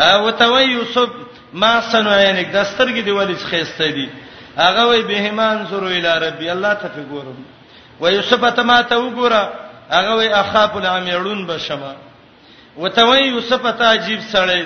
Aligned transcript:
او 0.00 0.30
توي 0.30 0.64
یوسف 0.64 1.08
ما 1.52 1.80
سنوینک 1.92 2.46
دسترګې 2.52 3.02
دی 3.04 3.10
ولې 3.12 3.36
خېسته 3.36 3.90
دي 3.92 4.08
هغه 4.56 4.82
وی 4.88 5.02
بهمان 5.02 5.66
زرو 5.70 5.86
اله 5.86 6.18
ربي 6.18 6.50
الله 6.52 6.74
ته 6.74 6.88
فګورم 6.88 7.36
و 8.00 8.06
یوسف 8.08 8.40
ته 8.56 8.62
ما 8.62 8.82
ته 8.82 8.96
وګوره 8.96 9.48
هغه 9.90 10.14
وی 10.16 10.28
اخاف 10.28 10.76
العمیرون 10.76 11.46
بشما 11.46 11.94
وتوي 12.76 13.18
یوسف 13.20 13.62
ته 13.78 13.84
عجیب 13.92 14.20
سړی 14.32 14.64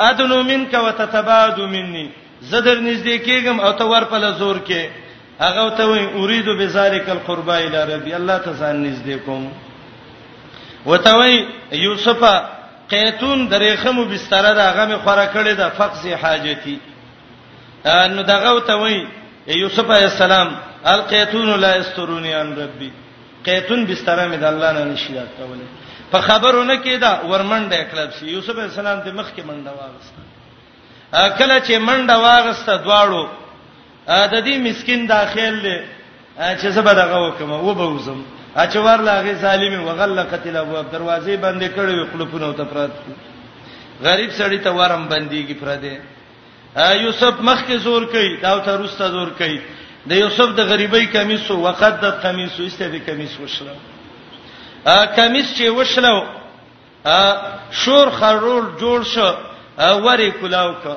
ادنو 0.00 0.42
منک 0.42 0.74
وتتباد 0.74 1.60
مني 1.60 2.10
زدر 2.42 2.80
نږدې 2.80 3.20
کېږم 3.26 3.60
او 3.60 3.72
ته 3.72 3.84
ور 3.84 4.04
په 4.04 4.16
لزور 4.18 4.56
کې 4.68 4.88
هغه 5.40 5.68
ته 5.76 5.84
وی 5.86 6.04
اريد 6.24 6.48
بذالک 6.48 7.08
القربا 7.10 7.56
اله 7.58 7.84
ربي 7.84 8.14
الله 8.16 8.38
ته 8.38 8.52
ځان 8.52 8.76
نږدې 8.84 9.18
کوم 9.26 9.52
وتوي 10.86 11.46
یوسف 11.72 12.22
قیتون 12.88 13.48
درېخمو 13.48 14.04
بستر 14.04 14.44
دا 14.54 14.62
هغه 14.70 14.84
مې 14.88 14.96
خوره 15.04 15.26
کړې 15.34 15.54
ده 15.60 15.68
فقز 15.68 16.06
حاجتي 16.06 16.78
نو 18.14 18.22
دغه 18.22 18.60
ته 18.66 18.72
وای 18.76 19.06
یوسف 19.46 19.90
علی 19.90 20.04
السلام 20.04 20.48
القیتون 20.84 21.60
لا 21.60 21.68
استرونی 21.72 22.34
ان 22.34 22.52
ربی 22.56 22.90
قیتون 23.44 23.86
بستر 23.86 24.28
مې 24.30 24.34
د 24.40 24.44
الله 24.44 24.72
نه 24.72 24.84
نشی 24.84 25.14
راکوله 25.14 25.66
په 26.12 26.20
خبرونه 26.20 26.74
کې 26.84 26.94
دا 27.00 27.20
ورمنډه 27.24 27.94
کړب 27.94 28.10
سی 28.20 28.26
یوسف 28.26 28.50
علی 28.58 28.70
السلام 28.74 29.00
ته 29.00 29.10
مخ 29.12 29.26
کې 29.36 29.40
منډه 29.42 29.72
واغسته 29.78 30.22
کله 31.38 31.60
چې 31.60 31.82
منډه 31.88 32.16
واغسته 32.16 32.82
دواړو 32.84 33.22
د 34.08 34.44
دې 34.46 34.54
مسكين 34.68 35.06
دا 35.06 35.26
خیال 35.34 35.62
چې 36.38 36.66
زه 36.68 36.82
به 36.82 36.92
دغه 36.94 37.16
وکم 37.28 37.52
او 37.52 37.74
به 37.74 37.86
وزم 37.88 38.24
اچوار 38.62 39.00
لاغه 39.08 39.34
سالم 39.40 39.74
وغلقت 39.86 40.44
الابواب 40.46 40.86
دروازې 40.92 41.34
بندې 41.44 41.68
کړې 41.76 41.92
وي 41.98 42.06
خلفونه 42.12 42.52
ته 42.60 42.64
پرات 42.64 42.90
غریب 44.06 44.30
سړی 44.38 44.58
ته 44.66 44.70
ورم 44.78 45.02
بنديږي 45.08 45.54
پر 45.60 45.78
دې 45.82 45.94
یوسف 47.00 47.34
مخ 47.48 47.58
کې 47.68 47.76
زور 47.88 48.02
کوي 48.14 48.36
دا 48.44 48.58
ته 48.68 48.76
روسته 48.76 49.08
زور 49.16 49.28
کوي 49.40 49.60
د 50.08 50.12
یوسف 50.22 50.54
د 50.56 50.60
غریبۍ 50.72 51.04
کمیسو 51.16 51.58
وقدت 51.66 52.22
کمیسو 52.22 52.62
استه 52.62 52.88
به 52.94 52.98
کمیس 53.08 53.36
وشره 53.40 53.76
ا 54.86 55.06
کمیس 55.18 55.52
چې 55.58 55.62
وشلو 55.62 56.26
ا 57.04 57.36
شور 57.80 58.10
خرول 58.18 58.64
جوړ 58.78 59.14
شو 59.14 59.30
وری 60.04 60.30
کلاو 60.40 60.72
کا 60.84 60.96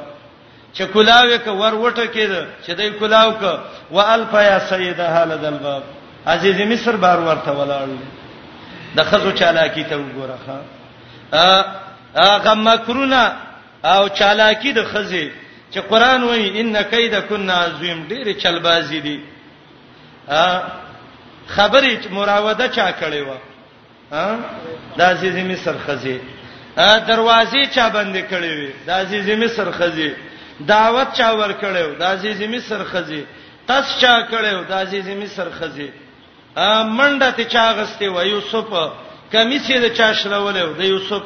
چې 0.74 0.84
کلاوې 0.94 1.38
کا 1.46 1.52
ور 1.62 1.74
وټه 1.74 2.08
کېده 2.14 2.46
چې 2.66 2.72
دای 2.82 2.92
کلاو 3.00 3.32
کا 3.40 3.54
والف 3.96 4.34
یا 4.48 4.60
سیده 4.72 5.10
حال 5.16 5.32
دلباب 5.42 5.84
عزیز 6.28 6.60
مصر 6.70 6.96
بار 6.96 7.20
ورته 7.20 7.52
ولاړو 7.52 7.96
د 8.96 9.04
خزو 9.10 9.32
چالاکی 9.32 9.84
ته 9.84 9.96
وګوره 9.98 10.38
ها 11.32 11.66
هغه 12.16 12.54
مکرونه 12.54 13.34
او 13.84 14.10
چالاکی 14.10 14.74
د 14.74 14.84
خزه 14.84 15.30
چې 15.74 15.80
قران 15.80 16.24
وایي 16.24 16.60
ان 16.62 16.82
کید 16.92 17.16
کنا 17.30 17.54
عظیم 17.64 18.08
ډیره 18.10 18.34
چلبازی 18.42 19.00
دي 19.02 19.20
خبرې 21.56 22.08
مراوده 22.12 22.68
چا 22.68 22.92
کړې 23.02 23.22
و 23.30 23.34
د 24.98 25.02
عزیز 25.02 25.36
مصر 25.52 25.76
خزه 25.88 26.18
دروازې 27.08 27.62
چا 27.76 27.90
بندې 27.90 28.24
کړې 28.32 28.52
وي 28.60 28.70
د 28.88 28.90
عزیز 28.90 29.30
مصر 29.44 29.72
خزه 29.72 30.12
دعوت 30.68 31.08
چا 31.14 31.32
ور 31.38 31.50
کړو 31.62 32.00
د 32.00 32.04
عزیز 32.04 32.42
مصر 32.56 32.84
خزه 32.92 33.24
تاس 33.68 33.86
چا 34.02 34.22
کړو 34.32 34.66
د 34.70 34.72
عزیز 34.72 35.08
مصر 35.08 35.50
خزه 35.60 35.90
منډه 36.58 37.32
ته 37.32 37.46
چاغسته 37.46 38.10
و 38.10 38.18
یوسف 38.26 38.66
کمیسې 39.32 39.74
د 39.86 39.94
چا 39.94 40.14
شلولې 40.14 40.74
د 40.80 40.82
یوسف 40.82 41.22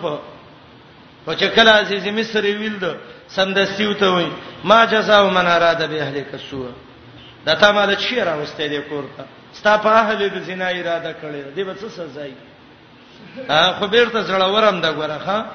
په 1.26 1.32
چکل 1.40 1.68
عزیز 1.70 2.04
مصر 2.08 2.42
ویل 2.44 2.78
د 2.80 2.96
سمدستی 3.28 3.86
وته 3.86 4.10
وای 4.12 4.28
ما 4.64 4.86
جزاو 4.86 5.30
من 5.32 5.46
اراده 5.48 5.88
به 5.88 6.02
اهل 6.04 6.22
کسو 6.32 6.66
دا 7.46 7.56
تا 7.56 7.72
مال 7.72 7.96
چی 7.96 8.16
راوستې 8.20 8.62
د 8.68 8.76
کورته 8.92 9.24
ستا 9.54 9.78
په 9.78 9.90
اهل 9.90 10.20
د 10.30 10.44
زنا 10.44 10.66
اراده 10.68 11.16
کړې 11.22 11.56
دی 11.56 11.64
به 11.64 11.74
څه 11.76 11.88
سزا 11.90 12.26
یې 12.28 12.38
خو 13.80 13.88
بیرته 13.88 14.24
زړه 14.28 14.44
ورم 14.44 14.82
دا 14.82 14.92
غره 14.92 15.46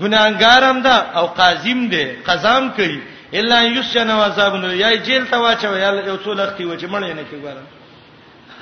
ګناګارم 0.00 0.82
ده 0.82 0.96
او 1.18 1.26
قاضیم 1.26 1.88
ده 1.88 2.04
قزام 2.26 2.70
کوي 2.70 3.00
الا 3.32 3.62
یسجن 3.62 4.10
و 4.10 4.20
عذاب 4.22 4.54
نو 4.54 4.74
یا 4.74 4.94
جیل 5.06 5.24
ته 5.26 5.36
واچو 5.38 5.76
یا 5.78 5.90
یو 6.10 6.16
څو 6.24 6.28
لختي 6.34 6.64
و 6.64 6.76
چې 6.76 6.82
مړ 6.92 7.02
نه 7.16 7.24
کې 7.28 7.36
ګورم 7.44 7.66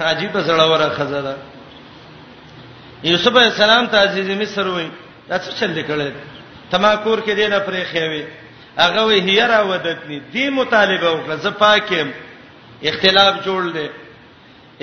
عجیب 0.01 0.33
زړوره 0.43 0.89
خزه 0.99 1.21
ده 1.23 1.35
یوسف 3.05 3.37
علی 3.37 3.47
السلام 3.47 3.87
ته 3.87 3.99
عزیز 3.99 4.29
مصر 4.41 4.67
وای 4.69 4.89
دا 5.29 5.39
څه 5.39 5.55
چل 5.61 5.71
لیکل 5.71 6.11
تماکور 6.71 7.19
کې 7.21 7.31
دینه 7.35 7.59
پرې 7.59 7.91
خوي 7.91 8.25
هغه 8.79 9.03
وی 9.05 9.21
هي 9.21 9.41
را 9.41 9.63
ودتنی 9.63 10.21
دی 10.33 10.49
مطالبه 10.51 11.11
وکړه 11.13 11.35
زه 11.43 11.51
پاکم 11.51 12.11
اختلاف 12.83 13.35
جوړ 13.47 13.73
دی 13.75 13.91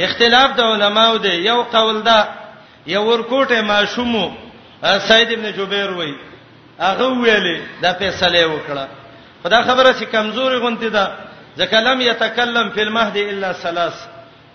اختلاف 0.03 0.55
د 0.57 0.61
علماو 0.61 1.17
دی 1.17 1.29
یو 1.33 1.61
قول 1.63 2.01
دا 2.03 2.25
یو 2.87 3.03
ورکوټه 3.17 3.51
ماشومو 3.61 4.29
سید 5.07 5.31
ابن 5.31 5.51
جبیر 5.57 5.91
وای 5.91 6.15
هغه 6.79 7.23
ویلې 7.23 7.59
دا 7.81 7.93
فیصله 7.93 8.47
وکړه 8.47 8.87
خدا 9.43 9.61
خبره 9.63 9.91
چې 9.99 10.03
کمزوري 10.11 10.55
غونتی 10.57 10.89
ده 10.89 11.11
ځکه 11.57 11.73
لم 11.75 12.01
یتکلم 12.01 12.69
فی 12.69 12.81
المهد 12.81 13.17
الا 13.29 13.53
ثلاث 13.53 13.93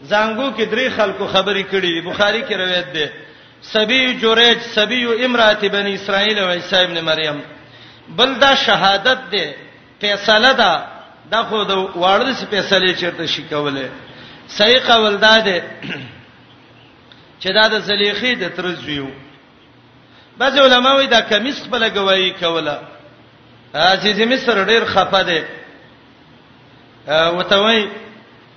زنګو 0.02 0.52
کې 0.56 0.62
درې 0.66 0.88
خلکو 0.96 1.26
خبرې 1.26 1.62
کړې 1.70 1.80
دي 1.94 2.00
بخاری 2.00 2.42
کې 2.42 2.54
روایت 2.56 2.92
ده 2.94 3.10
سبي 3.62 4.14
جوریج 4.20 4.58
سبي 4.74 5.24
امرات 5.24 5.64
بني 5.64 5.94
اسرائيل 5.94 6.38
او 6.38 6.48
عيسى 6.48 6.76
ابن 6.84 7.04
مريم 7.04 7.40
بل 8.08 8.34
دا 8.38 8.54
شهادت 8.54 9.18
ده 9.32 9.52
فیصله 10.00 10.52
ده 10.52 10.84
دا 11.30 11.42
خو 11.42 11.62
د 11.64 11.72
واړه 11.94 12.32
سي 12.32 12.46
فیصله 12.46 12.92
چیرته 12.94 13.26
شي 13.26 13.42
کوله 13.50 13.90
صحیح 14.48 14.78
قول 14.88 15.16
ده 15.20 15.38
ده 15.40 15.60
چې 17.40 17.46
دا 17.52 17.68
د 17.68 17.78
زليخي 17.88 18.34
د 18.34 18.48
ترزویو 18.56 19.06
بعض 20.38 20.58
علما 20.58 20.92
وایي 20.94 21.06
دا 21.08 21.20
کمیس 21.20 21.62
په 21.70 21.78
لګوي 21.78 22.32
کوله 22.40 22.78
عزیز 23.74 24.20
مصر 24.28 24.64
ډیر 24.64 24.84
خفه 24.84 25.22
ده 25.22 25.44
وتوي 27.32 27.88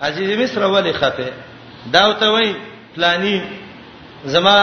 عزیز 0.01 0.37
مصر 0.39 0.61
ولې 0.63 0.93
خپه 0.95 1.31
دا 1.93 2.13
ته 2.13 2.29
وای 2.29 2.53
پلانی 2.95 3.41
زما 4.25 4.55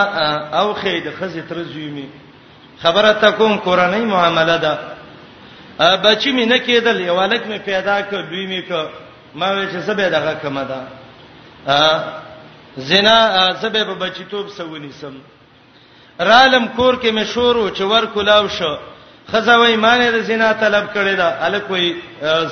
او 0.60 0.74
خې 0.74 1.02
د 1.06 1.12
خزې 1.20 1.42
تر 1.48 1.62
زویمه 1.62 2.06
خبره 2.82 3.12
تکوم 3.12 3.58
کورنۍ 3.58 4.00
معامله 4.08 4.56
ده 4.58 4.78
بچی 6.04 6.30
مې 6.32 6.44
نه 6.48 6.58
کېدل 6.58 7.00
یوالک 7.00 7.42
مې 7.46 7.58
پیدا 7.66 8.00
کړ 8.02 8.14
دوی 8.30 8.46
مې 8.46 8.68
کړ 8.68 8.86
ما 9.34 9.46
وې 9.52 9.66
چې 9.74 9.80
سبه 9.86 10.08
دغه 10.08 10.34
کما 10.42 10.62
ده 10.64 10.80
زنا 12.76 13.54
سبه 13.62 13.84
به 13.84 13.94
بچی 13.94 14.24
توپ 14.30 14.48
سونی 14.56 14.92
سم 14.92 15.12
رالم 16.20 16.66
کور 16.68 16.94
کې 17.00 17.10
مې 17.14 17.22
شورو 17.24 17.68
چې 17.74 17.80
ور 17.82 18.04
کولاو 18.06 18.48
شو 18.48 18.76
خزوی 19.32 19.76
مانې 19.76 20.08
د 20.14 20.18
زنا 20.22 20.52
طلب 20.52 20.88
کړی 20.94 21.14
دا 21.16 21.48
الکوې 21.48 21.96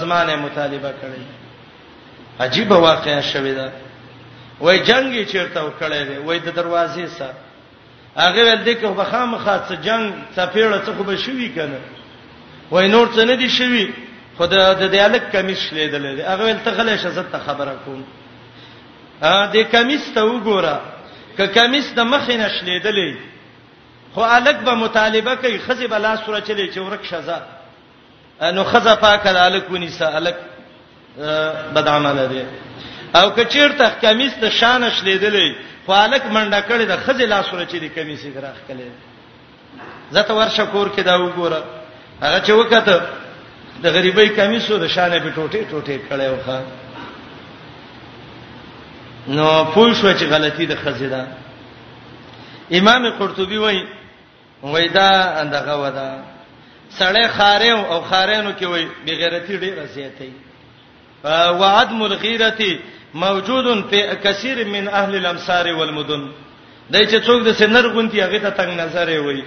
زمانه 0.01 0.37
مطالبه 0.37 0.91
کړی 1.01 1.44
عجیب 2.41 2.71
واقعیا 2.71 3.21
شوې 3.23 3.55
ده 3.59 3.73
وای 4.61 4.79
جنگي 4.79 5.25
چیرته 5.25 5.61
وکړې 5.61 6.09
ده 6.09 6.21
وای 6.25 6.39
د 6.39 6.49
دروازې 6.51 7.07
سره 7.19 7.35
هغه 8.17 8.43
ول 8.43 8.65
دې 8.65 8.75
کو 8.81 8.95
بخام 8.95 9.37
خاص 9.39 9.73
جنگ 9.85 10.13
سپېړه 10.37 10.79
څه 10.87 10.93
خو 10.97 11.03
به 11.05 11.17
شوي 11.17 11.49
کنه 11.49 11.81
وای 12.71 12.89
نور 12.89 13.09
څه 13.15 13.19
نه 13.19 13.35
دي 13.37 13.49
شوي 13.49 13.93
خدای 14.39 14.75
د 14.75 14.91
دیالک 14.91 15.33
کمیس 15.33 15.73
لیدل 15.73 16.17
دي 16.17 16.23
هغه 16.23 16.45
ول 16.45 16.59
ته 16.65 16.71
غلې 16.71 17.05
شزت 17.05 17.33
ته 17.33 17.39
خبره 17.39 17.75
کوم 17.85 18.05
ا 19.23 19.53
دې 19.53 19.73
کمیس 19.73 20.11
ته 20.15 20.21
وګوره 20.25 20.77
ک 21.39 21.47
کمیس 21.55 21.93
د 21.95 22.01
مخ 22.03 22.29
نه 22.31 22.49
شلیدلې 22.49 23.17
خو 24.15 24.21
الک 24.21 24.57
به 24.57 24.75
مطالبه 24.75 25.35
کوي 25.37 25.59
خزی 25.59 25.87
بلا 25.87 26.17
سره 26.17 26.41
چلی 26.41 26.67
چې 26.75 26.79
ورک 26.79 27.05
شزا 27.07 27.43
نو 28.53 28.65
خزا 28.65 28.95
پاک 28.97 29.27
الک 29.27 29.71
ونیسه 29.71 30.15
الک 30.17 30.35
بد 31.75 31.89
عمل 31.89 32.27
دی 32.29 32.43
او 33.19 33.31
کچیر 33.31 33.69
ته 33.73 33.89
کمیس 34.03 34.33
ته 34.41 34.51
شان 34.51 34.91
شلیدلې 34.91 35.55
خالق 35.87 36.25
منډه 36.27 36.61
کړې 36.69 36.85
د 36.91 36.97
خزې 37.05 37.23
لاسونه 37.27 37.67
چې 37.67 37.75
د 37.81 37.85
کمیس 37.95 38.23
ګراخ 38.35 38.57
کړي 38.69 38.89
زته 40.11 40.33
ورشه 40.35 40.65
کور 40.67 40.89
کې 40.97 41.01
دا 41.01 41.19
وګوره 41.19 41.61
هغه 42.23 42.41
چې 42.47 42.51
وکړه 42.53 42.83
د 43.83 43.87
غریبۍ 43.97 44.29
کمیسو 44.29 44.79
د 44.79 44.87
شانې 44.89 45.19
په 45.23 45.31
ټوټه 45.35 45.61
ټوټه 45.71 45.95
کړي 46.11 46.29
وخا 46.31 46.61
نو 49.29 49.65
پوه 49.75 49.95
شو 49.95 50.13
چې 50.15 50.23
غلطي 50.25 50.67
د 50.67 50.75
خزیدا 50.77 51.27
امام 52.73 53.11
قرطبي 53.19 53.57
وای 53.59 53.85
وای 54.63 54.89
دا 54.89 55.41
اندغه 55.41 55.75
ودا 55.83 56.15
سړی 56.99 57.29
خارې 57.39 57.71
او 57.91 58.01
خارېنو 58.11 58.53
کې 58.61 58.65
وای 58.65 58.87
بغیرتی 59.07 59.57
ډیره 59.59 59.87
زیاتې 59.87 60.44
وعدم 61.33 62.03
الغیرتی 62.03 62.79
موجود 63.15 63.87
فی 63.91 64.01
کثیر 64.25 64.65
من 64.67 64.89
اهل 64.89 65.15
الامصار 65.15 65.67
والمدن 65.73 66.25
دای 66.93 67.07
چې 67.07 67.25
څوک 67.27 67.43
د 67.45 67.53
سنر 67.59 67.87
غونتی 67.89 68.21
هغه 68.21 68.39
ته 68.39 68.51
تنگ 68.51 68.81
نظر 68.81 69.09
وي 69.27 69.43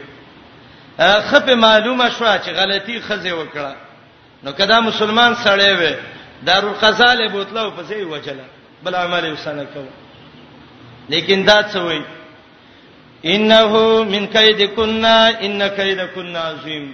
خپه 1.31 1.55
معلومه 1.55 2.09
شو 2.09 2.25
چې 2.37 2.49
غلطی 2.59 2.99
خزه 2.99 3.29
وکړه 3.29 3.75
نو 4.43 4.51
کدا 4.51 4.79
مسلمان 4.89 5.35
سړی 5.35 5.79
وي 5.81 5.95
دارو 6.49 6.71
قزاله 6.83 7.27
بوتله 7.33 7.61
او 7.61 7.71
پسې 7.79 8.11
وچله 8.11 8.83
بل 8.83 8.95
عمل 8.95 9.31
وسنه 9.31 9.63
کو 9.73 9.83
لیکن 11.09 11.45
دا 11.45 11.63
څه 11.63 11.77
وي 11.77 12.01
انه 13.25 14.03
من 14.13 14.27
کیدکنا 14.33 15.27
ان 15.27 15.61
کیدکنا 15.75 16.39
عظیم 16.49 16.91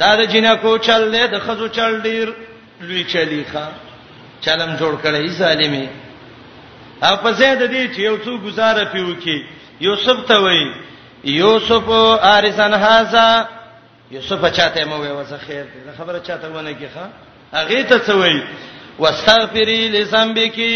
دا 0.00 0.14
د 0.20 0.24
جنہ 0.34 0.54
کو 0.62 0.76
چل 0.78 1.08
له 1.16 1.26
د 1.26 1.38
خزو 1.46 1.66
چل 1.80 2.00
ډیر 2.08 2.34
لوی 2.80 3.02
چلی 3.14 3.44
ښا 3.52 3.64
چلم 4.44 4.74
جوړ 4.80 4.94
کړی 5.04 5.28
ظالمي 5.40 5.86
او 7.08 7.14
په 7.24 7.30
زید 7.40 7.58
دې 7.72 7.94
چې 7.94 7.98
یو 8.08 8.16
څو 8.24 8.32
گزاره 8.46 8.84
پیو 8.94 9.12
کې 9.22 9.36
یوسف 9.86 10.18
ته 10.28 10.36
وای 10.42 10.72
یوسف 11.36 11.84
ارسن 12.36 12.74
هاذا 12.86 13.26
یوسف 14.16 14.42
چاته 14.58 14.84
مو 14.90 14.96
وای 15.04 15.12
وسه 15.12 15.38
خیر 15.46 15.64
دې 15.64 15.98
خبره 15.98 16.20
چاته 16.28 16.48
ونه 16.48 16.72
کې 16.72 16.88
ښا 16.94 17.04
هغه 17.58 17.82
ته 17.92 17.98
څه 18.06 18.10
وای 18.10 18.42
واستغفری 19.04 19.80
لذنبکی 19.96 20.74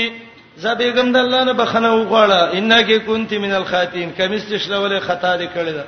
زبېګم 0.58 1.12
د 1.14 1.18
الله 1.24 1.44
نه 1.50 1.54
بخنه 1.62 1.90
وغواړه 1.94 2.54
انکه 2.60 2.98
کنت 3.10 3.32
من 3.44 3.52
الخاتین 3.60 4.12
کمستشلول 4.18 4.98
خطا 5.10 5.36
دې 5.38 5.50
کړی 5.56 5.72
دا 5.78 5.84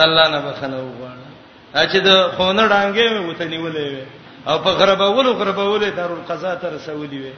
د 0.00 0.08
الله 0.08 0.28
نه 0.34 0.40
بخنه 0.50 0.76
وغواړه 0.76 1.28
اچې 1.74 1.96
د 1.96 2.28
خونه 2.28 2.68
ډانګې 2.68 3.10
مې 3.12 3.28
وته 3.30 3.44
نیولې 3.48 3.86
وې 3.92 4.04
او 4.48 4.58
په 4.64 4.70
غربولو 4.80 5.32
غربولې 5.38 5.84
دارول 5.96 6.20
قضا 6.28 6.54
ته 6.54 6.68
رسولې 6.76 7.14
وي 7.14 7.32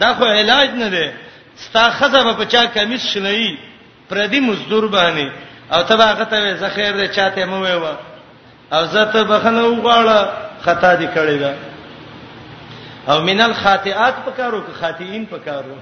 دا 0.00 0.14
خو 0.14 0.24
علاج 0.24 0.70
نه 0.82 0.88
دی 0.94 1.06
ستا 1.64 1.90
خزه 1.98 2.32
په 2.38 2.44
چا 2.44 2.64
کمیس 2.74 3.02
شلې 3.14 3.58
پردي 4.10 4.40
مزدور 4.40 4.84
باندې 4.96 5.26
او 5.72 5.82
ته 5.88 5.94
هغه 5.94 6.24
ته 6.24 6.54
زه 6.56 6.68
خیر 6.68 6.92
دی 6.96 7.08
چاته 7.08 7.44
مو 7.46 7.60
ویو 7.64 7.86
او 8.72 8.84
زه 8.86 9.04
ته 9.04 9.24
بخنه 9.24 9.62
وغواړه 9.64 10.18
خطا 10.64 10.94
دي 10.94 11.06
کړې 11.14 11.36
ده 11.42 11.54
او 13.08 13.20
مینل 13.20 13.52
خاطئات 13.54 14.14
پکارو 14.26 14.60
که 14.60 14.72
خاطئین 14.80 15.26
پکارو 15.26 15.74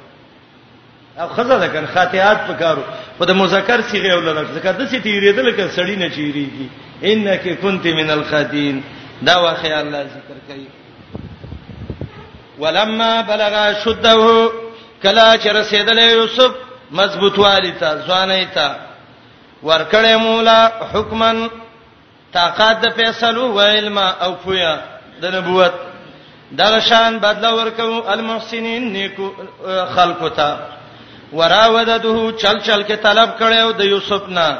او 1.20 1.28
خزه 1.28 1.58
ده 1.58 1.68
کن 1.68 1.86
خاطئات 1.94 2.38
پکارو 2.48 2.82
په 3.18 3.24
د 3.26 3.30
مذکر 3.30 3.82
صيغه 3.90 4.14
ولر 4.16 4.44
ذکر 4.54 4.72
د 4.72 4.90
سې 4.90 4.96
تیریدل 5.02 5.54
کړه 5.56 5.76
سړی 5.78 5.96
نه 5.98 6.08
چیریږي 6.16 6.66
انکه 7.02 7.56
کنت 7.56 7.86
من 7.86 8.10
الخاطئین 8.10 8.82
دا 9.26 9.36
واقعي 9.38 9.80
الله 9.80 10.00
ذکر 10.02 10.36
کوي 10.48 10.66
ولما 12.58 13.20
بلغ 13.22 13.74
شده 13.84 14.50
کلا 15.02 15.36
چې 15.36 15.46
رسیدل 15.46 15.98
یوسف 15.98 16.50
مضبوط 16.90 17.38
والتا 17.38 17.94
ځواني 18.06 18.46
تا 18.54 18.76
ورکړې 19.62 20.16
مولا 20.16 20.68
حکمن 20.94 21.46
طاقت 22.32 22.80
د 22.82 22.88
فیصلو 22.96 23.52
و 23.52 23.60
علم 23.60 23.98
او 23.98 24.34
فویا 24.44 24.76
د 25.20 25.26
نبوت 25.34 25.72
دا 26.58 26.78
شان 26.88 27.18
بدلا 27.18 27.50
ورکو 27.54 28.02
المحسنین 28.12 28.92
نیکو 28.92 29.32
خلقو 29.94 30.28
ته 30.28 30.56
وراودته 31.32 32.32
چل 32.32 32.60
چل 32.60 32.82
کې 32.84 32.92
طلب 33.02 33.30
کړو 33.38 33.72
د 33.78 33.84
یوسف 33.84 34.28
نه 34.28 34.58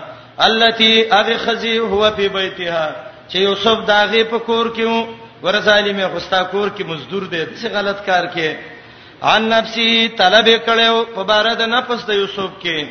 التي 0.49 1.12
اغه 1.12 1.37
خزي 1.38 1.79
هو 1.79 2.11
په 2.11 2.29
بيتها 2.29 3.11
چې 3.29 3.35
یوسف 3.39 3.79
داغه 3.87 4.25
په 4.33 4.39
کور 4.49 4.67
کې 4.77 4.83
وو 4.83 5.07
ورزالی 5.43 5.93
مې 5.93 6.05
غستا 6.15 6.43
کور 6.53 6.69
کې 6.79 6.85
مزدور 6.91 7.23
دی 7.33 7.45
څه 7.47 7.69
غلط 7.77 7.99
کار 8.09 8.25
کې 8.35 8.49
ان 9.33 9.43
نفسي 9.49 10.09
طلب 10.19 10.47
کړو 10.67 11.15
په 11.15 11.23
بار 11.31 11.47
د 11.63 11.65
نفس 11.77 12.01
د 12.07 12.11
یوسف 12.21 12.51
کې 12.63 12.87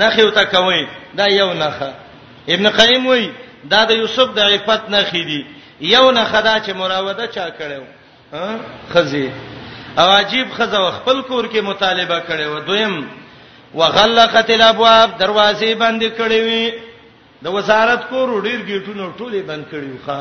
نخې 0.00 0.20
وتا 0.24 0.44
کوي 0.44 0.86
دا 1.18 1.26
یو 1.40 1.52
نخه 1.52 1.90
ابن 2.54 2.68
قیم 2.78 3.06
وای 3.06 3.30
دا 3.72 3.84
د 3.84 3.90
یوسف 3.90 4.28
د 4.34 4.38
عفت 4.38 4.88
نخې 4.88 5.12
دی 5.30 5.42
یو 5.94 6.10
نخه 6.10 6.40
دا 6.40 6.54
چې 6.64 6.70
مراوده 6.80 7.26
چا 7.26 7.46
کړو 7.58 7.82
ها 8.32 8.56
خزي 8.92 9.30
او 9.98 10.08
عجیب 10.18 10.50
خزه 10.56 10.90
خپل 10.98 11.22
کور 11.28 11.44
کې 11.48 11.56
مطالبه 11.70 12.18
کړو 12.28 12.66
دویم 12.68 12.94
وغلقت 13.74 14.50
الابواب 14.50 15.10
دروازې 15.18 15.64
بند 15.82 16.02
کړې 16.18 16.40
وي 16.46 16.66
د 17.44 17.46
وزارت 17.56 18.02
کور 18.10 18.28
ډیر 18.46 18.60
گیټونو 18.68 19.04
ټوله 19.18 19.40
بند 19.48 19.64
کړیو 19.70 19.96
ښا 20.04 20.18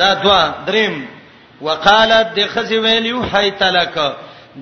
دا 0.00 0.08
دوا 0.22 0.42
دریم 0.66 0.94
وقالت 1.66 2.26
د 2.38 2.48
خزی 2.54 2.78
ویلیو 2.86 3.20
حی 3.32 3.50
تلک 3.62 3.94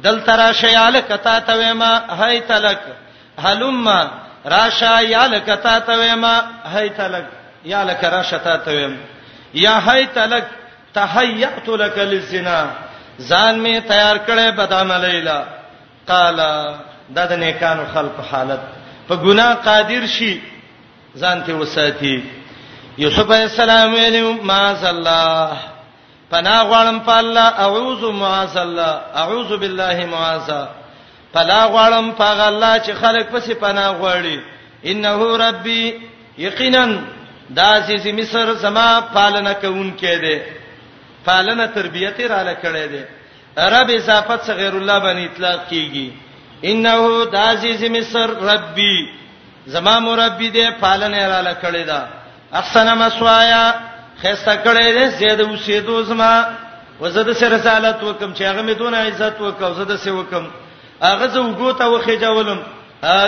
دل 0.04 0.16
ترا 0.26 0.48
شیال 0.60 0.96
کتا 1.08 1.38
تویما 1.48 1.92
حی 2.20 2.38
تلک 2.48 2.80
حلم 3.44 3.88
راشا 4.54 4.92
یال 5.14 5.34
کتا 5.46 5.78
تویما 5.88 6.34
حی 6.74 6.88
تلک 6.98 7.26
یال 7.72 7.90
کرا 8.00 8.22
شتا 8.30 8.56
تویم 8.68 8.94
یا 9.64 9.78
حی 9.86 10.04
تلک 10.14 10.44
تحیات 10.96 11.68
لک 11.82 11.98
للزنا 12.12 12.58
ځان 13.18 13.58
می 13.64 13.74
تیار 13.88 14.16
کړې 14.26 14.56
بدام 14.58 14.92
لیلا 15.04 15.38
قال 16.08 16.36
دا 17.16 17.24
د 17.26 17.32
نیکانو 17.44 17.84
خلق 17.94 18.20
حالت 18.30 18.60
په 19.08 19.16
ګناه 19.16 19.54
قادر 19.68 20.06
شي 20.16 20.32
ځان 21.20 21.42
ته 21.46 21.54
وساتي 21.54 22.14
یوسف 22.98 23.30
علی 23.34 23.42
السلام 23.48 23.94
علیه 23.96 24.30
ما 24.50 24.62
صلی 24.80 24.88
الله 24.88 25.48
پنا 26.30 26.54
غړم 26.70 26.98
پالا 27.06 27.48
اعوذ 27.64 28.02
ما 28.20 28.32
صلی 28.52 28.62
الله 28.62 28.90
اعوذ 29.24 29.52
بالله 29.64 30.06
معاذ 30.14 30.50
پلا 31.34 31.60
غړم 31.74 32.10
پاغه 32.22 32.46
الله 32.52 32.72
چې 32.84 32.90
خلق 33.02 33.26
پسې 33.32 33.52
پنا 33.64 33.86
غوړي 34.00 34.40
انه 34.84 35.36
ربي 35.44 35.92
یقینا 36.38 36.84
دا 37.56 37.70
سیسی 37.86 38.12
مصر 38.12 38.54
زما 38.64 38.88
پالنه 39.12 39.52
کوونکې 39.54 40.22
ده 40.24 40.42
پالنه 41.26 41.66
تربیته 41.66 42.26
را 42.34 42.44
لکړې 42.54 42.88
ده 42.92 43.08
رب 43.74 43.90
اضافت 44.00 44.50
غیر 44.50 44.74
الله 44.76 44.98
باندې 44.98 45.32
اطلاق 45.32 45.60
کیږي 45.70 46.10
انه 46.70 47.24
دا 47.36 47.48
سیسی 47.64 47.88
مصر 47.98 48.30
ربي 48.52 48.94
زما 49.66 49.98
مربي 49.98 50.50
دې 50.52 50.80
پالنه 50.80 51.26
را 51.28 51.40
لکړې 51.42 51.84
ده 51.86 52.02
احسن 52.52 52.94
مسوایا 52.98 53.74
خسته 54.22 54.54
کړې 54.64 54.92
دې 54.96 55.08
زید 55.08 55.40
اوسېدو 55.40 56.02
زما 56.02 56.44
وزد 57.00 57.32
سره 57.36 57.56
رسالت 57.56 58.02
وکم 58.02 58.34
چې 58.34 58.42
هغه 58.42 58.62
مې 58.62 58.74
دون 58.78 58.94
عزت 58.94 59.40
وکاو 59.40 59.74
زد 59.74 59.96
سره 59.96 60.12
وکم 60.12 60.46
هغه 61.02 61.26
زه 61.26 61.40
وګو 61.42 61.72
ته 61.78 61.86
وخېجولم 61.98 62.58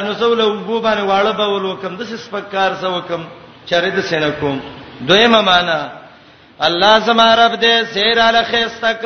نو 0.05 0.13
زول 0.13 0.41
وګو 0.41 0.83
باندې 0.83 1.03
واړه 1.09 1.33
به 1.39 1.45
ولوکم 1.49 1.97
د 1.97 2.05
سپکار 2.05 2.75
سره 2.81 2.91
وکم 2.97 3.25
چره 3.67 3.91
دې 3.91 4.01
سره 4.05 4.31
کوم 4.41 4.61
دویمه 5.09 5.41
معنا 5.41 5.91
الله 6.61 6.99
زما 6.99 7.35
رب 7.37 7.61
دې 7.61 7.87
سیر 7.93 8.21
علی 8.21 8.43
خستک 8.51 9.01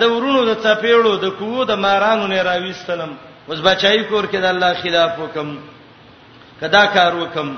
د 0.00 0.02
ورونو 0.02 0.54
د 0.54 0.54
چپېړو 0.62 1.20
د 1.24 1.28
کوو 1.38 1.64
د 1.64 1.70
مارانو 1.74 2.26
نه 2.26 2.42
راويستلم 2.42 3.10
اوس 3.48 3.58
بچای 3.60 4.04
کور 4.04 4.24
کې 4.26 4.36
د 4.40 4.44
الله 4.44 4.74
خلاف 4.82 5.18
وکم 5.18 5.58
کدا 6.60 6.84
کار 6.94 7.14
وکم 7.22 7.48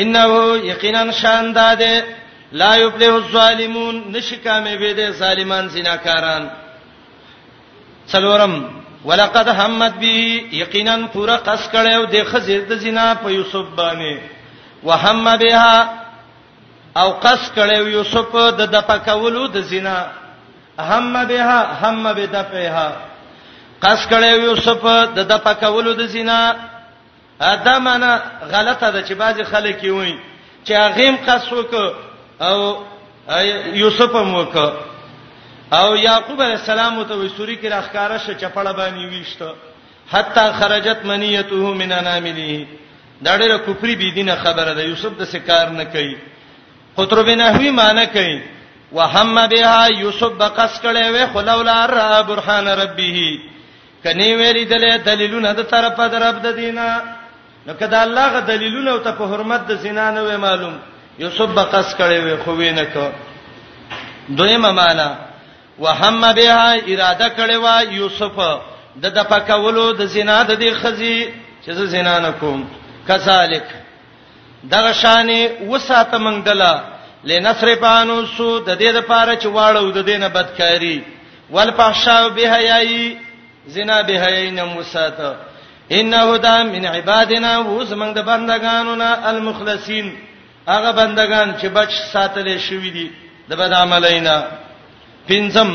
انه 0.00 0.28
یقینا 0.72 1.10
شان 1.20 1.52
داده 1.52 2.04
لا 2.52 2.76
یفلح 2.76 3.14
الظالمون 3.14 3.96
نشکامه 4.16 4.74
به 4.76 4.92
دي 4.94 5.06
ظالمان 5.12 5.68
زناکاران 5.68 6.50
څلورم 8.12 8.54
ولقد 9.04 9.48
همت 9.48 9.94
به 9.94 10.06
یقینا 10.52 10.96
پورا 11.14 11.36
قص 11.36 11.68
کړو 11.72 12.04
د 12.14 12.24
خزر 12.24 12.60
د 12.68 12.74
زنا 12.84 13.14
په 13.14 13.30
یوسف 13.30 13.66
باندې 13.76 14.18
وهم 14.84 15.36
بها 15.36 15.88
او 16.96 17.10
قص 17.10 17.50
کړو 17.56 17.76
یوسف 17.88 18.34
د 18.58 18.66
دپکولو 18.74 19.46
د 19.46 19.60
زنا 19.60 20.06
هم 20.78 21.24
بها 21.24 21.60
هم 21.82 22.12
بدپها 22.12 22.92
قص 23.82 24.06
کړو 24.08 24.24
یوسف 24.46 24.84
د 25.16 25.28
دپکولو 25.32 25.92
د 25.94 26.06
زنا 26.06 26.40
دا 27.40 27.78
معنی 27.78 28.18
غلطه 28.52 28.90
ده 28.90 29.04
چې 29.06 29.12
بعضی 29.12 29.44
خلک 29.44 29.82
یې 29.82 29.86
وایي 29.88 30.18
چې 30.64 30.72
غیم 30.72 31.16
قصو 31.26 31.62
کو 31.62 31.92
او 32.44 32.76
یوسف 33.74 34.16
هم 34.16 34.34
وک 34.34 34.56
او 35.72 35.96
یعقوب 35.96 36.42
علیہ 36.42 36.56
السلام 36.56 37.04
ته 37.04 37.14
وی 37.14 37.28
سوري 37.28 37.56
کې 37.56 37.64
راخکاره 37.64 38.18
ش 38.18 38.30
چپړه 38.40 38.72
باندې 38.76 39.12
ویشته 39.12 39.54
حتا 40.12 40.52
خرجت 40.52 41.04
منیته 41.04 41.54
من 41.56 41.92
انامله 41.92 42.66
دا 43.22 43.38
ډېر 43.38 43.50
کفری 43.60 43.96
بی 43.96 44.10
دینه 44.10 44.34
خبره 44.34 44.74
ده 44.74 44.84
یوسف 44.88 45.12
د 45.20 45.24
سکار 45.24 45.68
نه 45.68 45.84
کوي 45.84 46.16
خطرب 46.96 47.28
نحوی 47.28 47.70
معنی 47.70 48.06
کوي 48.06 48.40
وهم 48.92 49.46
بها 49.46 49.88
یوسف 49.96 50.32
بقص 50.32 50.80
کړي 50.82 51.10
وي 51.10 51.26
خلولا 51.26 51.86
را 51.86 52.22
برهان 52.22 52.68
ربه 52.68 53.38
کني 54.04 54.34
ویری 54.36 54.64
دله 54.64 54.96
دلیلونه 54.96 55.52
د 55.52 55.62
طرفه 55.62 56.08
درب 56.08 56.42
د 56.42 56.46
دینه 56.56 56.96
نو 57.66 57.72
کدا 57.80 57.98
الله 58.06 58.26
غ 58.34 58.38
دلیلونه 58.46 58.90
او 58.90 58.98
ته 58.98 59.10
په 59.18 59.24
حرمت 59.28 59.62
د 59.66 59.72
زنا 59.84 60.06
نه 60.10 60.22
وې 60.22 60.36
معلوم 60.46 60.74
یوسف 61.18 61.48
بقص 61.58 61.88
کړي 62.00 62.18
وې 62.24 62.34
خو 62.44 62.50
وینې 62.58 62.84
کو 62.92 63.06
دویمه 64.38 64.70
معنا 64.80 65.08
وهم 65.78 66.32
بها 66.38 66.64
اراده 66.92 67.28
کړي 67.38 67.56
وا 67.64 67.76
یوسف 67.82 68.36
د 69.02 69.04
د 69.16 69.20
پکولو 69.30 69.86
د 70.00 70.02
زنا 70.14 70.38
د 70.50 70.52
دې 70.62 70.70
خزي 70.80 71.18
چې 71.66 71.70
زه 71.78 71.84
زنا 71.94 72.18
نه 72.26 72.30
کوم 72.40 72.60
کذالک 73.08 73.64
دغه 74.74 74.92
شانې 74.92 75.40
وساته 75.70 76.18
مونږ 76.18 76.44
دلا 76.46 76.74
لنصرفانو 77.24 78.26
سو 78.36 78.58
د 78.58 78.70
دې 78.78 78.92
د 78.96 79.00
پاره 79.08 79.34
چې 79.36 79.46
واړو 79.46 79.92
د 79.92 79.98
دینه 80.10 80.28
بدکاری 80.28 81.02
والفحشاء 81.50 82.28
بهایي 82.28 83.18
زنا 83.66 84.02
بهایي 84.02 84.50
نه 84.50 84.64
وساته 84.78 85.34
انه 85.92 86.36
دا 86.36 86.62
من 86.62 86.86
عبادنا 86.86 87.58
و 87.60 87.84
زمنګ 87.84 88.14
د 88.16 88.22
بندگانو 88.24 88.94
نه 88.94 89.26
المخلصین 89.30 90.16
هغه 90.68 90.90
بندگان 90.92 91.54
چې 91.60 91.66
بچ 91.66 91.90
ساتلې 92.12 92.58
شوې 92.68 92.90
دي 92.92 93.10
د 93.48 93.52
بد 93.54 93.72
عملینا 93.72 94.44
پنځم 95.28 95.70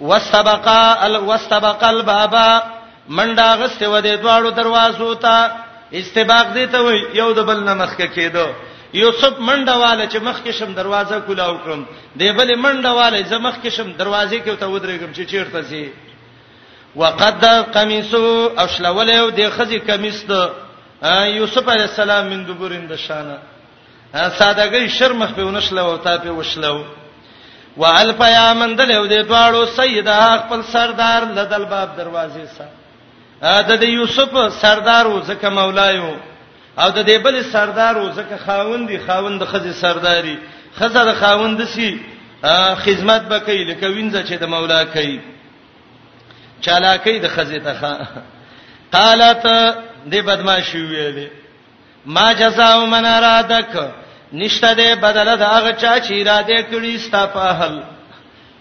وسبقا 0.00 1.04
الوسبقا 1.06 1.88
البابا 1.88 2.60
منډا 3.08 3.48
غسته 3.60 3.88
و 3.90 4.00
دې 4.02 4.20
دواړو 4.22 4.50
دروازو 4.56 5.14
ته 5.14 5.50
استباق 5.92 6.46
دي 6.52 6.66
ته 6.66 6.80
وي 6.84 7.04
یو 7.14 7.32
د 7.32 7.42
بل 7.46 7.60
نه 7.64 7.74
مخکې 7.74 8.06
کېدو 8.14 8.46
یوسف 8.94 9.34
منډواله 9.38 10.04
چې 10.12 10.16
مخکې 10.28 10.50
شم 10.50 10.72
دروازه 10.74 11.20
کولاو 11.20 11.58
کړم 11.64 11.80
دی 12.18 12.32
بل 12.32 12.58
منډواله 12.58 13.22
زه 13.26 13.38
مخکې 13.38 13.68
شم 13.68 13.92
دروازې 13.98 14.38
کې 14.44 14.58
ته 14.60 14.66
ودرېږم 14.66 15.10
چې 15.16 15.26
چیرته 15.30 15.62
سي 15.62 15.88
وقد 16.96 17.44
قميصو 17.44 18.50
او 18.58 18.66
شلولیو 18.66 19.30
د 19.30 19.50
خزي 19.50 19.78
قميص 19.78 20.24
ته 20.28 20.50
یوسف 21.26 21.68
علی 21.68 21.82
السلام 21.82 22.26
من 22.26 22.44
دبرین 22.46 22.86
د 22.86 22.96
شانه 22.96 23.38
سادهګي 24.38 24.88
شرم 24.88 25.26
خپلونه 25.26 25.60
شلو 25.60 25.86
او 25.90 25.96
تا 25.96 26.18
په 26.18 26.30
وشلو 26.30 26.84
والف 27.76 28.20
یا 28.20 28.54
من 28.54 28.76
دلیو 28.76 29.06
د 29.06 29.22
دواړو 29.22 29.66
سیدا 29.76 30.36
خپل 30.46 30.62
سردار 30.72 31.22
لدل 31.36 31.64
باب 31.64 31.88
دروازې 31.96 32.58
سره 32.58 32.68
د 33.62 33.72
د 33.80 33.82
یوسف 33.82 34.30
سردار 34.62 35.04
او 35.06 35.20
زکه 35.22 35.48
مولایو 35.50 36.10
او 36.78 36.90
د 36.90 37.06
دې 37.06 37.18
بل 37.24 37.42
سردار 37.52 37.96
او 37.98 38.10
زکه 38.12 38.36
خاوندې 38.46 39.06
خاوند 39.06 39.44
خزي 39.44 39.72
سرداري 39.72 40.38
خزه 40.78 41.04
د 41.04 41.12
خاوند 41.20 41.64
سي 41.64 41.98
خدمت 42.84 43.22
بکې 43.28 43.66
لکه 43.68 43.86
وینځه 43.88 44.26
چې 44.28 44.32
د 44.40 44.44
مولا 44.46 44.84
کوي 44.84 45.20
چالاکی 46.60 47.18
د 47.18 47.28
خزیته 47.34 47.74
خا 47.80 47.92
قالت 48.92 49.44
دې 50.10 50.14
بدمعشي 50.28 50.78
ویلې 50.82 51.28
ما 52.06 52.32
جزاء 52.32 52.84
من 52.84 53.04
ارادک 53.04 53.66
نشته 54.32 54.74
دې 54.74 54.98
بدله 55.04 55.34
د 55.36 55.42
هغه 55.42 55.72
چا 55.72 55.94
چې 56.04 56.12
اراده 56.12 56.60
کړی 56.72 56.98
ستا 56.98 57.26
په 57.26 57.40
حل 57.58 57.80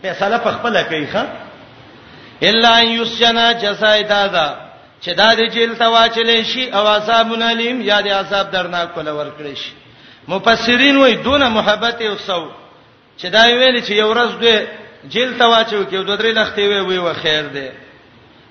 فیصله 0.02 0.38
په 0.38 0.52
خپل 0.52 0.84
کوي 0.84 1.08
ښا 1.14 1.24
الا 2.42 2.82
یسجنا 2.82 3.52
جزاء 3.54 4.02
دادا 4.10 4.48
چې 5.04 5.10
دا 5.16 5.36
دې 5.36 5.50
جیل 5.52 5.76
ته 5.76 5.86
واچلې 5.90 6.42
شي 6.52 6.70
او 6.70 6.88
عذابون 6.88 7.42
الیم 7.42 7.82
یا 7.82 8.02
دې 8.02 8.08
عذاب 8.12 8.52
درناک 8.52 8.94
کول 8.94 9.08
ورکړي 9.10 9.56
شي 9.58 9.72
مفسرین 10.28 10.98
وایي 10.98 11.16
دون 11.16 11.48
محبت 11.48 12.02
او 12.02 12.18
سو 12.18 12.50
چې 13.20 13.26
دا 13.36 13.42
ویل 13.44 13.82
چې 13.86 13.92
یو 13.92 14.14
ورځ 14.14 14.32
دې 14.44 14.68
جیل 15.14 15.38
ته 15.38 15.46
واچو 15.46 15.86
کې 15.86 15.94
دوه 15.94 16.18
درې 16.18 16.32
لختې 16.40 16.60
وي 16.68 16.98
وي 17.00 17.14
خیر 17.24 17.44
دې 17.54 17.89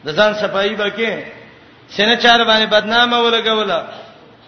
د 0.05 0.09
ځان 0.19 0.35
صفائی 0.35 0.75
وکې 0.77 1.13
سینه 1.97 2.17
چار 2.25 2.45
باندې 2.45 2.67
بدنامه 2.75 3.19
ولګوله 3.21 3.81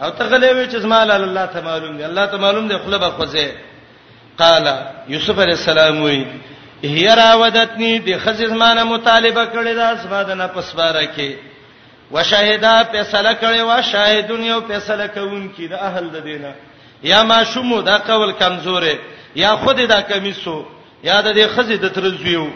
او 0.02 0.10
ته 0.16 0.24
غلې 0.24 0.50
وې 0.54 0.66
چې 0.72 0.76
زمال 0.84 1.10
الله 1.10 1.46
ته 1.46 1.60
معلوم 1.60 1.96
دی 1.96 2.04
الله 2.04 2.26
ته 2.26 2.36
معلوم 2.36 2.68
دی 2.68 2.76
خلبه 2.84 3.10
خوځه 3.18 3.48
قال 4.38 4.66
یوسف 5.08 5.38
علی 5.38 5.52
السلام 5.52 6.02
وی 6.02 6.26
هي 6.84 7.08
راودتنی 7.14 7.98
د 7.98 8.18
خززمانه 8.18 8.82
مطالبه 8.84 9.44
کړې 9.46 9.74
ده 9.80 9.84
اسبادنه 9.92 10.46
پسواره 10.46 11.04
کې 11.16 11.30
وشاهدا 12.14 12.84
فیصله 12.92 13.32
کړې 13.42 13.60
وا 13.60 13.80
شاهدون 13.82 14.44
یو 14.44 14.60
فیصله 14.60 15.06
کوونکی 15.06 15.68
د 15.68 15.72
اهل 15.74 16.08
د 16.14 16.20
دینه 16.20 16.52
یا 17.02 17.22
ما 17.22 17.44
شمو 17.44 17.80
دا 17.82 17.98
قول 17.98 18.32
کمزورې 18.40 18.96
یا 19.36 19.56
خود 19.56 19.78
دا 19.88 20.00
کمیسو 20.02 20.64
یا 21.04 21.20
د 21.20 21.32
دې 21.32 21.46
خزې 21.56 21.76
د 21.82 21.88
ترزویو 21.88 22.46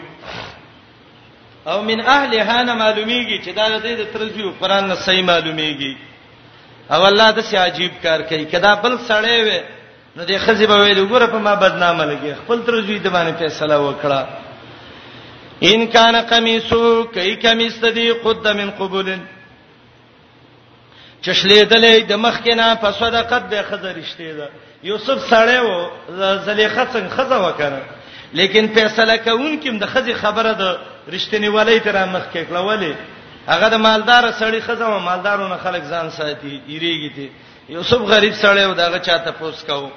او 1.71 1.79
من 1.89 1.99
اهلها 1.99 2.57
نه 2.67 2.73
معلومیږي 2.81 3.37
چې 3.45 3.51
دا 3.57 3.65
د 3.69 3.81
دې 3.85 3.93
د 4.01 4.03
ترجمه 4.13 4.51
قران 4.61 4.83
نه 4.87 4.95
صحیح 5.05 5.25
معلومیږي 5.31 5.93
او 6.93 7.01
الله 7.09 7.29
د 7.37 7.39
شي 7.49 7.57
عجیب 7.67 7.91
کار 8.05 8.19
کوي 8.29 8.45
کدا 8.53 8.71
بل 8.83 8.93
سړی 9.09 9.39
وي 9.45 9.59
نو 10.15 10.21
دې 10.29 10.35
خزي 10.45 10.65
به 10.71 10.75
ویل 10.81 11.01
ګوره 11.11 11.25
په 11.33 11.37
ما 11.47 11.53
بدنامه 11.63 12.03
لګي 12.11 12.33
خپل 12.41 12.57
ترجمه 12.69 12.99
دې 13.05 13.09
باندې 13.09 13.39
فیصله 13.39 13.77
وکړه 13.81 14.21
ان 15.69 15.87
کان 15.95 16.15
قمیصو 16.29 16.85
کای 17.13 17.35
قمیص 17.43 17.75
دې 17.79 18.23
قد 18.25 18.47
من 18.59 18.69
قبول 18.79 19.09
چشلې 21.21 21.65
دلې 21.65 22.05
د 22.11 22.23
مخ 22.23 22.41
کې 22.45 22.53
نه 22.53 22.75
په 22.81 22.89
صدقت 23.01 23.43
به 23.51 23.61
خزر 23.69 23.95
رښتې 24.01 24.37
ده 24.37 24.49
یوسف 24.83 25.29
سړی 25.29 25.59
وو 25.59 25.89
زلیخه 26.47 26.83
څنګه 26.93 27.17
خزه 27.17 27.37
وکړه 27.53 27.95
لیکن 28.39 28.67
فیصله 28.75 29.15
کوونکې 29.17 29.79
د 29.81 29.85
خزي 29.93 30.13
خبره 30.13 30.53
ده 30.59 30.71
رښتینی 31.13 31.47
ولې 31.49 31.79
تر 31.85 31.95
مخ 32.05 32.23
کې 32.33 32.41
کړه 32.49 32.61
ولې 32.69 32.93
هغه 33.47 33.67
د 33.69 33.75
مالدار 33.85 34.23
سړی 34.41 34.61
خزمه 34.67 34.99
مالدارونو 34.99 35.55
خلک 35.63 35.83
ځان 35.93 36.07
ساتي 36.17 36.61
یریږي 36.67 37.09
دي 37.15 37.27
یوسف 37.69 38.01
غریب 38.13 38.33
سړی 38.33 38.65
و 38.65 38.73
دغه 38.73 38.99
چاته 38.99 39.31
پوس 39.31 39.63
کاو 39.63 39.89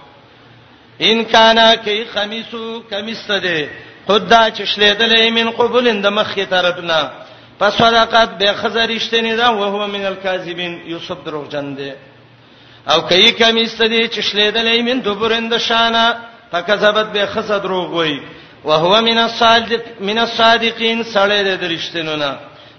ان 1.09 1.25
کانا 1.33 1.71
کی 1.85 2.05
خمیسو 2.13 2.81
کمیسته 2.91 3.39
ده 3.47 3.69
خدا 4.09 4.43
چشلیدلې 4.59 5.31
من 5.39 5.51
قبولند 5.51 6.07
مخې 6.07 6.41
طرفنا 6.51 7.01
پس 7.59 7.73
صدقات 7.79 8.31
به 8.39 8.53
خزرشتنی 8.55 9.37
دا 9.37 9.47
او 9.47 9.63
هو 9.63 9.87
من 9.87 10.05
الکاذبین 10.07 10.81
یوسف 10.87 11.17
دروغجن 11.25 11.75
دی 11.77 11.93
او 12.91 13.01
کای 13.09 13.31
کمیسته 13.33 13.87
دي 13.93 14.09
چشلیدلې 14.09 14.81
من 14.89 15.01
دوبرند 15.01 15.57
شانه 15.59 16.05
فکذبت 16.53 17.07
به 17.13 17.27
خزر 17.27 17.59
دروغ 17.59 17.93
وای 17.95 18.15
وهو 18.69 18.95
من 19.09 19.19
الصادق 19.29 19.83
من 20.09 20.17
الصادقین 20.27 20.99
سړی 21.15 21.41
د 21.63 21.65
رښتینو 21.75 22.15
نه 22.23 22.33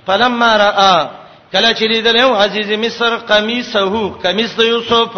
فلما 0.08 0.54
را 0.62 0.72
کله 1.54 1.70
چې 1.78 1.86
لیدل 1.94 2.16
یو 2.24 2.32
عزیز 2.44 2.70
مصر 2.86 3.12
قمیصه 3.32 3.82
قمیص 4.26 4.52
د 4.60 4.62
یوسف 4.74 5.14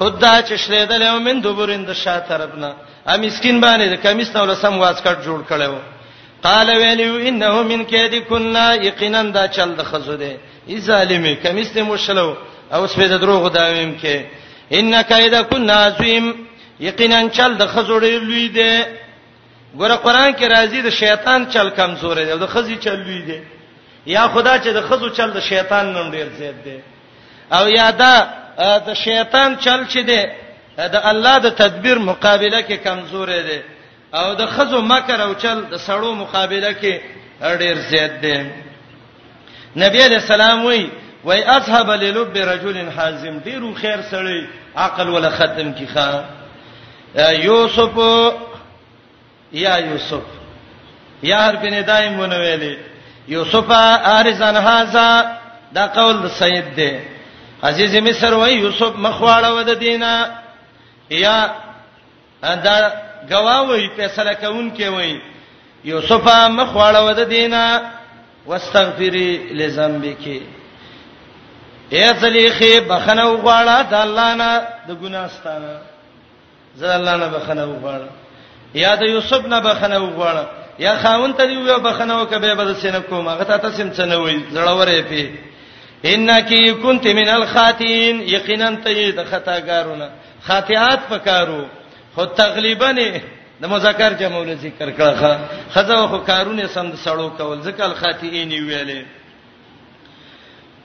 خدا 0.00 0.34
چې 0.46 0.54
شلیدل 0.64 1.02
یو 1.10 1.18
من 1.26 1.36
دوبرین 1.46 1.82
د 1.88 1.90
شا 2.02 2.14
طرفنا 2.28 2.70
ا 3.12 3.14
مسكين 3.24 3.56
باندې 3.64 3.86
د 3.92 3.94
قمیص 4.06 4.28
نو 4.36 4.44
لسم 4.50 4.74
واسکټ 4.82 5.16
جوړ 5.26 5.40
کړو 5.50 5.72
قال 6.46 6.68
ویلو 6.82 7.10
انه 7.28 7.54
من 7.70 7.80
کید 7.92 8.12
کنا 8.28 8.66
یقینا 8.88 9.22
دا 9.36 9.44
چل 9.56 9.68
د 9.78 9.82
خزو 9.90 10.16
دی 10.22 10.34
ای 10.70 10.78
ظالمی 10.88 11.32
قمیص 11.44 11.68
دې 11.76 11.80
مشلو 11.90 12.28
او 12.74 12.82
سپې 12.92 13.06
د 13.12 13.14
دروغ 13.22 13.42
داویم 13.58 13.92
کې 14.02 14.16
ان 14.76 14.94
کید 15.12 15.34
کنا 15.50 15.76
عظیم 15.86 16.26
یقینا 16.88 17.18
چل 17.36 17.50
د 17.60 17.64
خزو 17.74 17.96
لوی 18.04 18.48
دی 18.56 18.72
ګوره 19.78 19.96
قران 20.02 20.32
کې 20.32 20.44
راځي 20.48 20.80
د 20.82 20.90
شیطان 20.90 21.40
چل 21.54 21.70
کمزور 21.70 22.16
دی 22.24 22.30
او 22.32 22.38
د 22.38 22.46
خزي 22.52 22.76
چل 22.84 22.98
لوی 23.06 23.20
دی 23.28 23.38
یا 24.06 24.22
خدا 24.34 24.54
چې 24.62 24.68
د 24.74 24.80
خزو 24.88 25.08
چل 25.08 25.30
د 25.30 25.40
شیطان 25.40 25.92
نوم 25.92 26.10
ډیر 26.10 26.26
زیات 26.38 26.54
دی 26.64 26.78
او 27.56 27.68
یا 27.68 27.90
دا 27.90 28.14
د 28.86 28.94
شیطان 28.94 29.56
چل 29.64 29.86
چې 29.88 29.98
دی 30.10 30.22
د 30.78 30.96
الله 31.10 31.38
د 31.38 31.48
تدبیر 31.62 31.98
مقابله 31.98 32.60
کې 32.62 32.72
کمزور 32.84 33.28
دی 33.48 33.60
او 34.18 34.34
د 34.40 34.46
خزو 34.54 34.82
مکر 34.82 35.20
او 35.22 35.32
چل 35.42 35.56
د 35.72 35.76
سړو 35.86 36.10
مقابله 36.22 36.70
کې 36.72 36.94
ډیر 37.62 37.76
زیات 37.90 38.10
دی 38.22 38.38
نبی 39.82 40.00
علیہ 40.06 40.16
السلام 40.24 40.66
وی 40.66 40.90
وای 41.24 41.42
اصحاب 41.44 41.90
للب 41.92 42.36
رجل 42.50 42.76
حازم 42.96 43.38
ډیرو 43.44 43.74
خیر 43.80 43.98
سړی 44.10 44.40
عقل 44.76 45.08
ولا 45.08 45.30
ختم 45.30 45.72
کی 45.72 45.86
خان 45.94 46.22
یوسف 47.42 47.98
یا 49.52 49.78
یوسف 49.78 50.22
یا 51.22 51.38
هر 51.50 51.56
بن 51.56 51.80
دایم 51.86 52.20
ونویلې 52.20 52.78
یوسف 53.28 53.70
ارزن 53.70 54.56
هاذا 54.56 55.38
دا 55.74 55.86
قول 55.86 56.28
سید 56.30 56.74
دی 56.76 56.98
عزیز 57.62 57.94
مصر 57.96 58.34
وای 58.34 58.54
یوسف 58.54 58.92
مخواړه 58.96 59.48
ود 59.58 59.70
دینه 59.78 60.30
یا 61.10 61.50
دا 62.42 62.92
گواوی 63.30 63.90
فیصله 63.96 64.34
کون 64.34 64.72
کې 64.76 64.82
وای 64.86 65.20
یوسف 65.84 66.24
مخواړه 66.48 66.98
ود 67.08 67.20
دینه 67.28 67.80
واستغفری 68.46 69.36
لذنبکی 69.54 70.42
اے 71.90 72.12
زلیخه 72.14 72.80
بخنه 72.80 73.24
وغواړه 73.30 73.82
د 73.90 73.94
الله 73.94 74.34
نه 74.34 74.60
د 74.88 74.98
ګناستانه 75.02 75.80
زه 76.76 76.94
الله 76.96 77.16
نه 77.16 77.28
بخنه 77.28 77.64
وغواړه 77.64 78.08
یا 78.74 78.94
د 78.96 79.02
یوسف 79.02 79.46
نه 79.46 79.60
بخنه 79.60 79.98
وغواړه 79.98 80.44
یا 80.78 80.96
خاون 81.02 81.32
ته 81.32 81.44
یو 81.50 81.78
بخنه 81.80 82.20
وکبه 82.22 82.54
به 82.54 82.74
سینه 82.74 83.00
کوم 83.00 83.28
هغه 83.28 83.44
ته 83.44 83.56
تاسو 83.56 83.82
هم 83.82 83.90
څنګه 83.92 84.16
وای 84.18 84.36
زړورې 84.54 85.00
پی 85.08 85.30
انکی 86.04 86.74
کنت 86.82 87.06
من 87.06 87.28
الخاتین 87.28 88.20
یقینا 88.26 88.70
ته 88.84 89.10
د 89.10 89.24
خطاګارونه 89.30 90.08
خاطئات 90.46 91.00
پکارو 91.10 91.64
خو 92.14 92.24
تقریبا 92.26 92.92
د 93.60 93.64
مذکر 93.66 94.12
جمع 94.20 94.42
ذکر 94.62 94.90
کړه 94.98 95.38
خزه 95.74 96.06
خو 96.06 96.18
کارونه 96.18 96.66
سم 96.66 96.92
سړو 97.04 97.28
کول 97.38 97.58
ځکه 97.62 97.80
الخاتئین 97.84 98.50
ویلې 98.52 99.02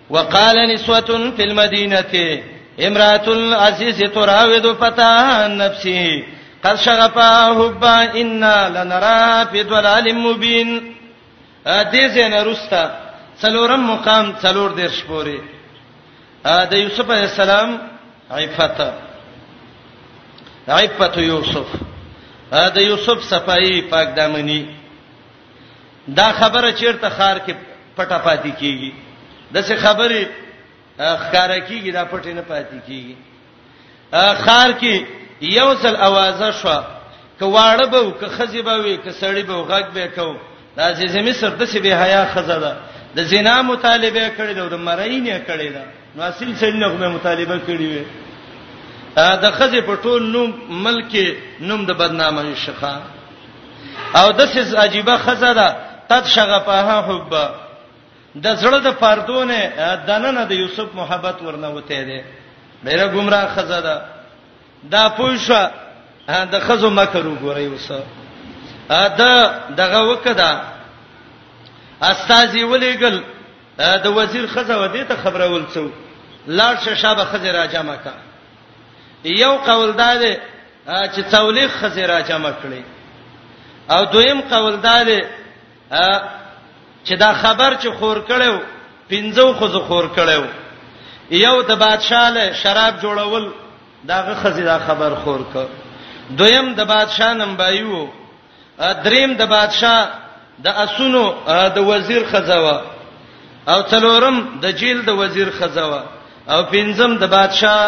وقال 0.10 0.56
نسوة 0.74 1.32
في 1.38 1.44
المدينة 1.44 2.42
امرأة 2.80 3.28
العزيز 3.28 4.02
تراود 4.14 4.68
فتاها 4.80 5.44
عن 5.46 5.58
نفسه 5.58 6.24
قد 6.64 6.76
شغفا 6.76 7.54
حبا 7.60 8.12
انا 8.22 8.58
لنرى 8.70 9.46
في 9.52 9.64
ضلال 9.70 10.16
مبين 10.16 10.96
ا 11.68 11.84
دې 11.92 12.06
زنه 12.18 12.40
رستا 12.44 12.84
څلورم 13.44 13.80
مقام 13.92 14.32
څلور 14.42 14.70
دیرش 14.80 15.00
پوري 15.08 15.40
ا 16.46 16.66
د 16.72 16.74
یوسف 16.84 17.10
علی 17.16 17.26
السلام 17.32 17.70
عفت 18.36 18.80
عفت 20.76 21.18
یوسف 21.18 21.68
ا 22.64 22.66
د 22.76 22.78
یوسف 22.90 23.18
صفائی 23.32 23.82
پاک 23.94 24.08
دامنی 24.18 24.62
دا 26.18 26.28
خبره 26.40 26.70
چیرته 26.80 27.10
خار 27.18 27.38
کې 27.46 27.54
پټه 27.98 28.18
پاتې 28.26 28.50
کیږي 28.60 28.92
دغه 29.54 29.76
خبره 29.76 30.30
خاره 31.32 31.58
کیږي 31.68 31.92
دا 31.98 32.04
پټه 32.12 32.28
نه 32.38 32.44
پاتې 32.52 32.78
کیږي 32.90 33.16
خار 34.46 34.72
کې 34.82 34.96
یو 35.44 35.74
ځل 35.82 35.96
اوازه 35.96 36.52
شو 36.62 36.80
کواړه 37.40 37.86
به 37.92 38.12
ک 38.22 38.26
خزی 38.36 38.62
به 38.62 38.76
وي 38.84 38.98
ک 39.04 39.10
سړی 39.22 39.44
به 39.50 39.56
غږ 39.70 39.86
به 39.94 40.08
کو 40.16 40.34
د 40.76 40.80
عزیز 40.90 41.16
مصر 41.28 41.50
د 41.60 41.66
سی 41.66 41.80
به 41.80 41.92
حیا 42.02 42.26
خزه 42.34 42.60
ده 42.60 42.74
د 43.16 43.20
زنا 43.32 43.62
مطالبه 43.62 44.30
کړی 44.38 44.54
ده 44.58 44.64
د 44.70 44.74
مرای 44.88 45.20
نه 45.20 45.40
کړی 45.48 45.70
ده 45.76 45.84
نو 46.16 46.24
اصل 46.24 46.50
سړی 46.62 46.78
نه 46.84 47.08
مطالبه 47.18 47.60
کړی 47.68 47.88
وي 47.92 48.06
دا 49.16 49.50
خزی 49.58 49.82
په 49.82 49.96
ټول 50.04 50.22
نوم 50.36 50.54
ملک 50.86 51.12
نوم 51.62 51.86
د 51.86 51.92
بدنامه 52.02 52.42
شخه 52.56 52.94
او 54.20 54.28
د 54.40 54.42
سی 54.54 54.76
عجيبه 54.78 55.18
خزه 55.18 55.54
ده 55.54 55.70
قد 56.12 56.26
شغفها 56.36 56.98
حب 57.08 57.34
د 58.44 58.56
زړه 58.62 58.80
د 58.88 58.90
پردونه 59.02 59.60
دنه 60.08 60.32
نه 60.32 60.46
د 60.46 60.52
یوسف 60.52 60.88
محبت 60.96 61.42
ورنه 61.42 61.70
وته 61.76 62.04
ده 62.10 62.20
ډیره 62.86 63.06
گمراه 63.16 63.48
خزه 63.56 63.80
ده 63.88 63.96
دا 64.92 65.10
پوښه 65.18 65.62
د 66.52 66.56
خزو 66.66 66.90
مکر 67.00 67.26
وګورئ 67.28 67.66
اوس 67.70 67.92
دا 68.90 69.34
دغه 69.80 70.00
وکدا 70.12 70.52
استاذي 72.02 72.64
ولېګل 72.64 73.18
د 74.04 74.08
وزیر 74.18 74.46
خزه 74.48 74.76
ودی 74.82 75.04
ته 75.04 75.16
خبره 75.24 75.46
ولڅو 75.56 75.86
لاړ 76.58 76.76
شه 76.84 76.96
شابه 76.96 77.24
خزه 77.26 77.52
را 77.52 77.66
جمع 77.66 77.96
کا 77.96 78.14
یو 79.24 79.54
قول 79.66 79.92
دا 79.94 80.12
دی 80.22 80.34
چې 81.14 81.20
تولیخ 81.32 81.72
خزه 81.82 82.06
را 82.06 82.22
جمع 82.22 82.52
کړي 82.64 82.84
او 83.92 84.06
دویم 84.06 84.40
قول 84.42 84.76
دا 84.78 85.04
دی 85.04 85.20
چې 87.06 87.14
دا 87.20 87.34
خبر 87.34 87.76
چې 87.82 87.88
خور 87.98 88.18
کړو 88.30 88.56
پنځو 89.10 89.48
خزه 89.60 89.80
خور 89.80 90.08
کړو 90.16 90.44
یو 91.32 91.62
د 91.62 91.72
بادشاہ 91.84 92.28
له 92.32 92.54
شراب 92.54 93.02
جوړول 93.02 93.52
داغه 94.08 94.34
خزیدا 94.44 94.78
خبر 94.88 95.10
خور 95.24 95.40
ک 95.54 95.58
دویم 96.40 96.68
د 96.78 96.82
بادشاہ 96.88 97.34
نمبایو 97.40 98.06
دریم 99.06 99.34
د 99.40 99.48
بادشاہ 99.48 100.64
د 100.66 100.68
اسونو 100.84 101.24
د 101.76 101.78
وزیر 101.88 102.24
خزاوه 102.32 102.76
او 103.72 103.80
څلورم 103.92 104.38
د 104.62 104.66
جیل 104.80 105.02
د 105.06 105.10
وزیر 105.20 105.50
خزاوه 105.60 106.02
او 106.50 106.64
پنځم 106.64 107.18
د 107.22 107.32
بادشاہ 107.36 107.80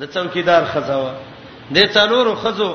د 0.00 0.10
څوکیدار 0.16 0.64
خزاوه 0.72 1.12
د 1.76 1.86
څلورو 1.94 2.34
خزو 2.42 2.70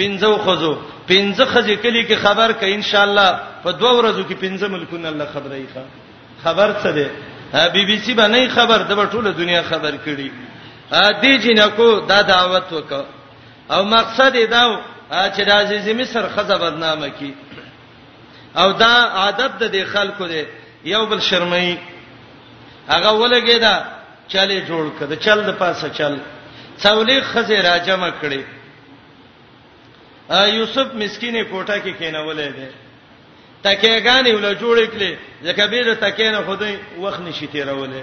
پنځو 0.00 0.32
خزو 0.48 0.72
پنځه 1.08 1.44
خزې 1.44 1.76
کلی 1.82 2.04
کې 2.04 2.14
خبر 2.26 2.52
ک 2.60 2.64
ان 2.76 2.82
شاء 2.90 3.04
الله 3.08 3.30
په 3.62 3.70
دوه 3.80 3.92
ورځو 3.96 4.22
کې 4.28 4.34
پنځه 4.34 4.68
ملکونه 4.74 5.08
الله 5.08 5.26
خبرې 5.34 5.64
ښه 5.74 5.82
خبر 6.44 6.72
څه 6.82 6.88
دی 6.96 7.06
بی 7.74 7.84
بی 7.88 7.98
سی 7.98 8.14
باندې 8.14 8.48
خبر 8.60 8.78
د 8.78 9.12
ټوله 9.12 9.30
دنیا 9.42 9.62
خبر 9.68 9.92
کړي 10.06 10.30
دې 10.92 11.38
جنکو 11.38 12.00
دا 12.08 12.20
دعوت 12.22 12.72
وکاو 12.72 13.04
او 13.70 13.82
مقصد 13.84 14.34
یې 14.34 14.46
دا 14.50 14.62
چې 15.10 15.40
د 15.48 15.50
عزیز 15.50 15.88
مصر 15.98 16.28
خزه 16.34 16.56
بدنامه 16.58 17.08
کی 17.18 17.32
او 18.56 18.72
دا 18.72 18.94
عادت 19.22 19.62
د 19.62 19.84
خلکو 19.92 20.26
دی 20.26 20.42
یو 20.84 21.06
بل 21.06 21.20
شرمای 21.20 21.78
هغه 22.88 23.12
ولګی 23.28 23.58
دا 23.66 23.74
چاله 24.32 24.60
جوړ 24.66 25.00
کده 25.00 25.16
چل 25.16 25.42
د 25.46 25.50
پاسه 25.60 25.88
چل 25.90 26.18
څولې 26.82 27.22
خزه 27.32 27.60
راجمه 27.60 28.10
کړي 28.22 28.42
یوسف 30.34 30.94
مسکینه 30.94 31.44
کوټه 31.44 31.76
کې 31.84 31.90
کینولې 31.98 32.56
ده 32.56 32.70
تکې 33.62 34.04
غانې 34.06 34.28
ول 34.34 34.56
جوړې 34.58 34.86
کړې 34.90 35.16
ځکه 35.46 35.66
به 35.70 35.82
د 35.84 35.94
تکې 36.00 36.20
نه 36.32 36.40
خدای 36.40 36.78
وخت 37.04 37.20
نشي 37.20 37.46
تیرولې 37.52 38.02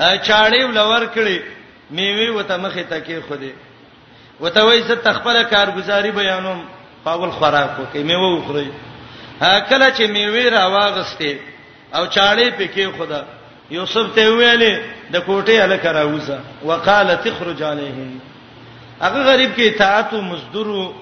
چاړې 0.00 0.60
ول 0.64 0.78
ور 0.78 1.06
کړې 1.16 1.58
میوي 1.90 2.30
وته 2.30 2.56
مخه 2.56 2.82
تکي 2.82 3.20
خوده 3.20 3.52
وته 4.40 4.62
وای 4.64 4.82
زه 4.82 4.94
تخپل 4.96 5.42
کارګزاري 5.44 6.10
بیانوم 6.10 6.60
پاول 7.04 7.30
خوراک 7.32 7.78
وکي 7.80 8.02
میوه 8.02 8.38
وخوري 8.38 8.70
هکله 9.40 9.90
چې 9.96 10.00
میوه 10.02 10.48
را 10.50 10.66
واغسته 10.66 11.36
او 11.94 12.06
چاړې 12.06 12.48
پکې 12.58 12.84
خدا 12.98 13.24
یوسف 13.70 14.06
ته 14.14 14.30
ویلې 14.30 14.74
د 15.12 15.16
کوټې 15.26 15.56
الک 15.64 15.84
راوځه 15.86 16.38
وقاله 16.64 17.14
تخرج 17.14 17.62
علیهم 17.62 18.20
هغه 19.02 19.20
غریب 19.32 19.50
کې 19.56 19.62
اطاعت 19.74 20.14
او 20.14 20.20
مزدور 20.20 20.92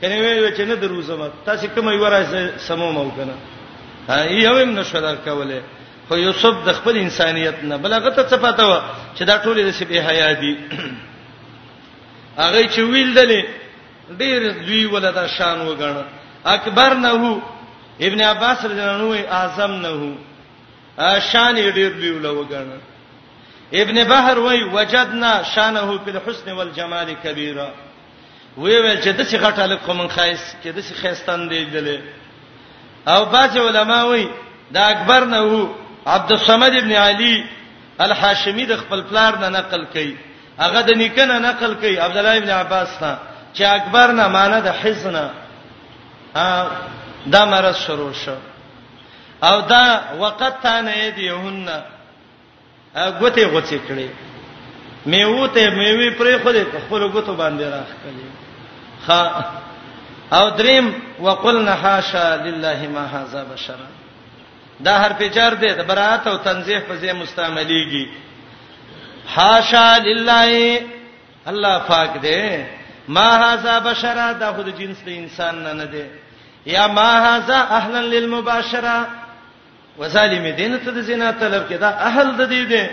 کنه 0.00 0.16
ویل 0.20 0.56
چې 0.56 0.60
نه 0.60 0.74
دروځه 0.76 1.30
تاسو 1.46 1.66
کوم 1.74 1.88
یو 1.90 2.08
راځه 2.08 2.58
سمو 2.66 2.92
مو 2.92 3.10
کنه 3.10 4.32
یو 4.32 4.58
هم 4.62 4.78
نشو 4.78 5.00
درکوله 5.00 5.60
خو 6.08 6.16
یوسف 6.18 6.54
د 6.66 6.72
خپل 6.78 6.96
انسانيت 7.00 7.62
نه 7.68 7.76
بلغه 7.84 8.10
ته 8.16 8.28
صفاته 8.30 8.64
و 8.70 8.72
چې 9.14 9.22
دا 9.30 9.36
ټول 9.44 9.56
د 9.58 9.70
شبي 9.78 10.00
حیا 10.06 10.32
دي 10.40 10.52
هغه 12.38 12.68
چې 12.68 12.78
ویل 12.78 13.14
دلې 13.14 13.46
ډیر 14.22 14.42
دوی 14.66 14.84
ولدا 14.94 15.26
شان 15.36 15.58
وګڼه 15.68 16.04
اکبر 16.54 16.94
نه 16.94 17.08
هو 17.08 17.40
ابن 18.08 18.22
عباس 18.24 18.64
رضی 18.64 18.80
الله 18.80 18.92
عنه 18.96 19.32
اعظم 19.36 19.72
نه 19.84 19.88
هو 20.00 21.20
شان 21.28 21.56
یې 21.56 21.74
ډیر 21.78 21.92
دوی 22.00 22.10
ول 22.16 22.26
وګڼه 22.46 22.80
ابن 23.84 24.00
بحر 24.10 24.38
وای 24.44 24.60
وجدنا 24.72 25.30
شانه 25.52 25.96
په 26.08 26.16
الحسن 26.16 26.52
والجمال 26.58 27.14
کبیره 27.22 27.70
وی 28.58 28.74
ویل 28.80 29.02
چې 29.02 29.08
دسی 29.22 29.38
غټه 29.38 29.58
لکه 29.72 29.92
من 30.02 30.08
خایس 30.18 30.44
کې 30.64 30.66
دسی 30.80 30.94
خیستان 31.00 31.48
دی 31.54 31.62
دلې 31.72 32.00
او 33.14 33.24
باج 33.36 33.58
علماء 33.62 34.02
وای 34.04 34.28
دا 34.76 34.84
اکبر 34.88 35.24
نه 35.32 35.40
وو 35.44 35.64
عبد 36.06 36.32
الصمد 36.32 36.74
ابن 36.74 36.92
علي 36.92 37.34
الحاشمي 38.00 38.64
د 38.70 38.76
خپل 38.78 39.02
پلار 39.10 39.38
نه 39.42 39.48
نقل 39.54 39.84
کړي 39.94 40.16
هغه 40.58 40.80
د 40.88 40.98
نیکنه 41.00 41.38
نقل 41.38 41.74
کړي 41.74 41.98
عبد 42.06 42.16
الله 42.22 42.36
ابن 42.40 42.50
عباس 42.56 42.90
ته 43.00 43.18
چې 43.54 43.62
اکبر 43.70 44.12
نه 44.18 44.28
معنی 44.36 44.60
د 44.66 44.76
حزن 44.82 45.18
ا 46.36 46.66
دا 47.32 47.44
مرض 47.50 47.76
شروع 47.80 48.10
شو 48.20 48.34
او 49.48 49.54
دا 49.72 49.84
وقت 50.22 50.62
ته 50.66 50.80
نه 50.88 51.08
دیهن 51.10 51.82
غوته 52.96 53.46
غوته 53.46 53.80
کړي 53.88 54.08
میوه 55.06 55.48
ته 55.48 55.70
میوه 55.78 56.10
پرې 56.10 56.42
خو 56.42 56.52
دې 56.52 56.82
خپل 56.86 57.08
غوته 57.08 57.36
باندې 57.36 57.62
راخلي 57.62 58.30
خا 59.06 59.44
او 60.36 60.48
دریم 60.58 60.94
وقلنا 61.24 61.72
حاشا 61.82 62.28
لله 62.44 62.88
ما 62.92 63.04
هذا 63.16 63.42
بشرا 63.54 63.88
دا 64.82 64.96
حرف 65.06 65.22
جر 65.34 65.54
دی 65.60 65.72
د 65.74 65.86
برات 65.86 66.26
او 66.26 66.36
تنزیه 66.36 66.78
په 66.88 66.94
ځای 67.00 67.12
مستعمليږي 67.12 68.06
حاشا 69.34 69.98
لله 69.98 70.80
الله 71.46 71.78
پاک 71.78 72.20
دی 72.22 72.64
ما 73.08 73.30
هاذا 73.38 73.78
بشرا 73.78 74.32
دا 74.32 74.52
خود 74.52 74.78
جنس 74.78 74.96
د 75.04 75.08
انسان 75.08 75.62
نه 75.62 75.72
نه 75.72 75.84
دی 75.84 76.04
یا 76.66 76.86
ما 76.86 77.18
هاذا 77.26 77.58
اهلا 77.70 78.00
للمباشره 78.00 79.06
وظالم 79.98 80.50
دین 80.56 80.78
ته 80.84 80.90
د 80.90 81.00
زنا 81.00 81.30
طلب 81.32 81.68
کې 81.70 81.74
دا 81.80 81.88
اهل 81.88 82.36
د 82.36 82.48
دی 82.50 82.64
دی 82.64 82.84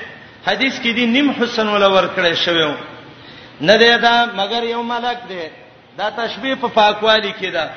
حدیث 0.47 0.79
کې 0.79 0.91
دی 0.95 1.05
نیم 1.05 1.31
حسن 1.31 1.67
ولا 1.67 1.87
ور 1.87 2.07
کړی 2.17 2.33
شوی 2.45 2.71
نه 3.61 3.77
دی 3.77 3.97
دا 3.97 4.25
مگر 4.35 4.63
یو 4.63 4.83
ملک 4.83 5.17
دی 5.29 5.45
دا 5.97 6.09
تشبیه 6.09 6.55
په 6.55 6.67
پاکوالی 6.67 7.33
کې 7.41 7.45
ده 7.53 7.69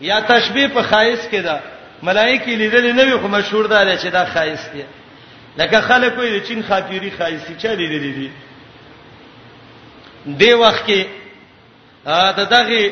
یا 0.00 0.20
تشبیه 0.20 0.68
په 0.68 0.82
خایس 0.82 1.20
کې 1.30 1.40
ده 1.46 1.60
ملایکی 2.02 2.56
لیدل 2.56 2.92
نه 2.92 3.04
وي 3.04 3.18
خو 3.20 3.28
مشهور 3.28 3.66
ده 3.66 3.98
چې 3.98 4.06
دا 4.06 4.24
خایس 4.24 4.60
دي 4.72 4.84
لکه 5.58 5.80
خلک 5.80 6.18
وایي 6.18 6.40
چین 6.40 6.62
خاطيري 6.62 7.10
خایسي 7.10 7.54
چا 7.58 7.68
لیدلې 7.72 8.12
دي 8.18 8.30
دی 10.26 10.52
وخت 10.54 10.86
کې 10.86 11.06
ا 12.06 12.32
ته 12.32 12.44
دغه 12.44 12.90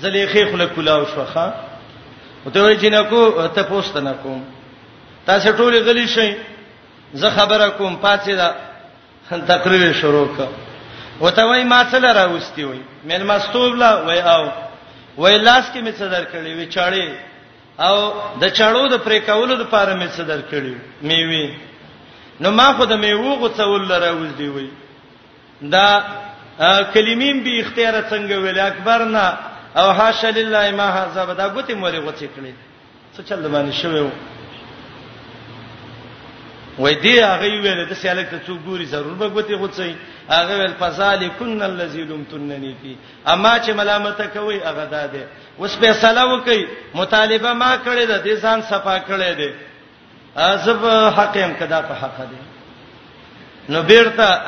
زلیخې 0.00 0.52
خله 0.52 0.66
کلاو 0.66 1.04
شوخه 1.06 1.54
او 2.46 2.50
ته 2.52 2.60
وایي 2.62 2.78
چې 2.78 2.84
نکو 2.84 3.46
ته 3.54 3.62
پوسټ 3.62 3.96
نه 3.96 4.14
کوم 4.22 4.44
تاسو 5.26 5.52
ټول 5.52 5.76
غلی 5.88 6.08
شئ 6.08 6.34
زه 7.14 7.30
خبره 7.30 7.68
کوم 7.68 7.98
پاتې 8.04 8.28
دا 8.28 8.54
تقریر 9.30 9.92
شروع 9.92 10.28
کړه 10.36 10.48
وته 11.22 11.44
وای 11.46 11.64
ما 11.64 11.84
څه 11.90 11.94
لراوستي 11.94 12.64
وای 12.64 12.80
مېلمستوب 13.08 13.74
لا 13.76 13.96
وای 14.02 14.20
او 14.20 14.48
وای 15.16 15.38
لاس 15.38 15.64
کې 15.74 15.78
می 15.78 15.92
څه 15.92 16.04
درکړې 16.12 16.34
وی 16.56 16.66
چاړې 16.70 17.25
او 17.84 17.96
د 18.42 18.44
چړو 18.58 18.82
د 18.94 18.96
پرې 19.06 19.18
کولو 19.28 19.54
لپاره 19.62 19.94
مې 19.96 20.08
صدر 20.16 20.40
کړی 20.50 20.74
میوي 21.08 21.46
نو 22.40 22.50
ما 22.58 22.68
خو 22.76 22.84
د 22.92 22.96
میوه 23.02 23.32
غوڅول 23.42 23.82
لره 23.92 24.12
وځي 24.12 24.48
وي 24.54 24.68
دا 25.74 25.88
کلمیم 26.94 27.36
به 27.44 27.60
اختیار 27.62 27.94
څنګه 28.10 28.34
ویل 28.44 28.58
اکبر 28.60 29.00
نه 29.16 29.26
او 29.80 29.86
حاشا 29.98 30.30
لله 30.38 30.64
ما 30.80 30.88
هذا 30.92 31.24
بدا 31.30 31.44
غوتې 31.54 31.74
مورې 31.82 32.00
غوتې 32.04 32.26
کړې 32.34 32.52
څه 33.14 33.20
چل 33.28 33.46
باندې 33.52 33.72
شوی 33.82 34.00
و 34.00 34.10
وای 36.78 36.94
دی 37.00 37.18
هغه 37.20 37.60
ویل 37.62 37.84
د 37.88 37.94
سیالک 37.96 38.26
ته 38.30 38.38
څوک 38.46 38.58
ګوري 38.66 38.86
ضرور 38.88 39.14
به 39.20 39.26
غوتی 39.26 39.54
غوڅي 39.54 39.96
هغه 40.30 40.54
ویل 40.58 40.74
فذالکن 40.80 41.62
الذی 41.62 42.02
لمتننی 42.04 42.74
فی 42.82 42.96
اما 43.32 43.58
چې 43.58 43.68
ملامت 43.70 44.22
کوي 44.34 44.60
هغه 44.64 44.84
داده 44.90 45.22
اوس 45.60 45.76
په 45.76 45.92
سلام 45.92 46.40
کوي 46.40 46.66
مطالبه 46.94 47.52
ما 47.52 47.76
کړی 47.86 48.04
ده 48.10 48.18
د 48.18 48.36
ځان 48.42 48.62
صفا 48.70 48.98
کړی 49.08 49.36
ده 49.38 49.54
ازب 50.36 50.84
حق 51.16 51.36
هم 51.36 51.54
کدا 51.60 51.80
په 51.82 51.94
حق 51.94 52.18
ده 52.18 52.38
نو 53.68 53.82
بیرته 53.82 54.42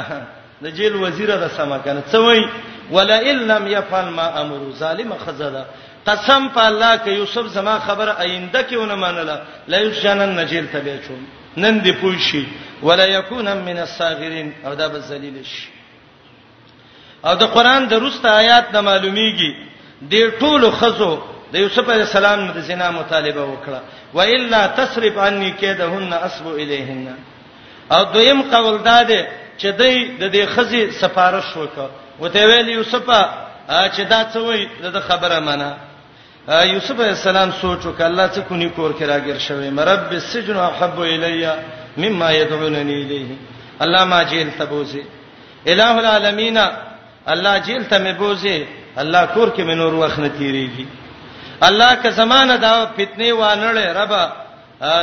د 0.62 0.66
جیل 0.76 0.96
وزیر 0.96 1.28
د 1.36 1.48
سما 1.56 1.78
کنه 1.78 2.02
څه 2.12 2.14
وای 2.14 2.44
ولا 2.90 3.18
ان 3.22 3.36
لم 3.52 3.66
يفعل 3.68 4.08
ما 4.08 4.28
امر 4.42 4.70
ظالم 4.76 5.14
خزدا 5.24 5.64
قسم 6.06 6.48
په 6.48 6.60
الله 6.68 6.96
کې 6.98 7.08
یوسف 7.08 7.46
زما 7.54 7.78
خبر 7.78 8.08
آینده 8.18 8.64
کې 8.70 8.76
ونه 8.76 8.94
منله 8.94 9.42
لا 9.68 9.78
یشنن 9.78 10.36
نجیل 10.40 10.66
تبه 10.66 10.98
چون 11.08 11.26
نن 11.62 11.76
دی 11.86 11.92
پوه 12.00 12.18
شي 12.18 12.44
ولا 12.82 13.06
یکون 13.06 13.52
من 13.54 13.78
الصاغرین 13.78 14.52
او 14.64 14.74
دا 14.74 14.88
به 14.88 14.98
ذلیل 14.98 15.44
شي 15.44 15.68
او 17.24 17.34
د 17.34 17.42
قران 17.44 17.88
د 17.88 17.92
روسته 17.94 18.28
آیات 18.40 18.66
نه 18.74 18.80
معلومیږي 18.80 19.52
د 20.10 20.14
ټولو 20.40 20.70
خزو 20.70 21.18
د 21.52 21.54
یوسف 21.54 21.88
علی 21.88 22.04
السلام 22.10 22.50
د 22.50 22.58
زنا 22.60 22.90
مطالبه 22.90 23.44
وکړه 23.46 23.80
و 24.14 24.20
الا 24.20 24.66
تصرف 24.66 25.18
عني 25.18 25.50
كيدهن 25.50 26.12
اصب 26.12 26.46
اليهن 26.46 27.06
او 27.92 28.02
دویم 28.14 28.42
قول 28.42 28.78
داده 28.82 29.20
چې 29.60 29.66
دای 29.78 29.96
د 30.20 30.32
دې 30.34 30.42
خزي 30.54 30.90
سفارش 30.90 31.54
وکړه 31.56 31.88
وته 32.20 32.44
ویل 32.46 32.68
یوسف 32.68 33.06
چې 33.94 34.00
دا 34.12 34.20
څه 34.32 34.36
وای 34.36 34.68
د 34.82 35.00
خبره 35.00 35.38
مانه 35.40 35.76
یوسف 36.48 37.00
علیہ 37.00 37.12
السلام 37.16 37.50
سوچو 37.60 37.90
ک 37.92 38.00
الله 38.02 38.26
څه 38.26 38.40
کونی 38.48 38.68
کور 38.74 38.90
کې 38.90 39.04
راګر 39.08 39.38
شوی 39.46 39.70
مرب 39.78 40.10
السجن 40.18 40.56
احب 40.56 41.00
الیا 41.00 41.54
مما 41.96 42.30
يدعونني 42.32 42.94
الیه 43.02 43.36
الله 43.86 44.04
ما 44.04 44.22
جیل 44.30 44.50
تبوزی 44.58 45.00
الہ 45.72 45.90
العالمین 46.02 46.58
الله 47.26 47.58
جیل 47.66 47.84
ته 47.92 47.98
مبوزی 48.04 48.64
الله 48.96 49.24
کور 49.34 49.48
کې 49.56 49.62
منور 49.64 49.92
وخت 50.04 50.18
نه 50.18 50.28
تیریږي 50.38 50.84
الله 51.70 51.94
که 52.02 52.10
زمانہ 52.22 52.56
دا 52.64 52.72
فتنه 52.96 53.30
وانړې 53.42 53.92
رب 54.00 54.12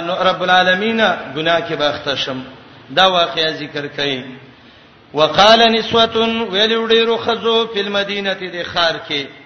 نو 0.10 0.14
رب 0.32 0.44
العالمین 0.44 1.00
ګناه 1.36 1.60
کې 1.60 1.74
باخته 1.86 2.16
شم 2.26 2.44
دا 2.90 3.06
واقعیا 3.20 3.52
ذکر 3.64 3.88
کړي 3.98 4.22
وقال 5.14 5.60
نسوه 5.72 6.28
ویل 6.52 6.78
وډیرو 6.78 7.18
خزو 7.26 7.58
په 7.68 7.90
مدینه 8.02 8.34
د 8.42 8.64
خار 8.74 8.98
کې 9.10 9.45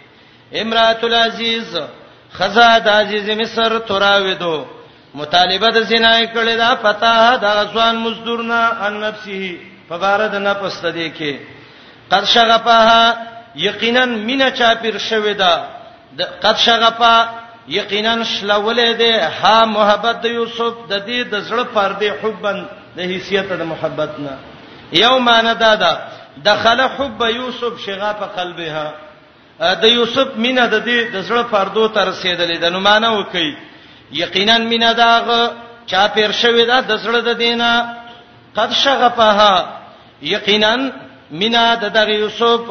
امرات 0.53 1.03
العزیز 1.03 1.75
خزاد 2.33 2.87
عزیز 2.87 3.29
مصر 3.39 3.77
تراودو 3.87 4.65
مطالبه 5.19 5.69
د 5.75 5.81
زنا 5.89 6.13
کړي 6.33 6.55
دا 6.61 6.69
فتاه 6.85 7.35
د 7.41 7.45
غسوان 7.57 7.95
مزدورنا 8.05 8.61
ان 8.87 8.99
نفسه 8.99 9.57
فبارد 9.89 10.35
نفس 10.47 10.79
تدې 10.81 11.17
کې 11.17 11.37
قد 12.11 12.23
شغفها 12.23 13.17
یقینا 13.63 14.05
مینا 14.29 14.49
چاپیر 14.59 14.97
شوی 15.07 15.33
دا 15.41 15.53
قد 16.45 16.57
شغفا 16.65 17.15
یقینا 17.73 18.13
شلولې 18.23 18.97
ده 18.97 19.29
ها 19.41 19.65
محبت 19.73 20.21
د 20.23 20.37
یوسف 20.37 20.73
د 20.91 21.03
دې 21.07 21.27
د 21.27 21.49
زړه 21.49 21.77
پردې 21.77 22.23
حبن 22.23 22.63
د 22.95 22.99
حیثیت 23.11 23.45
د 23.61 23.61
محبتنا 23.73 24.33
یوم 25.01 25.27
انا 25.29 25.53
دادا 25.59 25.93
دخل 26.45 26.81
حب 26.97 27.21
یوسف 27.35 27.79
شغاف 27.85 28.23
قلبها 28.35 28.87
د 29.81 29.83
یوسف 29.97 30.27
مینا 30.43 30.65
د 30.73 30.77
دې 30.87 30.99
د 31.13 31.17
زړه 31.27 31.43
پردو 31.51 31.85
تر 31.95 32.05
رسیدلې 32.11 32.57
د 32.59 32.65
نو 32.73 32.79
مانو 32.87 33.23
کوي 33.31 33.51
یقینا 34.23 34.55
مینا 34.71 34.91
داغه 35.03 35.41
چا 35.91 36.03
پیر 36.13 36.31
شوی 36.41 36.63
دا 36.71 36.77
د 36.89 36.93
زړه 37.03 37.19
د 37.29 37.31
دینه 37.43 37.71
قد 38.57 38.71
شغفها 38.83 39.53
یقینا 40.35 40.73
مینا 41.39 41.63
د 41.83 41.85
دغه 41.97 42.13
یوسف 42.23 42.61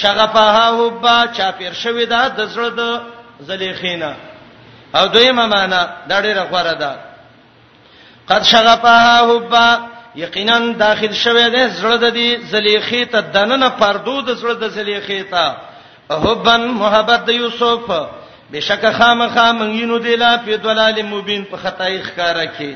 شغفها 0.00 0.66
حبا 0.78 1.18
چا 1.36 1.50
پیر 1.58 1.72
شوی 1.82 2.06
دا 2.06 2.22
د 2.38 2.40
زړه 2.54 2.68
د 2.78 2.82
زلیخینا 3.48 4.12
او 4.96 5.04
دویمه 5.14 5.46
معنا 5.54 5.80
دا 6.10 6.16
ډیره 6.26 6.42
غوړه 6.52 6.74
ده 6.82 6.92
قد 8.28 8.42
شغفها 8.52 9.18
حبا 9.28 9.68
یقینا 10.14 10.56
داخل 10.84 11.12
شوی 11.12 11.46
دی 11.54 11.64
زړه 11.80 11.96
د 12.04 12.06
دې 12.16 12.28
زلیخې 12.52 13.02
ته 13.12 13.20
دننه 13.20 13.68
پردو 13.80 14.16
د 14.28 14.30
زړه 14.40 14.54
د 14.62 14.64
زلیخې 14.76 15.22
ته 15.30 15.46
حبن 16.10 16.60
محبت 16.76 17.28
یوسف 17.28 17.90
بشک 18.52 18.84
خامخا 18.98 19.50
منګینو 19.58 19.98
دلا 20.06 20.36
په 20.44 20.56
دلال 20.62 21.02
مبین 21.10 21.44
په 21.50 21.56
خدای 21.62 21.98
ښکارا 22.02 22.44
کې 22.46 22.74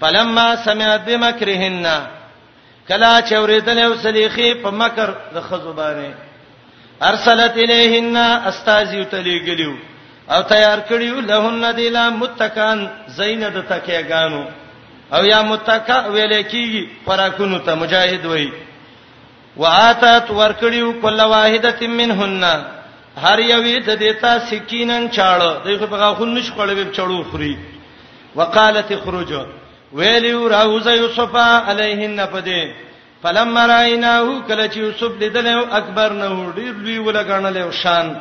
فلما 0.00 0.46
سمعت 0.64 1.04
بمکرهن 1.08 1.86
کلا 2.88 3.12
چوریدل 3.28 3.78
او 3.82 3.92
سلیخي 4.02 4.48
په 4.62 4.70
مکر 4.80 5.12
د 5.34 5.40
خزو 5.50 5.72
باندې 5.78 6.98
ارسلت 7.10 7.56
الیهن 7.64 8.16
استازیو 8.16 9.04
تلیګلیو 9.04 9.74
او 10.34 10.42
تیار 10.54 10.80
کړیو 10.88 11.20
لهن 11.30 11.76
دلا 11.76 12.08
متکان 12.22 12.86
زیند 13.20 13.60
تکیګانو 13.68 14.42
او 15.18 15.24
یا 15.26 15.40
متکا 15.50 16.00
ویلې 16.12 16.42
کیږي 16.50 16.82
فراکونو 17.06 17.58
ته 17.68 17.74
مجاهد 17.84 18.26
وایي 18.32 18.50
واتت 19.64 20.26
ورکړیو 20.38 20.88
کله 21.04 21.24
واحده 21.34 21.74
منهن 22.00 22.44
هر 23.24 23.38
یوې 23.54 23.76
ته 23.88 23.94
دیتا 24.02 24.32
سکینن 24.50 25.04
چاړه 25.16 25.50
دغه 25.64 25.86
په 25.94 26.02
غاخون 26.02 26.30
نش 26.34 26.48
کړه 26.56 26.74
به 26.78 26.84
چړو 26.96 27.18
خوري 27.30 27.58
وقالت 28.40 28.90
خرج 29.04 29.32
ویلیو 29.98 30.48
راوز 30.50 30.86
یوسف 31.00 31.34
علیهن 31.70 32.18
پدې 32.32 32.60
فلم 33.22 33.56
رایناه 33.58 34.46
کله 34.48 34.68
چې 34.72 34.76
یوسف 34.84 35.12
لیدل 35.24 35.46
او 35.52 35.62
اکبر 35.80 36.10
نه 36.12 36.52
ډیر 36.56 36.72
لوی 36.84 36.98
ولګانل 37.06 37.56
او 37.64 37.70
شان 37.82 38.14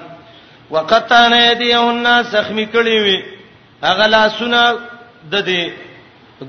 وقطعن 0.73 1.34
یدیهن 1.34 2.23
زخمی 2.34 2.67
کړي 2.73 2.95
وي 3.06 3.23
هغه 3.88 4.06
لاسونه 4.17 4.60
د 5.32 5.45
دې 5.45 5.69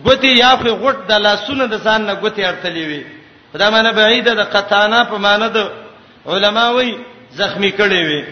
ګوتی 0.08 0.36
یا 0.38 0.52
خو 0.60 0.68
غټ 0.84 0.98
د 1.14 1.24
لاسونه 1.28 1.64
د 1.66 1.78
ځان 1.84 2.00
نه 2.06 2.14
ګوتی 2.22 2.42
ارتلې 2.50 2.84
وي 2.90 3.02
په 3.52 3.58
دا 3.58 3.70
معنی 3.70 3.90
بعیده 3.98 4.32
د 4.34 4.40
قطانا 4.54 5.04
په 5.10 5.16
معنی 5.26 5.48
د 5.56 5.58
علماوی 6.32 6.90
زخمی 7.40 7.72
کړي 7.80 8.02
وي 8.08 8.22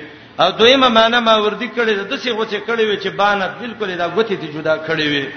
او 0.40 0.50
دویمه 0.50 0.88
معنی 0.88 1.18
ما 1.20 1.34
وردی 1.38 1.70
کړي 1.76 1.92
د 1.94 2.00
دسي 2.14 2.30
غوڅه 2.30 2.60
کړي 2.68 2.84
وي 2.84 2.96
چې 3.02 3.08
بانت 3.20 3.50
بالکل 3.60 3.96
دا 3.96 4.06
غوتی 4.08 4.36
ته 4.36 4.46
جدا 4.54 4.76
کړي 4.86 5.06
وي 5.12 5.28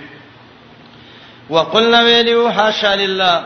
وقلنا 1.49 2.01
ویلو 2.03 2.49
حاشا 2.49 2.95
لله 2.95 3.43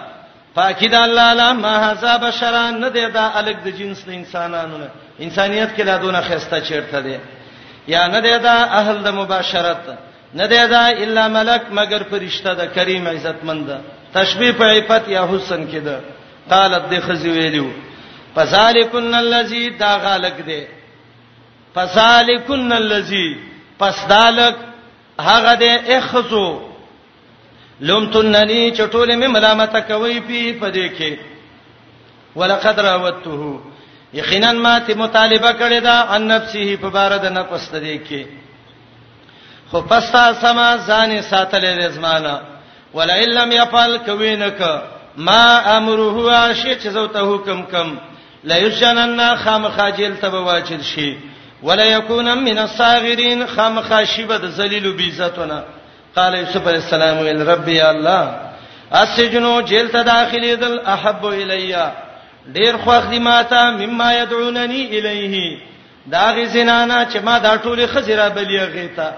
پاکی 0.56 0.88
د 0.88 0.96
الله 0.96 1.34
لا 1.34 1.54
ما 1.54 1.76
حساب 1.92 2.30
شران 2.30 2.80
نه 2.80 2.88
دی 2.90 3.06
دا 3.12 3.32
الګ 3.36 3.58
د 3.66 3.70
جنس 3.78 4.04
د 4.08 4.10
انسانانو 4.12 4.78
نه 4.78 4.90
انسانيت 5.20 5.70
کې 5.78 5.82
دا 5.86 5.98
دونه 5.98 6.22
خسته 6.22 6.62
چیرته 6.62 7.00
دی 7.00 7.18
یا 7.88 8.08
نه 8.08 8.20
دی 8.20 8.38
دا 8.40 8.54
اهل 8.80 8.98
د 9.04 9.08
مباشرت 9.22 9.84
نه 10.34 10.48
دی 10.48 10.68
دا 10.68 10.88
الا 10.88 11.28
ملک 11.28 11.62
مگر 11.80 12.02
فرشتہ 12.10 12.50
د 12.60 12.74
کریم 12.76 13.08
عزتمند 13.08 13.70
تشبیه 14.14 14.52
په 14.52 14.64
عفت 14.76 15.08
یا 15.10 15.24
حسن 15.32 15.68
کې 15.72 15.78
ده 15.88 16.00
قالت 16.50 16.92
د 16.94 17.00
خزی 17.08 17.30
ویلو 17.38 17.68
فذالکن 18.36 19.14
الذی 19.14 19.70
دا 19.80 19.98
غالک 20.04 20.42
دی 20.48 20.60
فذالکن 21.76 22.72
الذی 22.72 23.28
پس 23.80 23.98
دالک 24.10 24.56
هغه 25.22 25.54
دې 25.56 25.90
اخزو 25.90 26.62
لمتننی 27.80 28.76
چټولې 28.76 29.14
مې 29.14 29.28
ملامت 29.34 29.76
کوي 29.88 30.20
پی 30.28 30.44
پدې 30.54 30.98
کې 30.98 31.18
ولقد 32.36 32.80
راوته 32.80 33.60
یقینا 34.14 34.52
ما 34.66 34.80
ته 34.80 34.94
مطالبه 34.96 35.52
کړې 35.52 35.84
ده 35.88 36.12
ان 36.16 36.28
نفسه 36.28 36.78
په 36.84 36.90
بار 36.96 37.18
د 37.26 37.36
نفس 37.40 37.70
دې 37.70 38.10
کې 38.10 38.26
خو 39.72 39.82
پستا 39.90 40.26
سما 40.42 40.70
ځان 40.78 41.18
ساتلې 41.22 41.86
رزمانه 41.86 42.40
ولئن 42.94 43.30
لم 43.40 43.52
يفعل 43.52 43.98
کوینک 44.06 44.62
ما 45.18 45.78
امره 45.78 46.30
عاشق 46.32 46.80
زوته 46.90 47.20
حکم 47.34 47.62
کم 47.72 47.98
لا 48.44 48.58
یشنن 48.58 49.36
خام 49.36 49.70
خاجل 49.70 50.16
تب 50.16 50.34
واجل 50.34 50.82
شي 50.82 51.18
ولا 51.64 51.86
یکون 51.86 52.34
من 52.34 52.58
الصاغرین 52.58 53.46
خام 53.46 53.82
خاشبه 53.82 54.38
د 54.38 54.48
ذلیل 54.50 54.94
بیزتونه 54.94 55.64
قال 56.16 56.34
یوسف 56.36 56.68
علیہ 56.68 56.82
السلام 56.86 57.18
ال 57.20 57.50
ربی 57.50 57.82
الله 57.82 58.32
اسجنو 58.92 59.62
جیل 59.62 59.88
ته 59.88 60.04
داخلي 60.04 60.56
دل 60.56 60.78
احب 60.86 61.26
الیا 61.28 61.92
ډیر 62.54 62.76
خوخ 62.84 63.10
دی 63.10 63.20
ماته 63.20 63.70
مما 63.72 64.14
يدعونني 64.18 64.98
الیه 64.98 65.58
دا 66.12 66.32
غی 66.34 66.46
زنانا 66.46 67.06
چې 67.12 67.16
ما 67.18 67.40
دا 67.40 67.58
ټوله 67.58 67.86
خزیره 67.88 68.30
بلیغه 68.30 68.66
غیتا 68.66 69.14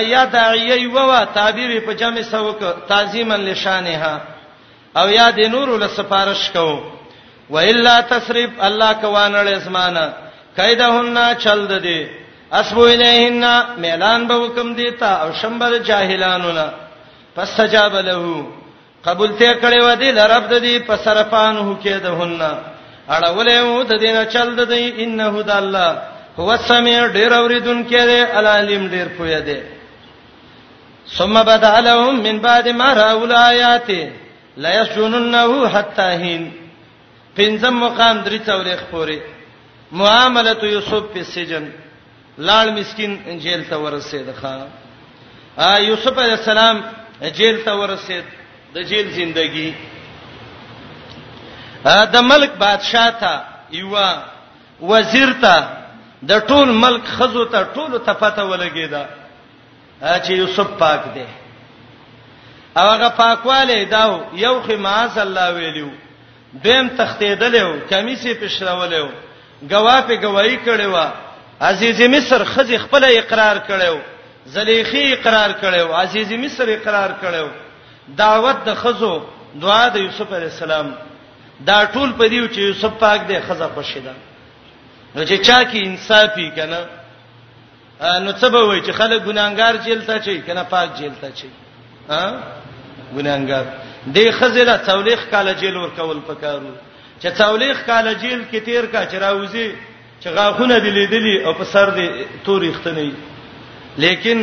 یا 0.00 0.24
داعیه 0.24 0.88
و 0.88 0.98
وا 1.08 1.24
تعبیر 1.24 1.80
په 1.80 1.92
جمع 1.94 2.22
سوک 2.22 2.56
تعظیما 2.88 3.36
لشانها 3.36 4.20
او 5.00 5.06
یا 5.20 5.28
د 5.38 5.40
نور 5.54 5.66
ول 5.74 5.84
سفارش 5.98 6.42
کو 6.54 6.70
و 7.54 7.56
الا 7.70 7.96
تصرف 8.12 8.50
الله 8.66 8.90
کوانل 9.02 9.48
اسمانه 9.58 10.04
کیدهن 10.58 11.16
چل 11.44 11.60
د 11.72 11.74
دی 11.86 12.00
اسبو 12.60 12.82
الیهن 12.94 13.44
میلان 13.84 14.20
به 14.28 14.34
حکم 14.42 14.68
دیتا 14.80 15.10
او 15.22 15.28
شمبر 15.40 15.70
جاهلانو 15.88 16.50
نه 16.58 16.66
فسجاب 17.36 17.94
له 18.08 18.18
قبول 19.06 19.30
ته 19.38 19.50
کړي 19.62 19.80
و 19.86 19.90
دی 20.00 20.08
لرب 20.18 20.44
د 20.52 20.62
دی 20.66 20.74
پسرفان 20.90 21.56
هو 21.64 21.72
کېدهن 21.84 22.40
اړولې 23.14 23.58
و 23.78 23.82
د 23.90 23.92
دینه 24.04 24.22
چل 24.34 24.48
د 24.60 24.62
دی 24.72 24.84
انه 25.04 25.42
د 25.48 25.50
الله 25.62 25.90
هو 26.38 26.56
سميع 26.70 26.98
ډیر 27.16 27.30
اوریدونکې 27.30 28.00
دی 28.12 28.20
العلیم 28.40 28.88
ډیر 28.94 29.08
پوهه 29.18 29.40
دی 29.50 29.60
ثم 31.18 31.34
بدا 31.50 31.76
لهم 31.88 32.14
من 32.26 32.38
بعد 32.46 32.68
ما 32.80 32.88
راوا 33.00 33.22
الايات 33.26 33.90
لا 34.58 34.70
يسجننه 34.82 35.68
حتى 35.68 36.02
حين 36.20 36.50
پنځم 37.36 37.74
مقام 37.82 38.16
درې 38.26 38.38
تاریخ 38.46 38.80
پورې 38.90 39.18
معاملت 39.92 40.64
یوسف 40.64 41.04
په 41.14 41.22
سجن 41.34 41.68
لاړ 42.48 42.66
مسكين 42.78 43.38
جیل 43.44 43.62
ته 43.70 43.76
ورسېد 43.84 44.28
ښا 44.40 44.56
ا 45.58 45.78
یوسف 45.88 46.18
علی 46.24 46.34
السلام 46.42 46.80
جیل 47.38 47.60
ته 47.66 47.72
ورسېد 47.80 48.24
د 48.74 48.88
جیل 48.90 49.10
زندگی 49.20 49.70
ا 51.84 52.04
د 52.12 52.16
ملک 52.30 52.52
بادشاہ 52.58 53.10
تا 53.20 53.34
یوا 53.80 54.08
وزیر 54.80 55.28
تا 55.40 55.56
د 56.30 56.46
ټول 56.48 56.68
ملک 56.84 57.04
خزو 57.18 57.44
ته 57.54 57.64
ټول 57.74 57.98
ته 58.06 58.12
پته 58.12 58.42
ولګیدا 58.50 59.04
چې 60.00 60.30
یوسف 60.42 60.68
پاک 60.78 61.02
دی 61.14 61.26
او 62.76 62.82
هغه 62.82 63.08
پاکواله 63.08 63.84
داو 63.84 64.20
یو 64.34 64.60
خماز 64.62 65.18
الله 65.18 65.52
ویلو 65.54 65.90
دیم 66.64 66.88
تختیدلو 66.88 67.72
کمیسه 67.90 68.34
پښراولو 68.34 69.06
غوا 69.70 70.00
په 70.02 70.16
گواہی 70.22 70.58
کړو 70.66 70.96
عزیز 71.60 72.00
مصر 72.00 72.44
خزي 72.44 72.76
خپل 72.78 73.04
اقرار 73.04 73.56
کړو 73.68 73.96
زلیخی 74.46 75.12
اقرار 75.12 75.50
کړو 75.62 75.90
عزیز 75.94 76.32
مصر 76.32 76.66
اقرار 76.68 77.10
کړو 77.22 77.46
دعوت 78.16 78.56
د 78.64 78.74
خزو 78.74 79.22
دعا 79.62 79.88
د 79.88 79.96
یوسف 79.96 80.32
علی 80.32 80.44
السلام 80.44 80.94
دا 81.66 81.86
ټول 81.94 82.12
په 82.18 82.28
دیو 82.28 82.48
چې 82.48 82.58
یوسف 82.58 82.92
پاک 83.00 83.26
دی 83.28 83.40
خزه 83.40 83.68
خوشیدا 83.74 84.12
نو 85.14 85.24
چې 85.26 85.32
چا 85.46 85.64
کې 85.64 85.76
انصافي 85.86 86.50
کنه 86.56 86.86
نو 88.20 88.32
څه 88.32 88.44
به 88.48 88.64
وای 88.66 88.80
چې 88.82 88.90
خلک 88.90 89.22
ګناګار 89.24 89.74
جیل 89.84 90.00
ته 90.02 90.18
چي 90.18 90.42
کنه 90.42 90.62
پاک 90.64 90.94
جیل 90.96 91.12
ته 91.20 91.30
چي 91.32 91.48
ها 92.10 92.28
ګناګار 93.16 93.64
دې 94.14 94.26
خزله 94.38 94.74
څولېخ 94.88 95.20
کال 95.30 95.48
جیل 95.60 95.76
ور 95.76 95.90
کول 95.96 96.20
پکارو 96.26 96.70
چې 97.20 97.26
څولېخ 97.38 97.76
کال 97.86 98.06
جیل 98.20 98.40
کې 98.50 98.58
تیر 98.66 98.84
کا 98.92 99.04
چراوزی 99.12 99.68
چې 100.22 100.28
غاخونه 100.36 100.78
دی 100.84 100.90
لیدلی 100.98 101.34
او 101.44 101.52
په 101.58 101.64
سر 101.72 101.88
دی 101.98 102.08
تورې 102.44 102.72
ختنی 102.76 103.10
لیکن 104.04 104.38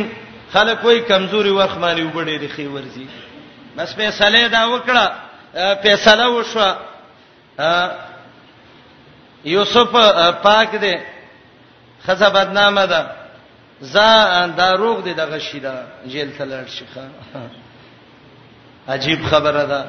خلک 0.52 0.84
وای 0.84 1.00
کمزوري 1.10 1.50
ورخ 1.50 1.76
مانی 1.82 2.02
وبړې 2.12 2.38
دی 2.40 2.48
خې 2.54 2.66
ورزي 2.74 3.06
بس 3.76 3.94
په 3.96 4.10
صلی 4.18 4.48
دا 4.48 4.62
وکړه 4.66 5.04
فیصله 5.82 6.26
وشو 6.30 6.72
یوسف 9.44 9.90
پاک 10.42 10.76
دی 10.80 10.94
خزه 12.06 12.28
بدنامه 12.30 12.86
ده 12.86 13.00
ز 13.80 13.96
دا 14.58 14.72
روغ 14.82 14.98
دی 15.06 15.12
دغه 15.20 15.38
شیدا 15.48 15.74
جیل 16.12 16.30
تلړ 16.36 16.66
شيخه 16.76 17.04
عجیب 18.88 19.20
خبره 19.30 19.64
ده 19.70 19.84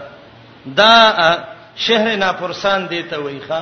دا 0.75 1.37
شهر 1.75 2.15
ناپرسان 2.23 2.87
دی 2.91 3.03
ته 3.03 3.17
وایخه 3.19 3.61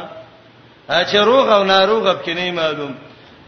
چې 0.89 1.15
روغ 1.15 1.45
او 1.55 1.63
ناروغ 1.63 2.03
په 2.13 2.23
کې 2.25 2.29
نه 2.37 2.51
معلوم 2.51 2.93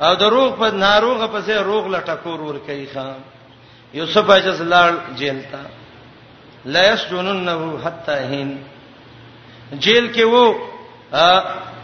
او 0.01 0.15
د 0.21 0.23
روغ 0.23 0.49
په 0.59 0.67
ناروغ 0.71 1.19
په 1.33 1.41
ځای 1.47 1.57
روغ 1.63 1.83
لټکور 1.87 2.39
ور 2.41 2.57
کوي 2.67 2.87
خان 2.93 3.15
یوسف 3.93 4.29
اجز 4.29 4.61
لال 4.61 4.93
جیل 5.19 5.39
تا 5.51 5.59
لا 6.65 6.81
یسجننه 6.93 7.79
حتا 7.83 8.15
هین 8.31 8.49
جیل 9.83 10.05
کې 10.15 10.21
وو 10.33 10.45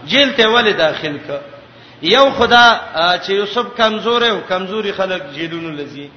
جیل 0.09 0.29
ته 0.37 0.43
ولې 0.53 0.73
داخل 0.75 1.15
ک 1.25 1.29
یو 2.03 2.25
خدا 2.37 2.65
چې 3.25 3.29
یوسف 3.33 3.65
کمزور 3.77 4.21
او 4.23 4.39
کمزوري 4.49 4.91
خلک 4.91 5.21
جیلونو 5.35 5.69
لذي 5.79 6.11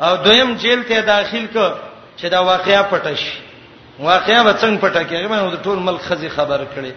او 0.00 0.16
دویم 0.24 0.54
جیل 0.62 0.82
ته 0.82 1.00
داخل 1.02 1.46
ک 1.54 1.58
چې 2.18 2.24
دا 2.30 2.40
واقعیا 2.44 2.82
پټش 2.90 3.20
واقعیا 4.00 4.42
وڅنګ 4.42 4.76
پټه 4.80 5.02
کې 5.02 5.28
مې 5.28 5.54
د 5.56 5.58
ټول 5.66 5.78
ملک 5.78 6.00
خزي 6.00 6.28
خبر 6.28 6.60
کړي 6.74 6.92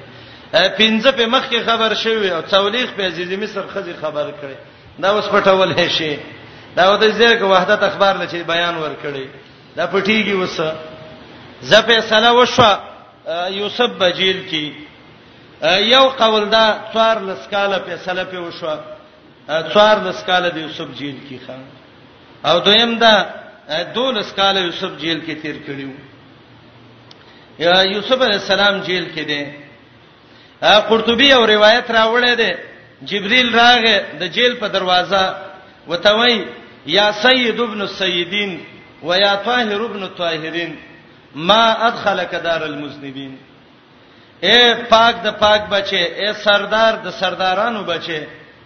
پنځه 0.78 1.12
په 1.18 1.26
مخ 1.26 1.50
کې 1.50 1.58
خبر 1.66 1.94
شوی 2.04 2.30
او 2.30 2.42
تولیخ 2.50 2.90
په 2.96 3.04
عزیز 3.08 3.32
مصر 3.40 3.64
خزي 3.74 3.94
خبر 4.02 4.30
کړي 4.42 4.58
دا 5.02 5.10
اوس 5.10 5.26
پټول 5.26 5.90
شي 5.98 6.16
دا 6.76 6.90
وته 6.90 7.12
ځکه 7.12 7.42
وحدت 7.42 7.84
اخبار 7.84 8.16
لچې 8.28 8.46
بیان 8.54 8.78
ور 8.78 8.92
کړي 9.04 9.26
دا 9.76 9.86
پټیږي 9.92 10.32
وسه 10.32 10.76
زپه 11.62 12.02
سلا 12.10 12.32
وشو 12.32 12.72
یوسف 13.50 13.90
بجیل 14.00 14.40
کی 14.50 14.66
یو 15.64 16.04
قول 16.22 16.46
دا 16.50 16.66
څوار 16.94 17.18
لسکاله 17.30 17.78
په 17.88 17.94
سلفه 18.06 18.40
وشو 18.46 18.76
څوار 19.74 19.98
لسکاله 20.10 20.50
د 20.56 20.58
یوسف 20.66 20.90
جیل 21.00 21.18
کې 21.28 21.38
خان 21.46 21.62
او 22.50 22.60
دویم 22.68 22.94
دا 23.04 23.14
دولس 23.96 24.32
کاله 24.36 24.60
یوسف 24.60 24.92
جیل 25.02 25.20
کې 25.26 25.34
تیر 25.42 25.58
کړیو 25.68 25.92
یا 27.64 27.76
یوسف 27.94 28.20
علی 28.28 28.38
السلام 28.44 28.76
جیل 28.88 29.06
کې 29.16 29.24
دی 29.32 29.42
قرطبی 30.90 31.30
او 31.34 31.46
روایت 31.48 31.86
راوړی 31.98 32.34
دی 32.42 32.52
جبرئیل 33.10 33.50
راغې 33.56 33.98
د 34.20 34.24
جیل 34.36 34.54
په 34.62 34.68
دروازه 34.68 35.22
وتوي 35.88 36.46
یا 36.98 37.06
سید 37.26 37.60
ابن 37.60 37.82
السیدین 37.82 38.52
و 39.04 39.16
یا 39.18 39.36
طاهر 39.36 39.80
ابن 39.86 40.04
الطاهرین 40.04 40.78
ما 41.36 41.66
ادخلك 41.88 42.36
دار 42.36 42.62
المذنبین 42.66 43.38
اے 44.46 44.58
پاک 44.94 45.14
د 45.26 45.28
پاک 45.44 45.62
بچي 45.74 46.02
اے 46.20 46.30
سردار 46.46 46.94
د 47.06 47.08
سردارانو 47.22 47.82
بچي 47.92 48.20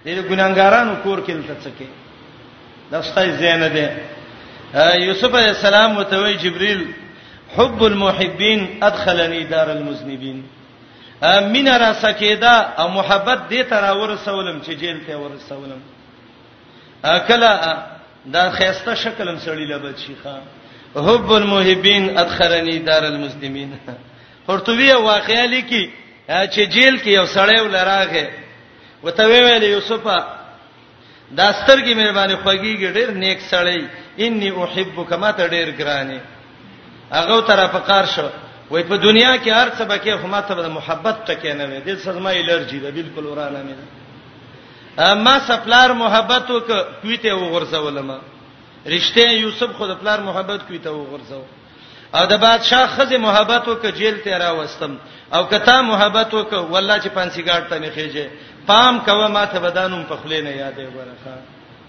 دې 0.05 0.19
ګناګارانو 0.29 0.93
کور 1.03 1.19
کې 1.25 1.31
تلته 1.33 1.55
څکي 1.65 1.87
دا 2.91 3.01
ستای 3.09 3.27
زینه 3.41 3.67
ده 3.75 3.85
یوسف 5.05 5.31
علی 5.41 5.49
السلام 5.57 5.97
وتوی 5.97 6.33
جبريل 6.45 6.81
حب 7.55 7.83
المحبين 7.91 8.83
ادخلني 8.89 9.43
دار 9.53 9.69
المذنبين 9.77 10.43
امین 11.23 11.67
را 11.67 11.91
سکیدا 12.01 12.55
او 12.79 12.87
محبت 12.89 13.39
دې 13.51 13.69
تر 13.69 13.97
ورسولم 13.97 14.59
چې 14.65 14.71
جیل 14.81 14.99
ته 15.07 15.15
ورسولم 15.17 15.79
اکلا 17.13 17.53
دا 18.25 18.49
خيسته 18.59 18.93
شکلم 18.95 19.37
سړی 19.39 19.65
لبد 19.71 19.97
شيخه 19.97 20.37
حب 21.07 21.31
المحبين 21.31 22.17
ادخلني 22.17 22.79
دار 22.79 23.03
المذنبين 23.03 23.73
قرطبي 24.47 24.91
واقعي 24.93 25.47
لیکي 25.53 25.83
چې 26.27 26.61
جیل 26.73 26.95
کې 27.03 27.07
یو 27.17 27.25
سړی 27.35 27.59
ولراغه 27.61 28.29
وته 29.03 29.23
ویل 29.29 29.63
یوسف 29.63 30.07
دا 31.39 31.47
سترګې 31.59 31.93
مې 31.99 32.07
باندې 32.17 32.35
خوږیږي 32.43 32.89
ډېر 32.97 33.09
نیک 33.23 33.39
سړی 33.51 33.81
انی 34.23 34.49
احبک 34.63 35.11
ما 35.21 35.31
ته 35.37 35.43
ډېر 35.55 35.67
ګرانی 35.79 36.19
هغه 37.15 37.37
طرف 37.49 37.73
قار 37.87 38.05
شو 38.15 38.27
وای 38.71 38.83
په 38.89 38.95
دنیا 39.07 39.33
کې 39.43 39.49
هر 39.59 39.67
څه 39.77 39.83
بکې 39.91 40.19
خو 40.21 40.27
ماته 40.35 40.51
د 40.65 40.69
محبت 40.79 41.17
تکې 41.29 41.53
نه 41.59 41.65
وي 41.65 41.79
د 41.85 41.89
سزما 42.05 42.31
الرجی 42.39 42.79
ده 42.79 42.89
بالکل 42.99 43.25
ورانه 43.25 43.59
مې 43.67 43.75
ما 45.25 45.35
سپلار 45.47 45.89
محبت 46.03 46.45
وک 46.55 46.69
کویته 47.01 47.31
وغورځولم 47.35 48.09
رښتې 48.93 49.21
یوسف 49.43 49.69
خو 49.77 49.85
د 49.91 49.93
پلار 50.01 50.19
محبت 50.29 50.59
کویته 50.67 50.89
وغورځو 50.91 51.41
او 52.15 52.25
د 52.25 52.33
بادشاه 52.37 52.87
خزه 52.95 53.17
محبت 53.17 53.67
وک 53.67 53.85
جیل 53.99 54.17
ته 54.23 54.37
را 54.37 54.55
وستم 54.59 54.97
او 55.33 55.43
کته 55.51 55.81
محبت 55.81 56.33
وک 56.33 56.51
والله 56.71 56.99
چې 56.99 57.07
پانسیګار 57.17 57.61
ته 57.69 57.79
مخېجه 57.79 58.25
پام 58.67 58.99
کوه 58.99 59.27
ما 59.27 59.45
ته 59.45 59.59
بدانم 59.59 60.03
په 60.03 60.15
خله 60.15 60.41
نه 60.41 60.51
یادې 60.55 60.83
ورخه 60.95 61.33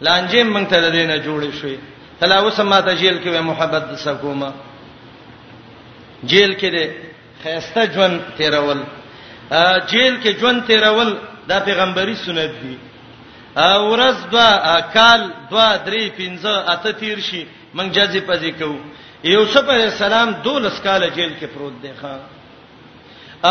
لانجې 0.00 0.42
مونږ 0.42 0.66
ته 0.70 0.90
دینه 0.90 1.16
جوړې 1.18 1.50
شوې 1.60 1.78
تلاوس 2.20 2.60
ما 2.60 2.80
ته 2.80 2.94
جیل 2.94 3.18
کې 3.22 3.40
محبت 3.40 3.82
د 3.90 3.94
سکوما 3.96 4.50
جیل 6.24 6.52
کې 6.52 6.68
د 6.76 6.94
خيسته 7.42 7.84
ژوند 7.94 8.20
تیرول 8.38 8.80
جیل 9.88 10.20
کې 10.22 10.40
ژوند 10.40 10.66
تیرول 10.66 11.16
دا 11.48 11.58
پیغمبري 11.60 12.14
سنت 12.14 12.52
دی 12.62 12.76
ورځ 13.56 14.16
دوا 14.30 14.80
کال 14.94 15.20
دوا 15.50 15.68
درې 15.86 16.04
پنځه 16.18 16.54
اته 16.74 16.92
تیر 16.92 17.18
شي 17.20 17.46
مونږ 17.74 17.90
جزې 17.92 18.20
پزې 18.28 18.52
کوو 18.58 18.76
یوسف 19.24 19.68
علی 19.70 19.82
السلام 19.82 20.30
دولس 20.44 20.80
کال 20.82 21.08
جیل 21.14 21.32
کې 21.38 21.44
پروت 21.54 21.72
دی 21.82 21.88
ښا 22.02 22.16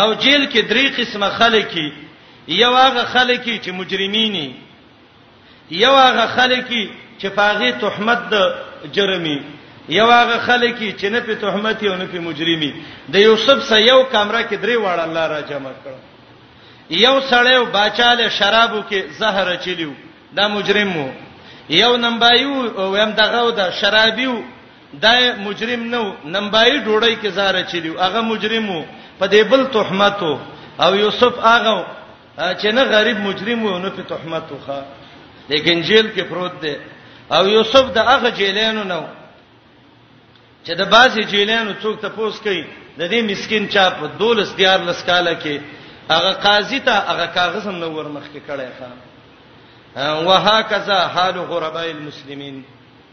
او 0.00 0.14
جیل 0.14 0.46
کې 0.52 0.62
درې 0.70 0.96
قسمه 1.00 1.28
خلک 1.28 1.76
یو 2.48 2.72
هغه 2.76 3.04
خلک 3.12 3.44
چې 3.62 3.68
مجرمینی 3.68 4.52
یو 5.70 5.94
هغه 5.96 6.26
خلک 6.26 6.68
چې 7.20 7.26
پاغه 7.34 7.70
تهمت 7.80 8.18
د 8.30 8.54
جرمی 8.92 9.38
یو 9.88 10.10
هغه 10.10 10.38
خلک 10.38 10.78
چې 11.00 11.04
نه 11.12 11.20
په 11.20 11.34
تهمت 11.34 11.82
او 11.84 11.94
نه 11.96 12.06
په 12.12 12.18
مجرمی 12.20 12.72
د 13.12 13.16
یوسف 13.18 13.62
سره 13.68 13.78
یو 13.82 14.04
کمره 14.04 14.42
کې 14.42 14.54
درې 14.54 14.76
واړه 14.76 15.04
الله 15.08 15.26
را 15.26 15.40
جمع 15.42 15.70
کړ 15.70 15.94
یو 16.90 17.20
سړیو 17.30 17.68
بچاله 17.74 18.28
شرابو 18.28 18.82
کې 18.90 18.96
زهره 19.20 19.54
چلیو 19.64 19.90
دا 20.36 20.48
مجرم 20.48 20.96
وو 20.96 21.08
یو 21.82 21.96
نمبایو 21.96 22.54
ویم 22.94 23.10
دغه 23.10 23.40
و 23.44 23.50
دا 23.50 23.70
شرابیو 23.80 24.36
دا 24.92 25.12
مجرم 25.46 25.82
نو 25.92 26.02
نمبای 26.24 26.78
ډوړی 26.84 27.14
کې 27.20 27.28
زار 27.36 27.54
چلیو 27.70 27.98
هغه 28.00 28.20
مجرمو 28.20 28.84
په 29.18 29.26
دې 29.28 29.42
بل 29.50 29.62
تهمتو 29.66 30.38
او 30.84 30.94
یوسف 30.94 31.34
هغه 31.44 31.76
چې 32.60 32.68
نه 32.74 32.82
غریب 32.84 33.18
مجرم 33.18 33.64
وو 33.64 33.78
نو 33.78 33.90
په 33.90 34.02
تهمتو 34.02 34.54
ښا 34.66 34.80
لیکن 35.48 35.80
جیل 35.82 36.06
کې 36.16 36.20
پروت 36.28 36.54
دی 36.62 36.76
او 37.30 37.46
یوسف 37.48 37.90
د 37.96 37.98
هغه 37.98 38.28
جیلانو 38.38 38.84
نو 38.84 39.02
چې 40.64 40.70
د 40.80 40.84
باسي 40.90 41.22
جیلانو 41.24 41.72
څوک 41.82 42.00
ته 42.00 42.08
پوس 42.08 42.40
کوي 42.40 42.64
د 42.98 43.02
دې 43.10 43.30
مسكين 43.30 43.68
چا 43.68 43.88
په 44.00 44.06
دولس 44.18 44.54
دیار 44.56 44.80
لسکاله 44.88 45.34
کې 45.42 45.60
هغه 46.10 46.32
قاضي 46.32 46.80
ته 46.80 46.94
هغه 47.10 47.26
کاغذ 47.36 47.66
هم 47.66 47.76
نو 47.78 47.86
ورمخ 47.90 48.22
کې 48.34 48.40
کړی 48.50 48.68
ښا 48.80 50.24
وهکذا 50.24 51.06
حال 51.14 51.34
غربای 51.38 51.90
المسلمین 51.90 52.62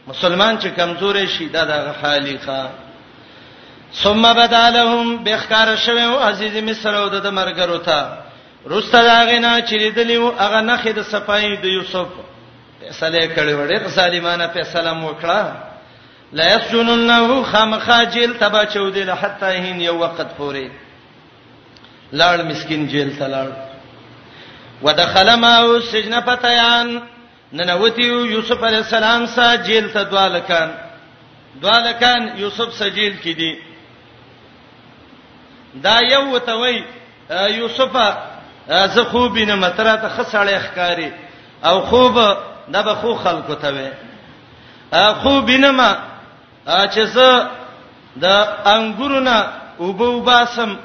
مسلمان 0.08 0.58
چې 0.60 0.68
کمزورې 0.76 1.28
شي 1.38 1.48
دا 1.50 1.64
د 1.70 1.88
حالي 2.02 2.38
ښا 2.46 2.66
ثم 4.04 4.24
بدلهم 4.42 5.24
بخکار 5.24 5.76
شوه 5.76 6.26
عزیز 6.28 6.56
مصر 6.70 6.96
او 6.96 7.10
د 7.10 7.28
مرګرو 7.40 7.78
ته 7.78 8.10
روسته 8.74 9.02
داغه 9.08 9.40
نه 9.40 9.52
چې 9.68 9.74
لیدلیو 9.84 10.28
هغه 10.32 10.62
نه 10.62 10.76
خې 10.84 10.88
د 10.88 11.02
صفای 11.14 11.58
د 11.64 11.66
یوسف 11.66 12.08
فیصله 12.80 13.36
کړی 13.36 13.54
وړې 13.56 13.88
ظالمانه 14.00 14.48
فیصله 14.48 14.94
وکړه 15.08 15.46
لا 16.38 16.46
یسجننه 16.56 17.44
خامخاجل 17.52 18.34
تبا 18.40 18.64
چودل 18.76 19.10
حتا 19.12 19.48
هین 19.50 19.82
یو 19.82 19.98
وخت 20.00 20.28
پورې 20.38 20.70
لاړ 22.20 22.42
مسكين 22.52 22.88
جیل 22.88 23.18
ته 23.20 23.28
لاړ 23.28 23.50
ودخل 24.88 25.36
ما 25.44 25.52
سجن 25.92 26.20
فتيان 26.26 26.98
ننوتیو 27.54 28.26
یوسف 28.26 28.64
علی 28.64 28.76
السلام 28.76 29.26
سره 29.36 29.58
جیل 29.66 29.88
ته 29.90 30.04
دوالکان 30.04 30.70
دوالکان 31.62 32.28
یوسف 32.38 32.74
سره 32.78 32.90
جیل 32.90 33.16
کې 33.24 33.36
دي 33.38 33.56
دا 35.84 36.00
یو 36.12 36.32
وتوي 36.34 36.84
یوسف 37.50 37.98
زه 38.70 39.04
خوب 39.04 39.38
نه 39.38 39.56
متره 39.56 39.96
ته 39.96 40.10
خسړې 40.10 40.60
ښکاری 40.60 41.12
او 41.64 41.82
خوب 41.82 42.18
نه 42.68 42.82
به 42.84 42.96
خو 42.96 43.14
خلکو 43.16 43.56
ته 43.56 43.72
وي 43.74 43.90
خوب 45.24 45.50
نه 45.50 45.72
ما 45.72 45.98
چې 46.68 47.00
زه 47.04 47.50
د 48.22 48.48
انګورونه 48.66 49.48
وبو 49.80 50.20
باسم 50.22 50.76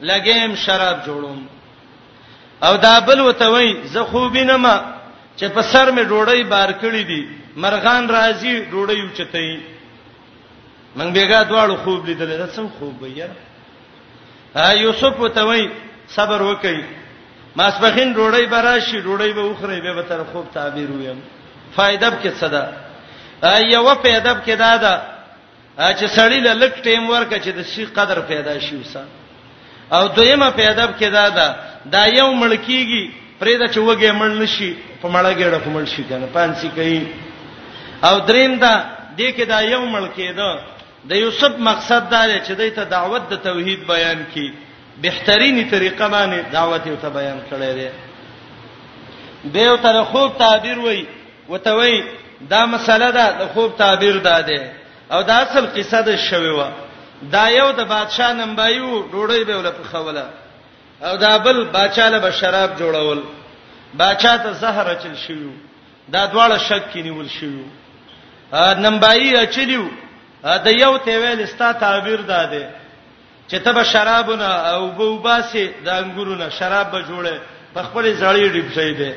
لګیم 0.00 0.54
شراب 0.54 1.02
جوړوم 1.06 1.46
او 2.64 2.76
دا 2.76 3.00
بل 3.00 3.20
وتوي 3.20 3.82
زه 3.86 4.04
خوب 4.04 4.36
نه 4.36 4.56
ما 4.56 4.95
چې 5.38 5.44
په 5.54 5.62
سر 5.72 5.90
مې 5.92 6.04
ډوړې 6.10 6.42
بار 6.52 6.70
کړې 6.82 7.02
دي 7.10 7.22
مرغان 7.62 8.04
راځي 8.16 8.52
ډوړې 8.72 8.96
اوچتې 9.02 9.60
من 10.96 11.08
بیګا 11.16 11.40
دواړو 11.50 11.74
خوب 11.84 12.06
لیدل 12.08 12.30
دا 12.40 12.46
څو 12.56 12.62
خوب 12.78 13.02
وي 13.02 13.12
یار 13.20 13.34
ها 14.56 14.66
یوسف 14.84 15.14
وته 15.20 15.42
وای 15.48 15.62
صبر 16.16 16.40
وکړي 16.48 16.82
ماسپخین 17.56 18.08
ډوړې 18.16 18.44
براشي 18.54 18.98
ډوړې 19.06 19.30
به 19.36 19.42
وخره 19.50 19.92
به 19.96 20.02
تر 20.10 20.22
خوب 20.32 20.46
تعبیر 20.56 20.90
ویم 20.90 21.18
فائدہ 21.76 22.10
کې 22.22 22.30
صدا 22.40 22.64
ایو 23.52 23.94
په 24.02 24.08
ادب 24.20 24.38
کې 24.46 24.54
دا 24.64 24.72
ده 24.84 24.94
چې 25.98 26.06
سړی 26.16 26.38
لک 26.62 26.74
ټیم 26.86 27.10
ورکه 27.10 27.36
چې 27.44 27.48
د 27.56 27.60
شي 27.72 27.84
قدر 27.98 28.18
پیدا 28.32 28.54
شي 28.64 28.76
وسه 28.80 29.04
او 29.96 30.02
دویمه 30.16 30.50
په 30.56 30.68
ادب 30.74 30.90
کې 31.00 31.08
دا 31.18 31.26
ده 31.38 31.48
دا 31.94 32.04
یو 32.20 32.28
ملکیږي 32.42 33.04
پرېدا 33.40 33.66
چې 33.72 33.78
وګه 33.80 34.12
مړ 34.20 34.30
نشي 34.40 34.70
په 35.02 35.06
مړه 35.14 35.30
ګړه 35.40 35.58
کومل 35.64 35.86
شي 35.94 36.02
کنه 36.10 36.26
پانسي 36.34 36.68
کوي 36.76 37.00
او 38.08 38.14
دریم 38.28 38.52
دا 38.64 38.74
دې 39.18 39.28
کې 39.36 39.44
دا 39.52 39.58
یو 39.74 39.82
مړ 39.94 40.04
کېده 40.16 40.50
د 41.10 41.12
یوسف 41.24 41.52
مقصد 41.68 42.02
دا 42.14 42.22
دی 42.30 42.38
چې 42.46 42.52
دې 42.60 42.68
ته 42.76 42.84
دعوت 42.84 43.22
د 43.32 43.34
توحید 43.48 43.80
بیان 43.92 44.18
کړي 44.34 44.48
بهتريني 45.04 45.64
طریقه 45.74 46.08
باندې 46.08 46.52
دعوت 46.52 46.86
یو 46.86 46.96
ته 47.02 47.08
بیان 47.18 47.38
کړي 47.50 47.70
دی 47.78 47.90
به 49.52 49.60
یو 49.68 49.76
تر 49.82 50.02
خوب 50.12 50.38
تعبیر 50.38 50.78
وای 50.84 51.04
وتوي 51.48 51.96
دا 52.52 52.66
مسله 52.72 53.10
ده 53.16 53.26
د 53.40 53.52
خوب 53.54 53.76
تعبیر 53.82 54.16
داده 54.18 54.72
او 55.12 55.22
دا 55.28 55.34
اصل 55.44 55.66
قصه 55.76 56.00
ده 56.08 56.16
شوی 56.30 56.48
و 56.50 56.64
دا 57.34 57.44
یو 57.48 57.68
د 57.76 57.80
بادشاه 57.88 58.32
نمبایو 58.40 58.90
ډوړی 59.12 59.44
به 59.46 59.56
ول 59.58 59.70
په 59.72 59.84
خوله 59.92 60.24
او 61.04 61.16
دا 61.16 61.38
بل 61.38 61.58
باچاله 61.76 62.18
به 62.18 62.30
شراب 62.30 62.70
جوړول 62.78 63.18
باچا 63.98 64.36
ته 64.42 64.52
زهر 64.52 64.88
اچل 64.90 65.14
شیو 65.14 65.50
دا 66.12 66.26
دواړه 66.32 66.58
شک 66.68 66.82
کې 66.92 66.96
نیول 67.06 67.28
شیو 67.28 67.64
نمبایي 68.84 69.36
اچلیو 69.36 69.86
د 70.64 70.68
یو 70.82 70.98
ته 70.98 71.12
ویل 71.22 71.46
ستا 71.46 71.72
تعبیر 71.72 72.20
داده 72.20 72.68
چې 73.48 73.54
ته 73.64 73.72
به 73.72 73.82
شرابونه 73.82 74.44
او 74.44 74.90
بوباسي 74.90 75.64
د 75.84 75.88
انګورونه 75.88 76.50
شراب 76.58 76.90
به 76.90 77.00
جوړه 77.10 77.34
په 77.74 77.80
خپل 77.86 78.04
ځړې 78.20 78.52
ډیب 78.54 78.68
شي 78.74 78.94
دي 78.98 79.12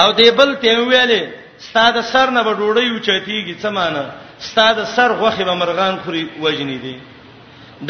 او 0.00 0.12
دی 0.18 0.30
بل 0.30 0.54
ته 0.54 0.70
ویلې 0.84 1.28
ستاده 1.58 2.02
سر 2.02 2.30
نه 2.30 2.42
به 2.42 2.52
ډوډۍ 2.58 2.84
اوچتیږي 2.90 3.54
څه 3.62 3.68
معنی 3.76 4.04
ستاده 4.38 4.84
سر 4.84 5.12
غوخه 5.12 5.44
به 5.44 5.54
مرغان 5.54 5.96
خوري 6.04 6.24
وجنی 6.44 6.78
دي 6.78 6.96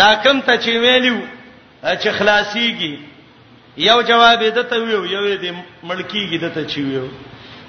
دا 0.00 0.11
کم 0.24 0.40
ته 0.40 0.59
چې 0.61 0.68
ویلو 0.85 1.18
چې 1.92 2.08
خلاصيږي 2.10 2.98
یو 3.76 4.00
جواب 4.08 4.42
دته 4.56 4.76
ویو 4.82 5.04
یو 5.04 5.36
دې 5.38 5.84
ملکیږي 5.88 6.38
دته 6.44 6.64
چی 6.74 6.82
ویو 6.82 7.08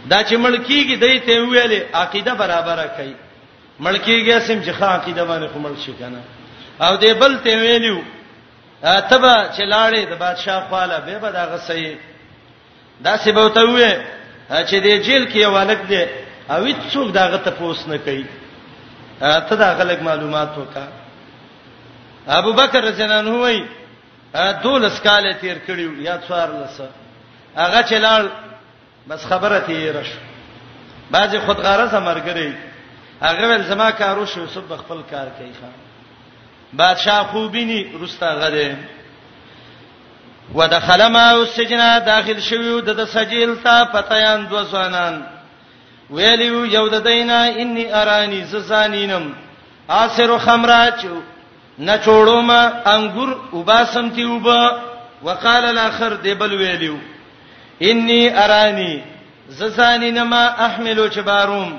دا 0.10 0.19
چې 0.23 0.34
ملکیږي 0.45 0.95
دای 1.04 1.19
ته 1.19 1.43
ویلې 1.45 1.82
عقیده 1.95 2.34
برابره 2.41 2.86
کوي 2.97 3.15
ملکیږي 3.80 4.39
سم 4.39 4.62
چې 4.63 4.71
ښه 4.80 4.84
عقیده 4.95 5.25
باندې 5.25 5.51
کومل 5.54 5.75
شي 5.86 5.93
کنه 5.99 6.21
او 6.82 6.97
دې 6.99 7.10
بل 7.21 7.38
ته 7.39 7.58
ویلو 7.62 8.01
تبا 9.10 9.36
چې 9.58 9.62
لاړې 9.62 10.10
د 10.12 10.19
بادشاہ 10.19 10.67
خواله 10.69 10.99
به 11.06 11.19
به 11.19 11.32
دا 11.32 11.43
غسې 11.58 11.88
دا 13.01 13.17
سی 13.17 13.32
به 13.32 13.49
ته 13.49 13.62
وې 13.62 14.04
چې 14.69 14.75
دې 14.75 15.06
جیل 15.06 15.23
کې 15.32 15.36
یو 15.36 15.56
الک 15.56 15.80
دې 15.89 16.08
او 16.51 16.63
هیڅوک 16.63 17.08
دا 17.12 17.28
غته 17.28 17.51
پوس 17.51 17.88
نه 17.88 17.97
کوي 17.97 18.25
ته 19.21 19.56
دا 19.56 19.75
غلګ 19.80 20.01
معلومات 20.01 20.58
وکا 20.58 20.88
ابو 22.28 22.54
بکر 22.54 22.84
رضی 22.84 23.04
الله 23.04 23.17
عنه 23.17 23.39
وایي 23.41 23.63
دولس 24.63 25.00
کال 25.02 25.32
تیر 25.39 25.58
کړیو 25.67 25.91
یا 26.08 26.15
څوار 26.28 26.50
لسه 26.60 26.88
هغه 27.62 27.82
چلال 27.89 28.24
بس 29.08 29.26
خبره 29.30 29.60
تیر 29.67 30.02
شو 30.04 30.19
بعضی 31.12 31.39
خود 31.45 31.58
غرضه 31.65 32.00
مرګري 32.00 32.52
هغه 33.21 33.48
ول 33.48 33.63
زما 33.63 33.91
کارو 33.91 34.26
شو 34.34 34.45
سب 34.54 34.78
خپل 34.78 35.02
کار 35.12 35.28
کوي 35.38 35.52
خان 35.62 35.71
بادشاہ 36.78 37.24
خوبینی 37.32 37.84
رستا 38.04 38.34
غده 38.36 38.76
ودخل 40.56 41.02
ما 41.12 41.28
السجن 41.30 41.82
داخل 42.06 42.39
شویو 42.50 42.80
د 42.80 43.06
سجیل 43.13 43.56
ته 43.63 43.86
پتیان 43.93 44.45
دو 44.50 44.63
ځوانان 44.71 45.21
ویلیو 46.10 46.65
یو 46.65 46.88
د 46.89 47.04
دینا 47.04 47.39
انی 47.62 47.86
ارانی 47.93 48.41
زسانینم 48.52 49.32
اسر 49.89 50.38
خمرا 50.45 50.86
چو 51.02 51.21
نه 51.78 51.96
چھوڑوم 52.04 52.50
انګور 52.86 53.28
وباسم 53.54 54.10
تی 54.16 54.24
وبا 54.24 54.60
وقال 55.24 55.66
الاخر 55.66 56.14
دیبل 56.24 56.54
ویلیو 56.58 56.96
انی 57.90 58.20
ارانی 58.44 58.94
زسانی 59.58 60.12
نما 60.12 60.44
احملو 60.66 61.08
چباروم 61.16 61.76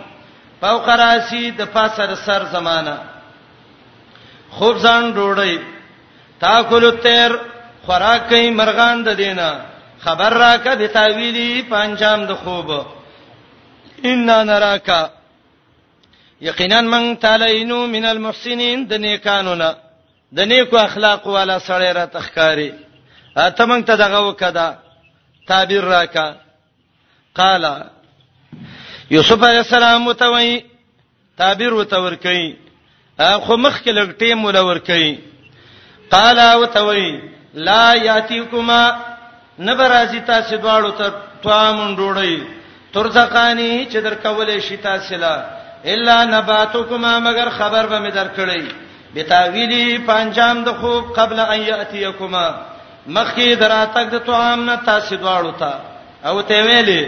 پاو 0.60 0.78
قراسی 0.86 1.50
د 1.58 1.62
پاسر 1.72 2.14
سر 2.24 2.44
زمانہ 2.52 2.96
خوب 4.56 4.76
ځان 4.82 5.12
ډوړی 5.14 5.56
تاکل 6.40 6.84
الطير 6.84 7.36
خوراک 7.86 8.28
کوي 8.28 8.50
مرغان 8.50 9.04
د 9.04 9.08
دینه 9.16 9.48
خبر 10.00 10.32
راکه 10.34 10.74
د 10.74 10.86
تعویلی 10.92 11.62
پنجام 11.68 12.24
د 12.26 12.34
خوب 12.44 12.70
ان 14.12 14.26
نراکا 14.46 15.06
یقینا 16.48 16.80
من 16.80 17.16
تعالینو 17.20 17.86
من 17.86 18.04
المحسنین 18.04 18.88
د 18.90 18.94
نیکانو 19.06 19.54
نه 19.54 19.74
د 20.34 20.38
نیکو 20.52 20.78
اخلاق 20.78 21.26
والا 21.26 21.58
سړی 21.68 21.90
را 21.98 22.04
تخکاری 22.16 22.70
اته 23.46 23.64
مونږ 23.68 23.82
ته 23.88 23.94
دغه 24.02 24.20
وکړه 24.28 24.66
تعبیر 25.48 25.84
راکا 25.94 26.28
قال 27.38 27.64
یوسف 29.10 29.42
علی 29.50 29.58
السلام 29.58 30.02
متوي 30.08 30.60
تعبیر 31.38 31.72
وتور 31.74 32.14
کوي 32.24 32.48
خو 33.44 33.56
مخ 33.56 33.76
کې 33.82 33.92
لګ 33.98 34.08
ټیم 34.20 34.44
ولور 34.44 34.76
کوي 34.78 35.14
قال 36.10 36.38
وتوي 36.60 37.10
لا 37.68 37.94
یاتیکما 38.02 38.80
نبرازی 39.68 40.20
تاسو 40.20 40.56
دواړو 40.56 40.90
ته 40.98 41.12
توامون 41.42 41.96
ډوړی 41.96 42.36
ترزقانی 42.92 43.86
چې 43.90 43.96
در 44.02 44.14
کولې 44.14 44.58
شتا 44.60 44.98
سلا 45.08 45.34
الا 45.92 46.24
نباتکما 46.24 47.18
مگر 47.20 47.48
خبر 47.58 47.86
به 47.86 48.00
مې 48.00 48.12
درکړی 48.14 48.85
بتاویلی 49.16 49.84
پنجام 50.08 50.56
د 50.64 50.68
خوب 50.80 51.04
قبل 51.18 51.38
ان 51.52 51.60
یاتیکما 51.72 52.46
مخی 53.18 53.48
دراتک 53.60 54.06
د 54.14 54.24
توام 54.28 54.60
نه 54.68 54.74
تاسو 54.88 55.14
دواړو 55.22 55.52
ته 55.60 55.72
او 56.32 56.42
ته 56.50 56.56
ویلی 56.66 57.00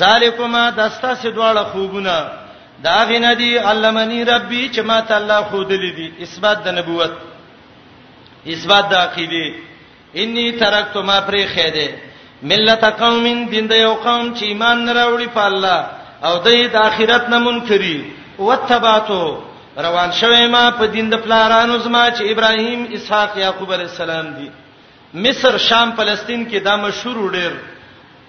ذالکما 0.00 0.64
دستا 0.78 1.10
سي 1.22 1.30
دواړه 1.38 1.64
خوبونه 1.72 2.16
دا 2.86 2.96
غنه 3.10 3.30
دی 3.40 3.50
علمنی 3.70 4.20
ربی 4.32 4.62
چې 4.74 4.80
ما 4.90 5.00
ته 5.08 5.14
الله 5.20 5.40
خود 5.52 5.72
لیدي 5.84 6.08
اثبات 6.26 6.58
د 6.66 6.78
نبوت 6.78 7.12
اثبات 8.56 8.88
د 8.90 8.94
عقیده 8.94 9.54
انی 10.22 10.46
ترکت 10.60 10.96
ما 11.10 11.18
پری 11.30 11.44
خیده 11.54 11.88
ملت 12.52 12.84
قوم 13.02 13.26
دین 13.52 13.66
د 13.72 13.82
یو 13.82 13.94
قوم 14.06 14.26
چې 14.34 14.42
ایمان 14.52 14.84
نه 14.84 14.92
راوړي 14.92 15.28
په 15.34 15.46
الله 15.46 15.86
او 16.24 16.38
د 16.48 16.80
آخرت 16.84 17.28
نه 17.34 17.38
منکری 17.46 17.98
وتباتو 18.46 19.22
روان 19.78 20.12
شوه 20.12 20.46
ما 20.46 20.70
په 20.70 20.86
دین 20.92 21.10
د 21.10 21.14
پلارانو 21.24 21.78
زما 21.78 22.02
چې 22.10 22.22
ابراهیم 22.32 22.84
اسحاق 22.98 23.36
یعقوب 23.38 23.72
علی 23.72 23.82
السلام 23.82 24.26
دي 24.38 24.48
مصر 25.26 25.58
شام 25.66 25.92
فلسطین 25.96 26.42
کې 26.50 26.56
دا 26.64 26.76
مشهور 26.76 27.32
ډېر 27.32 27.52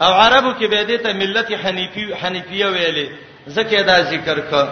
او 0.03 0.11
عربو 0.25 0.51
کې 0.59 0.65
به 0.73 0.83
دې 0.87 1.03
ته 1.03 1.13
ملت 1.23 1.51
حنیفی 1.63 2.05
حنیفیه 2.23 2.67
ویلې 2.75 3.09
زکه 3.57 3.83
دا 3.89 3.97
ذکر 4.11 4.39
ک 4.39 4.67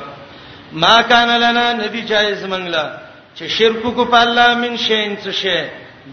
ما 0.83 0.95
کان 1.13 1.29
لنا 1.41 1.65
نبی 1.83 2.01
جایز 2.01 2.43
منګلا 2.45 2.85
چې 3.35 3.43
شرک 3.57 3.83
کو 3.95 4.05
په 4.05 4.15
الله 4.27 4.53
من 4.63 4.77
شین 4.85 5.17
څه 5.17 5.31
شی 5.41 5.59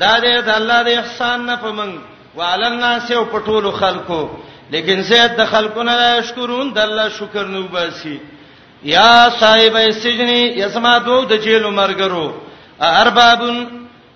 دا 0.01 0.17
دې 0.21 0.43
د 0.51 0.51
الله 0.59 0.83
د 0.89 0.99
احسان 0.99 1.47
نه 1.47 1.57
پمن 1.63 1.97
وعلن 2.37 2.79
ناس 2.87 3.11
او 3.13 3.25
پټول 3.25 3.73
خلکو 3.81 4.21
لیکن 4.71 5.03
زه 5.13 5.27
د 5.41 5.45
خلکو 5.57 5.83
نه 5.89 6.21
شکرون 6.29 6.73
د 6.79 6.89
الله 6.89 7.09
شکر 7.19 7.45
نو 7.57 7.63
باسي 7.75 8.21
یا 8.85 9.15
صاحب 9.43 9.75
السجن 9.91 10.29
یسما 10.63 10.95
دو 11.07 11.17
د 11.31 11.35
جیل 11.45 11.65
مرګرو 11.81 12.27
اربابن 13.03 13.51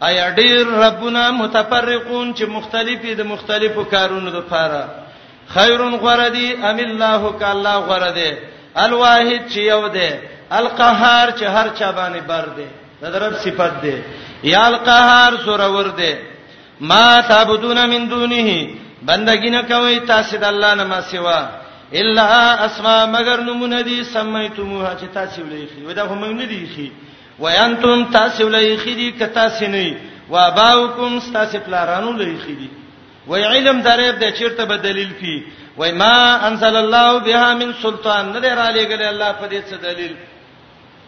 ایا 0.09 0.25
ډیر 0.39 0.67
ربنا 0.87 1.25
متفرقون 1.43 2.27
چې 2.39 2.45
مختلفي 2.57 3.15
د 3.21 3.23
مختلفو 3.33 3.85
کارونو 3.95 4.31
لپاره 4.39 4.83
خیرون 5.55 5.95
غردی 6.07 6.49
ام 6.71 6.79
الله 6.89 7.23
ک 7.39 7.43
الله 7.55 7.77
غردی 7.91 8.31
الواحد 8.85 9.41
چې 9.53 9.59
یو 9.73 9.83
دی 9.97 10.11
القهار 10.61 11.27
چې 11.39 11.43
هر 11.57 11.69
چا 11.79 11.89
باندې 11.99 12.21
بر 12.31 12.47
دی 12.57 12.67
درب 13.15 13.33
صفت 13.45 13.81
دی 13.83 13.97
یا 14.53 14.63
القهار 14.73 15.33
سورور 15.45 15.89
دی 16.01 16.13
ما 16.93 17.21
تعبدون 17.31 17.79
من 17.93 18.09
دونه 18.13 18.49
بندګی 19.09 19.51
نه 19.57 19.63
کوي 19.63 20.01
تاسو 20.13 20.37
د 20.45 20.45
الله 20.45 20.75
نه 20.75 20.85
ما 20.85 21.01
سوا 21.13 21.41
الا 21.93 22.65
اسماء 22.67 23.07
مگر 23.07 23.41
نمونه 23.41 23.81
دي 23.83 24.05
سمیتموها 24.05 24.95
چې 25.01 25.07
تاسو 25.15 25.43
ولیخي 25.43 25.83
ودا 25.87 26.03
هم 26.07 26.25
نه 26.25 26.45
دي 26.47 26.67
خي 26.77 26.93
وانتم 27.39 28.05
تاسو 28.05 28.47
ولیخي 28.47 28.95
دي 28.95 29.13
که 29.13 29.27
تاسو 29.27 29.67
نه 29.67 29.97
و 30.31 30.37
اباؤکم 30.37 31.21
تاسو 31.33 31.59
پلارانو 31.59 32.13
ولیخي 32.13 32.55
دي 32.55 32.71
وای 33.27 33.45
علم 33.45 33.83
درېب 33.83 34.19
د 34.25 34.33
چیرته 34.39 34.65
به 34.65 34.77
دلیل 34.77 35.11
کی 35.21 35.45
وای 35.77 35.93
ما 35.93 36.39
انزل 36.49 36.77
الله 36.77 37.19
بها 37.25 37.55
من 37.55 37.73
سلطان 37.83 38.33
نه 38.33 38.55
را 38.55 38.71
لګل 38.71 39.03
الله 39.03 39.33
په 39.33 39.49
دې 39.49 39.63
څه 39.71 39.77
دلیل 39.83 40.15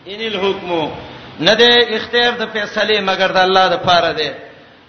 ان 0.07 0.21
الحكم 0.27 0.91
نه 1.41 1.55
دې 1.59 1.91
اختیار 1.95 2.33
د 2.35 2.47
فیصله 2.49 3.01
مگر 3.01 3.29
د 3.33 3.37
الله 3.37 3.69
د 3.69 3.77
پاره 3.77 4.13
ده 4.13 4.35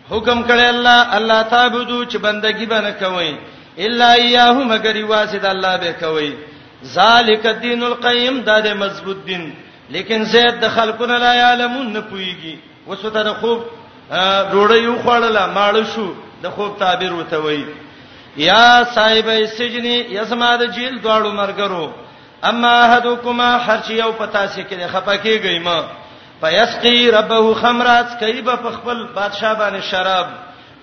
حکم 0.09 0.43
کړی 0.47 0.67
الله 0.75 1.15
الله 1.15 1.43
تعالی 1.43 2.05
چې 2.11 2.15
بندگی 2.17 2.65
باندې 2.65 2.91
کوي 3.03 3.33
الا 3.79 4.11
ایاه 4.13 4.53
مگر 4.53 5.05
واسط 5.05 5.45
الله 5.45 5.77
به 5.77 5.91
کوي 5.93 6.33
ذالک 6.93 7.45
الدین 7.45 7.83
القیم 7.83 8.39
دا 8.41 8.59
د 8.61 8.67
مضبوط 8.67 9.17
دین 9.25 9.51
لیکن 9.89 10.23
زید 10.23 10.59
د 10.61 10.67
خلقونه 10.69 11.17
لا 11.17 11.31
علمون 11.51 11.91
نه 11.93 12.01
پويږي 12.11 12.59
وسوته 12.89 13.23
د 13.23 13.29
خوب 13.41 13.59
روړی 14.51 14.79
یو 14.83 14.95
خړله 15.03 15.43
ماړ 15.55 15.75
شو 15.95 16.13
د 16.43 16.49
خوب 16.49 16.79
تعبیر 16.79 17.13
وته 17.13 17.37
وای 17.37 17.63
یا 18.37 18.83
صاحب 18.95 19.29
سجن 19.57 19.85
یسما 20.17 20.55
د 20.55 20.65
جیل 20.71 20.99
دواړو 21.01 21.31
مرګرو 21.41 21.89
اما 22.43 22.73
احدکما 22.85 23.49
هر 23.67 23.77
چی 23.87 23.93
یو 23.93 24.11
پتا 24.17 24.47
سي 24.47 24.63
کې 24.63 24.87
خپکیږي 24.93 25.59
ما 25.63 25.81
فیسقی 26.41 27.11
ربه 27.11 27.55
خمرات 27.61 28.19
کایب 28.19 28.45
په 28.55 28.69
خپل 28.71 29.05
بادشاہ 29.15 29.53
باندې 29.53 29.81
شراب 29.91 30.27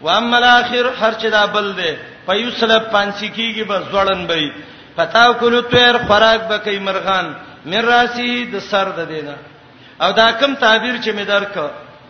و 0.03 0.09
اما 0.09 0.37
الاخر 0.37 0.87
هر 1.01 1.13
چې 1.21 1.27
دا 1.31 1.45
بل 1.55 1.69
دی 1.77 1.93
فیصلب 2.27 2.83
پانسی 2.91 3.29
کیږي 3.37 3.65
بس 3.69 3.83
ځړن 3.93 4.27
بې 4.31 4.49
پتاو 4.97 5.33
کولو 5.41 5.61
تیر 5.75 5.95
خوراک 6.07 6.41
به 6.49 6.59
کوي 6.65 6.79
مرغان 6.89 7.27
مراسی 7.71 8.33
د 8.53 8.59
سر 8.71 8.89
د 8.99 9.09
دینه 9.13 9.35
او 10.03 10.11
دا 10.21 10.29
کوم 10.41 10.55
تعبیر 10.65 10.97
چې 11.05 11.11
می 11.15 11.25
درک 11.33 11.55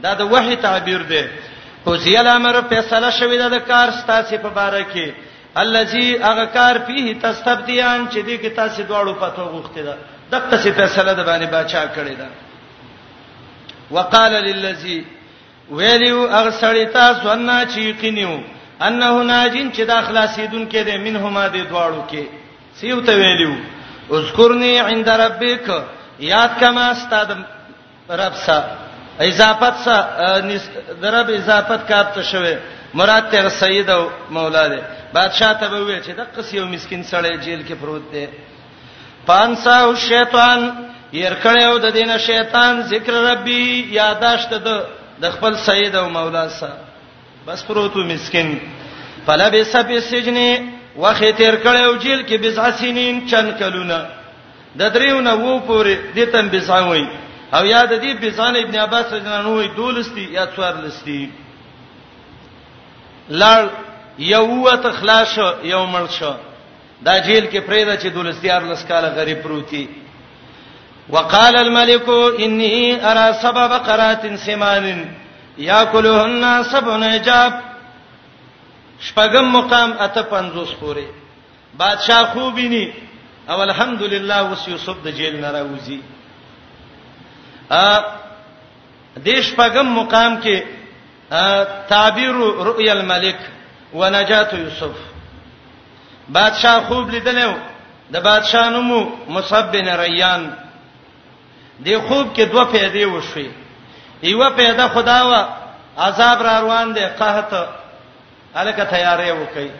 دا 0.02 0.12
د 0.20 0.22
وحی 0.32 0.56
تعبیر 0.66 1.00
دی 1.12 1.22
خو 1.84 1.96
زیل 2.04 2.26
امر 2.34 2.56
فیصله 2.72 3.10
شوی 3.18 3.38
دا 3.38 3.48
د 3.56 3.58
کار 3.70 3.88
ستاسو 4.00 4.36
په 4.44 4.48
باره 4.58 4.84
کې 4.94 5.06
الزی 5.62 6.08
هغه 6.28 6.44
کار 6.58 6.76
فيه 6.86 7.06
تستبدیان 7.22 8.00
چې 8.10 8.16
دې 8.16 8.42
کې 8.42 8.56
تاسو 8.60 8.80
دواړو 8.82 9.14
پتو 9.22 9.42
غوښتل 9.54 9.88
دا 10.30 10.38
دغه 10.38 10.50
څه 10.50 10.70
فیصله 10.80 11.12
د 11.12 11.22
باندې 11.26 11.46
بچا 11.54 11.84
کړی 11.96 12.18
دا 12.18 12.26
وقال 13.96 14.32
للذی 14.32 14.98
ویلیو 15.70 16.18
اغسړی 16.40 16.86
تاسو 16.92 17.28
ان 17.30 17.48
چې 17.72 17.78
یقینیو 17.90 18.40
انه 18.86 19.22
ناجین 19.30 19.70
چې 19.72 19.80
د 19.90 20.02
خلاصیدون 20.06 20.68
کې 20.68 20.80
د 20.88 20.90
منهما 21.04 21.44
د 21.48 21.56
دواړو 21.70 22.02
کې 22.10 22.24
سیو 22.80 23.00
ته 23.08 23.14
ویلیو 23.22 23.54
اذكرني 24.10 24.80
عند 24.80 25.08
ربك 25.08 25.68
یاد 26.20 26.50
کما 26.60 26.86
استاد 26.90 27.28
رب 28.10 28.34
سا 28.46 28.58
اضافت 29.28 29.74
سا 29.84 29.96
درب 31.02 31.28
اضافت 31.38 31.88
کاپ 31.88 32.14
ته 32.14 32.22
شوه 32.22 32.54
مراد 32.94 33.30
ته 33.30 33.48
سید 33.60 33.90
او 33.90 34.08
مولا 34.30 34.66
دې 34.76 34.82
بادشاہ 35.14 35.52
ته 35.60 35.66
ویل 35.70 36.02
چې 36.02 36.10
د 36.10 36.20
قصیو 36.36 36.66
مسكين 36.66 37.02
سړی 37.04 37.36
جیل 37.44 37.62
کې 37.68 37.72
پروت 37.80 38.02
دی 38.12 38.26
پانسا 39.26 39.76
او 39.78 39.94
شیطان 39.94 40.62
ير 41.14 41.34
کړو 41.42 41.78
د 41.84 41.90
دینه 41.98 42.18
شیطان 42.18 42.82
ذکر 42.92 43.12
ربي 43.24 43.64
یاداشت 43.98 44.50
د 44.64 44.82
د 45.22 45.30
خپل 45.34 45.54
سید 45.68 45.94
او 46.00 46.08
مولا 46.10 46.48
سره 46.58 46.78
بس 47.46 47.62
پروتو 47.66 47.98
مسكين 48.10 48.54
فلا 49.26 49.48
بس 49.54 49.76
په 49.88 50.00
سجن 50.10 50.38
وخت 51.04 51.24
تیر 51.38 51.54
کړو 51.62 51.96
جیل 52.04 52.22
کې 52.22 52.34
بضع 52.42 52.68
سنین 52.78 53.20
چن 53.30 53.50
کلونه 53.58 53.98
د 54.80 54.92
دریو 54.96 55.18
نه 55.26 55.34
وو 55.42 55.58
پورې 55.60 55.96
د 56.18 56.24
تم 56.34 56.48
بزاوي 56.54 57.04
او 57.58 57.62
یاد 57.66 57.92
دی 58.00 58.12
بزان 58.22 58.56
ابن 58.62 58.74
عباس 58.80 59.10
جنانوې 59.12 59.76
دولستی 59.76 60.20
یا 60.38 60.44
څوارلستی 60.46 61.30
لړ 63.30 63.66
یو 64.32 64.70
ته 64.82 64.90
خلاص 64.98 65.38
یو 65.70 65.86
مرشه 65.94 66.32
دا 67.02 67.18
جیل 67.18 67.46
کې 67.50 67.60
پرېدا 67.68 68.02
چې 68.02 68.06
دولستی 68.18 68.50
ارلس 68.56 68.84
کاله 68.90 69.08
غریب 69.20 69.42
پروتي 69.46 69.82
وقال 71.10 71.56
الملك 71.56 72.08
اني 72.44 73.06
ارى 73.10 73.32
سبع 73.42 73.66
بقرات 73.66 74.34
سمان 74.34 75.12
ياكلهن 75.58 76.62
سبع 76.72 76.96
نجاب 76.96 77.52
شپږم 79.00 79.46
مقام 79.52 79.92
اته 79.98 80.22
پنځوس 80.22 80.68
پورې 80.80 81.04
بادشاہ 81.78 82.22
خوبینی 82.32 82.84
او 83.48 83.60
الحمدلله 83.62 84.42
وس 84.52 84.68
یوسف 84.68 84.96
د 85.04 85.08
جیل 85.18 85.36
نه 85.40 85.50
راوځي 85.50 86.00
ا 87.76 88.04
دیش 89.24 89.54
پغم 89.56 89.88
مقام 90.00 90.36
کې 90.42 90.62
تعبیر 91.88 92.32
رؤیا 92.70 92.92
الملک 92.92 93.36
ونجات 93.94 94.52
یوسف 94.54 94.96
بادشاہ 96.38 96.80
خوب 96.88 97.10
لیدلو 97.10 97.52
د 98.12 98.16
بادشاہ 98.24 98.68
نوم 98.76 98.92
مصعب 99.28 99.72
بن 99.72 99.88
ریان 100.00 100.48
دی 101.84 101.96
خوب 101.98 102.34
کې 102.36 102.40
دوه 102.52 102.64
پیدې 102.72 103.06
وشي 103.12 103.50
یو 104.22 104.50
پیدا 104.56 104.86
خدا 104.94 105.20
وا 105.28 105.40
عذاب 106.06 106.42
را 106.42 106.60
روان 106.60 106.92
دی 106.94 107.04
قحط 107.18 107.52
الکه 108.54 108.84
تیارې 108.84 109.30
وکي 109.30 109.70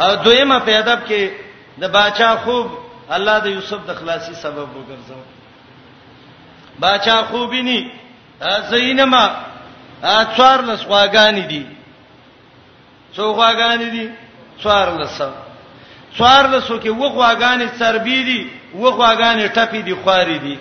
او 0.00 0.14
دویمه 0.24 0.58
پیدا 0.58 0.94
کې 1.08 1.22
د 1.80 1.84
باچا 1.96 2.30
خوب 2.44 2.66
الله 3.10 3.38
د 3.38 3.46
یوسف 3.46 3.80
د 3.86 3.94
خلاصي 4.00 4.34
سبب 4.34 4.68
وګرځاو 4.74 5.24
باچا 6.78 7.16
خوبینی 7.30 7.78
زینما 8.70 9.28
څوار 10.04 10.58
لس 10.68 10.82
غواګانی 10.84 11.46
دي 11.52 11.66
څو 13.16 13.22
غواګانی 13.38 13.90
دي 13.90 14.10
څوار 14.62 14.88
لس 15.00 15.22
څوار 16.18 16.44
لسو 16.52 16.78
کې 16.80 16.88
وغواګانی 16.90 17.68
څربې 17.78 18.20
دي 18.28 18.40
وغواګانی 18.74 19.48
ټپې 19.48 19.82
دي 19.84 19.94
خوارې 20.04 20.38
دي 20.38 20.58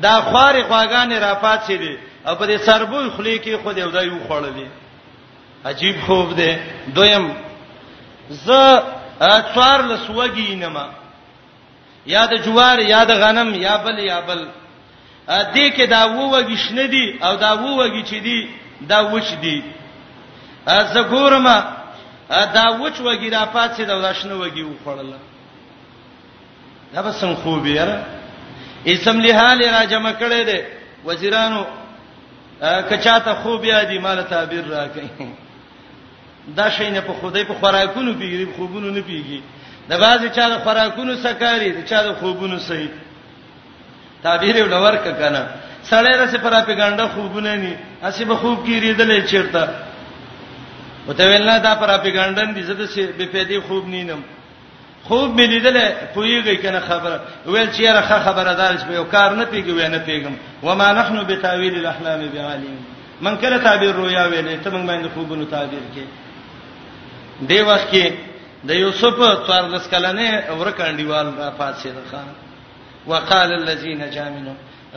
دا 0.00 0.20
خوارې 0.20 0.62
خواګانې 0.68 1.18
را 1.20 1.34
پاتې 1.34 1.72
دي 1.78 1.98
او 2.26 2.34
په 2.34 2.46
دې 2.46 2.58
سربوي 2.64 3.10
خلی 3.16 3.38
کې 3.38 3.62
خو 3.62 3.72
دې 3.72 3.80
ودای 3.84 4.08
و 4.08 4.18
خړلې 4.28 4.66
عجیب 5.64 5.96
خوب 6.06 6.36
دی 6.36 6.52
دویم 6.94 7.32
ز 8.30 8.46
څوار 9.54 9.80
لسوګی 9.90 10.54
نما 10.56 10.88
یا 12.06 12.26
د 12.26 12.34
جوار 12.44 12.78
یا 12.78 13.04
د 13.04 13.12
غنم 13.14 13.54
یا 13.54 13.76
بل 13.76 13.98
یا 13.98 14.20
بل 14.20 14.48
دې 15.54 15.70
کې 15.76 15.84
دا 15.88 16.02
ووږی 16.06 16.56
شنه 16.56 16.86
دي 16.86 17.18
او 17.22 17.36
دا 17.36 17.52
ووږی 17.58 18.02
چې 18.04 18.16
دي 18.22 18.48
دا 18.88 19.00
وچ 19.12 19.28
دي 19.40 19.62
ز 20.66 20.96
ګورما 21.10 21.62
دا 22.30 22.66
وچ 22.80 22.94
وږی 23.00 23.30
را 23.32 23.44
پاتې 23.54 23.80
دا 23.86 24.12
شنه 24.12 24.34
وږی 24.40 24.60
و 24.64 24.74
خړل 24.84 25.06
دا 26.94 27.02
به 27.02 27.12
څنګه 27.12 27.34
خوب 27.42 27.66
یې 27.66 28.02
اسم 28.86 29.20
له 29.20 29.32
حال 29.34 29.60
را 29.62 29.84
جمع 29.84 30.12
کړي 30.12 30.44
دي 30.44 30.58
وزیرانو 31.06 31.62
کچاته 32.90 33.34
خوب 33.34 33.64
یادي 33.64 33.98
مال 33.98 34.22
تعبیر 34.22 34.64
راکې 34.64 35.04
دا 36.56 36.68
شی 36.70 36.90
نه 36.90 37.00
په 37.00 37.12
خدای 37.20 37.44
په 37.44 37.54
خوراکونو 37.54 38.14
پیږي 38.14 38.56
خوبونو 38.56 38.90
نه 38.90 39.00
پیږي 39.02 39.40
د 39.88 39.98
بعضی 40.00 40.28
چا 40.34 40.48
د 40.50 40.58
خوراکونو 40.64 41.16
سکاري 41.16 41.70
د 41.72 41.84
چا 41.86 42.02
د 42.02 42.12
خوبونو 42.20 42.58
صحیح 42.58 42.88
تعبیر 44.22 44.62
ولور 44.62 44.96
ک 44.96 45.04
کنه 45.18 45.42
سړی 45.90 46.14
رسې 46.24 46.36
پر 46.42 46.52
اپګاندا 46.62 47.08
خوبونه 47.14 47.56
ني 47.56 47.76
اسی 48.02 48.24
به 48.24 48.34
خوب 48.36 48.66
کیریدل 48.66 49.26
چیرته 49.26 49.68
وته 51.08 51.24
ولنه 51.28 51.58
دا 51.58 51.74
پر 51.74 51.88
اپګاندن 51.98 52.54
دي 52.54 52.62
زده 52.62 52.86
سي 52.86 53.06
به 53.06 53.26
پیدي 53.26 53.60
خوب 53.60 53.86
نینم 53.88 54.22
خوب 55.04 55.34
مې 55.36 55.44
لیدل 55.46 55.76
پویږي 56.14 56.56
کنه 56.62 56.80
خبره 56.80 57.16
ویل 57.46 57.68
چې 57.72 57.82
راخه 57.96 58.18
خبردار 58.26 58.76
شې 58.82 58.90
یو 58.96 59.04
کار 59.14 59.32
نه 59.38 59.44
پیږي 59.44 59.72
وینه 59.78 59.98
پیګم 60.08 60.32
و 60.66 60.74
ما 60.74 60.92
نحنو 60.98 61.24
بتاویل 61.30 61.78
الاحلام 61.78 62.26
بعالم 62.34 62.76
من 63.20 63.36
کله 63.44 63.58
تعبیر 63.58 63.92
رویا 63.94 64.26
ویلې 64.30 64.64
ته 64.64 64.70
موږ 64.70 64.86
باندې 64.86 65.14
خوبونو 65.14 65.44
تعبیر 65.54 65.82
کې 65.94 66.06
دی 67.50 67.60
وخت 67.62 67.88
کې 67.92 68.12
د 68.70 68.80
یوسف 68.82 69.14
14 69.26 69.92
کلنې 69.92 70.58
ورکانډیوال 70.58 71.26
را 71.38 71.52
پاسې 71.58 71.86
راخه 71.86 72.24
وقال 73.06 73.52
الذين 73.52 74.10
جامنوا 74.10 74.54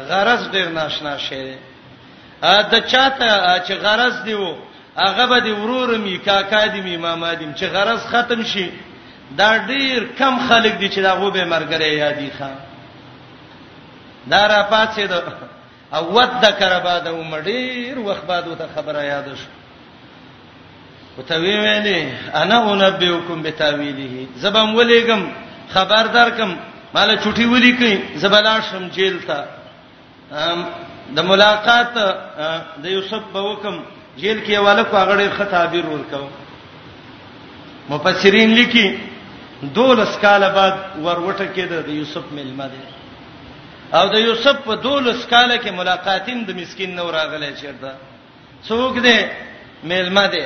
غرض 0.09 0.49
ډیر 0.51 0.67
ناشنا 0.79 1.17
شې 1.17 1.57
ا 2.43 2.61
د 2.71 2.79
چاته 2.79 3.59
چې 3.65 3.71
غرض 3.73 4.23
دی 4.25 4.33
وو 4.33 4.55
هغه 4.97 5.25
به 5.27 5.39
دی 5.39 5.51
ورور 5.51 5.97
می 5.97 6.17
کاکا 6.25 6.65
دی 6.73 6.81
می 6.81 6.97
ماما 6.97 7.33
دی 7.33 7.45
چې 7.55 7.63
غرض 7.65 7.99
ختم 8.11 8.43
شي 8.43 8.69
دا 9.39 9.49
ډیر 9.71 10.03
کم 10.17 10.35
خلک 10.49 10.77
دي 10.79 10.87
چې 10.89 10.99
دا 11.01 11.13
غو 11.19 11.29
به 11.35 11.45
مرګره 11.53 11.87
یادي 11.87 12.31
خان 12.37 12.55
دا 14.31 14.41
را 14.51 14.61
پاتې 14.69 14.99
ده 14.99 15.23
او 15.95 16.03
ود 16.15 16.31
ذکر 16.45 16.71
بعد 16.83 17.07
عمر 17.07 17.39
ډیر 17.49 17.97
وخت 18.07 18.25
بعد 18.27 18.45
ته 18.59 18.67
خبره 18.75 19.01
یاد 19.03 19.27
شو 19.39 19.47
وتوی 21.17 21.53
ویلې 21.61 22.35
انا 22.41 22.57
انبئکم 22.71 23.43
بتاویله 23.47 24.25
زبم 24.43 24.75
ولېګم 24.75 25.21
خبردار 25.73 26.29
کم 26.37 26.55
مال 26.93 27.15
چټي 27.23 27.45
ولې 27.53 27.79
کئ 27.79 28.17
زبلا 28.23 28.55
شم 28.71 28.87
جیل 28.95 29.17
تا 29.27 29.39
د 31.15 31.19
ملاقات 31.31 31.93
د 32.81 32.85
یوسف 32.95 33.21
په 33.33 33.39
وکم 33.47 33.75
جیل 34.17 34.39
کې 34.45 34.57
والو 34.67 34.83
کو 34.91 34.97
هغه 34.97 35.15
ډیر 35.21 35.31
خطابیر 35.37 35.85
ورکاو 35.85 36.27
مفسرین 37.89 38.49
لیکي 38.59 38.85
دولس 39.73 40.13
کال 40.23 40.43
بعد 40.57 40.73
وروټه 41.05 41.47
کېده 41.55 41.77
د 41.87 41.89
یوسف 42.01 42.25
ملما 42.37 42.65
دی 42.73 42.81
او 43.99 44.05
د 44.13 44.15
یوسف 44.27 44.55
په 44.67 44.73
دولس 44.85 45.25
کال 45.31 45.49
کې 45.57 45.71
ملاقاتین 45.79 46.39
د 46.45 46.49
مسكين 46.59 46.95
نو 46.95 47.09
راغلی 47.11 47.51
چیرته 47.59 47.91
څوک 48.67 48.95
دی 49.05 49.19
ملما 49.89 50.25
دی 50.33 50.45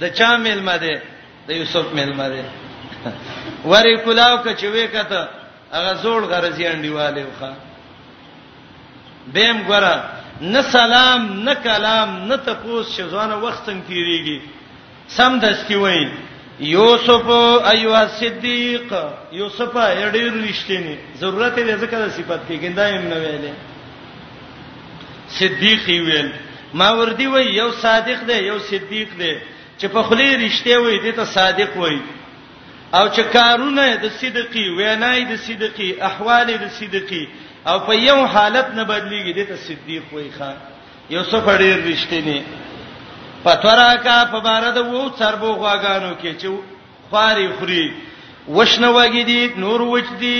د 0.00 0.04
چا 0.18 0.30
ملما 0.46 0.76
دی 0.82 0.94
د 1.48 1.50
یوسف 1.58 1.86
ملما 1.94 2.26
دی 2.34 2.42
وری 3.70 3.94
کلاو 4.04 4.42
ک 4.44 4.46
چوي 4.60 4.86
کته 4.88 5.20
هغه 5.74 5.92
زوړ 6.02 6.20
غرضی 6.32 6.64
انډیواله 6.66 7.22
وخه 7.28 7.52
بیم 9.34 9.58
ګره 9.68 9.94
نه 10.40 10.62
سلام 10.62 11.22
نه 11.46 11.54
کلام 11.54 12.10
نه 12.28 12.36
تپوس 12.36 12.86
شزونه 12.96 13.36
وخت 13.36 13.64
څنګه 13.66 13.86
تیریږي 13.88 14.38
سم 15.08 15.38
دستی 15.40 15.74
وایي 15.76 16.04
یوسف 16.60 17.26
ایوه 17.28 18.06
صدیق 18.18 18.94
یوسف 19.32 19.76
اړیر 19.76 20.32
رښتینی 20.48 20.94
ضرورت 21.20 21.56
دې 21.56 21.76
ذکر 21.82 22.08
صفات 22.16 22.40
کې 22.48 22.56
ګندایم 22.62 23.02
نه 23.10 23.16
ویلې 23.22 23.52
صدیق 25.38 25.86
ویل 25.88 26.30
ما 26.74 26.90
وردی 26.94 27.26
وای 27.26 27.46
یو 27.54 27.70
صادق 27.70 28.20
دی 28.28 28.38
یو 28.48 28.58
صدیق 28.58 29.08
دی 29.18 29.34
چې 29.78 29.86
په 29.94 30.02
خلی 30.02 30.48
رښتیا 30.48 30.76
وای 30.80 30.98
دې 31.02 31.12
ته 31.16 31.24
صادق 31.24 31.76
وای 31.76 31.98
او 32.94 33.08
چې 33.08 33.20
کارونه 33.32 33.96
د 33.96 34.08
صدقي 34.20 34.66
وینای 34.78 35.24
د 35.24 35.34
صدقي 35.38 35.90
احوال 36.02 36.46
د 36.56 36.68
صدقي 36.78 37.28
او 37.66 37.78
په 37.86 37.92
یو 37.94 38.26
حالت 38.26 38.68
نه 38.76 38.84
بدلیږي 38.84 39.32
دې 39.38 39.44
ته 39.48 39.56
صدیق 39.56 40.02
وای 40.12 40.30
ښا 40.38 40.50
یوسف 41.10 41.44
اړیر 41.56 41.76
رښتینی 41.90 42.40
فتورا 43.44 43.88
کا 44.04 44.16
په 44.32 44.38
بار 44.46 44.64
د 44.76 44.86
وو 44.92 45.00
سربو 45.20 45.50
غواګانو 45.60 46.10
کې 46.20 46.32
چې 46.42 47.10
خاري 47.10 47.48
خوري 47.58 47.82
وښنه 48.48 48.90
وګی 48.98 49.24
دي 49.30 49.40
نور 49.64 49.80
وچ 49.92 50.04
دي 50.20 50.38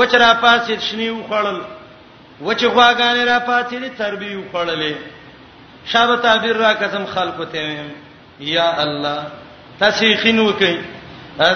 وچ 0.00 0.12
را 0.22 0.30
پاسې 0.42 0.72
شنی 0.88 1.08
وخړل 1.14 1.58
وچ 2.48 2.60
غواګانې 2.64 3.24
را 3.30 3.38
پاسې 3.50 3.74
دي 3.82 3.90
تربی 4.00 4.30
وخړلې 4.36 4.94
شابه 5.92 6.16
تعبیر 6.26 6.56
را 6.64 6.72
قسم 6.82 7.06
خلقو 7.14 7.44
ته 7.54 7.64
ویم 7.68 7.88
یا 8.48 8.66
الله 8.82 9.22
تسخین 9.80 10.38
وکي 10.42 10.74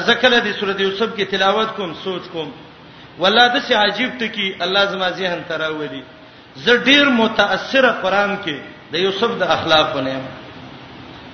ذکر 0.07 0.41
دې 0.41 0.53
سورته 0.61 0.83
یوسف 0.83 1.17
کې 1.17 1.31
تلاوت 1.35 1.69
کوم 1.77 1.93
سوچ 2.05 2.23
کوم 2.33 2.49
والله 3.21 3.45
د 3.53 3.63
څه 3.69 3.73
عجیب 3.85 4.19
ټکی 4.25 4.49
الله 4.67 4.85
زما 4.97 5.13
ذهن 5.21 5.45
تراولي 5.53 6.03
زه 6.67 6.77
ډیر 6.91 7.09
متاثر 7.23 7.89
قران 8.07 8.35
کې 8.45 8.61
د 8.97 9.07
یوسف 9.07 9.39
د 9.45 9.55
اخلاقونه 9.59 10.11
یم 10.17 10.27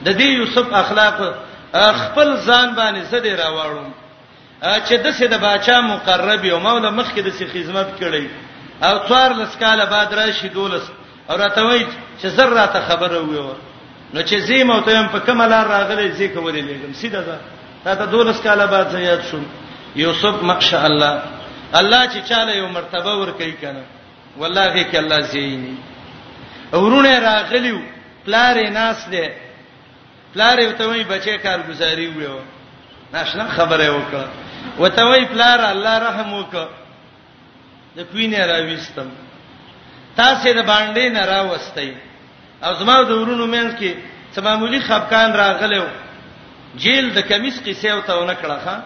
د 0.05 0.15
دې 0.19 0.29
یوسف 0.39 0.73
اخلاق 0.83 1.19
خپل 2.03 2.29
ځان 2.47 2.75
باندې 2.79 3.03
زده 3.13 3.33
راوړم 3.43 3.91
چې 4.63 4.95
د 5.05 5.11
سید 5.19 5.35
باچا 5.45 5.77
مقرب 5.93 6.45
یو 6.45 6.59
مولا 6.67 6.91
مخکې 6.99 7.21
د 7.27 7.29
سی 7.39 7.45
خدمت 7.53 7.89
کړی 8.01 8.27
او 8.87 8.95
څوار 9.09 9.31
لسکاله 9.41 9.85
بعد 9.95 10.15
راشي 10.21 10.49
دولس 10.57 10.83
او 11.31 11.37
راته 11.43 11.63
وای 11.67 11.87
چې 12.23 12.27
زره 12.39 12.65
ته 12.77 12.81
خبره 12.89 13.19
ویو 13.19 13.49
نو 14.15 14.23
چې 14.23 14.35
زیم 14.49 14.71
او 14.71 14.81
ته 14.87 14.99
هم 15.01 15.09
په 15.15 15.19
کمل 15.27 15.53
راغلی 15.75 16.09
زی 16.19 16.29
کولې 16.35 16.65
لګم 16.71 16.95
سیده 17.03 17.21
ده 17.21 17.39
راته 17.87 18.05
دولس 18.17 18.41
کاله 18.47 18.67
بعد 18.67 18.89
زیات 18.97 19.23
شو 19.31 19.41
یوسف 19.97 20.43
ماشاء 20.51 20.85
الله 20.85 21.23
الله 21.81 22.03
چې 22.09 22.29
چاله 22.29 22.57
یو 22.59 22.69
مرتبه 22.79 23.11
ور 23.21 23.31
کوي 23.39 23.53
کنه 23.53 23.83
والله 24.41 24.85
کې 24.93 24.95
الله 24.95 25.21
زینی 25.21 25.79
ورونه 26.73 27.19
راغلیو 27.29 27.79
پلار 28.27 28.63
ناس 28.75 29.09
ده 29.15 29.25
پلار 30.35 30.59
یو 30.61 30.73
ته 30.73 30.87
وای 30.87 31.05
بچې 31.05 31.43
کارګزاري 31.45 32.07
ویو 32.07 32.39
ناشنا 33.13 33.49
خبره 33.49 33.89
وکړه 33.97 34.29
وته 34.79 35.03
وای 35.05 35.25
پلار 35.27 35.61
الله 35.71 35.97
رحم 35.99 36.33
وکړه 36.33 36.69
د 37.97 38.01
کوینه 38.11 38.47
راويستم 38.47 39.09
تاسو 40.17 40.53
د 40.53 40.63
باندې 40.67 41.05
نه 41.17 41.25
راوستي 41.25 41.93
او 42.65 42.75
زما 42.75 43.03
د 43.03 43.11
ورونو 43.21 43.47
مینس 43.47 43.73
کې 43.81 43.93
سمامولي 44.35 44.81
خفقان 44.81 45.33
راغلو 45.33 45.85
جیل 46.83 47.13
د 47.15 47.19
کمیس 47.29 47.61
قصې 47.61 47.87
او 47.87 48.01
ته 48.01 48.13
ونه 48.17 48.35
کړه 48.43 48.57
ښا 48.65 48.77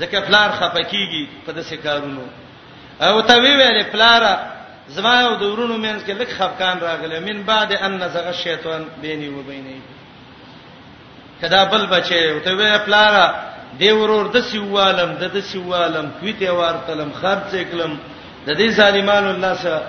ځکه 0.00 0.20
پلار 0.28 0.50
خپکیږي 0.58 1.24
په 1.46 1.52
دسه 1.52 1.76
کارونو 1.76 2.26
او 3.00 3.20
ته 3.22 3.34
وی 3.40 3.56
ویلې 3.56 3.84
پلار 3.92 4.22
زما 4.88 5.16
د 5.40 5.44
ورونو 5.48 5.76
مینس 5.78 6.02
کې 6.04 6.10
لک 6.20 6.28
خفقان 6.28 6.78
راغله 6.80 7.20
من 7.20 7.42
بعد 7.42 7.72
ان 7.72 8.08
زغ 8.08 8.32
شیطان 8.42 8.84
بیني 9.02 9.28
و 9.28 9.42
بیني 9.42 9.78
کدا 11.44 11.64
بل 11.70 11.86
بچي 11.86 12.40
ته 12.44 12.52
وې 12.56 12.86
پلارا 12.86 13.24
دی 13.78 13.90
ورور 14.00 14.28
د 14.36 14.40
سیوالم 14.50 15.10
د 15.22 15.34
د 15.36 15.40
سیوالم 15.50 16.06
کویته 16.20 16.52
ورتلم 16.60 17.10
خرڅ 17.20 17.56
کلم 17.72 17.92
د 18.46 18.50
دې 18.50 18.70
ظالمانو 18.80 19.30
الله 19.34 19.52
سره 19.54 19.82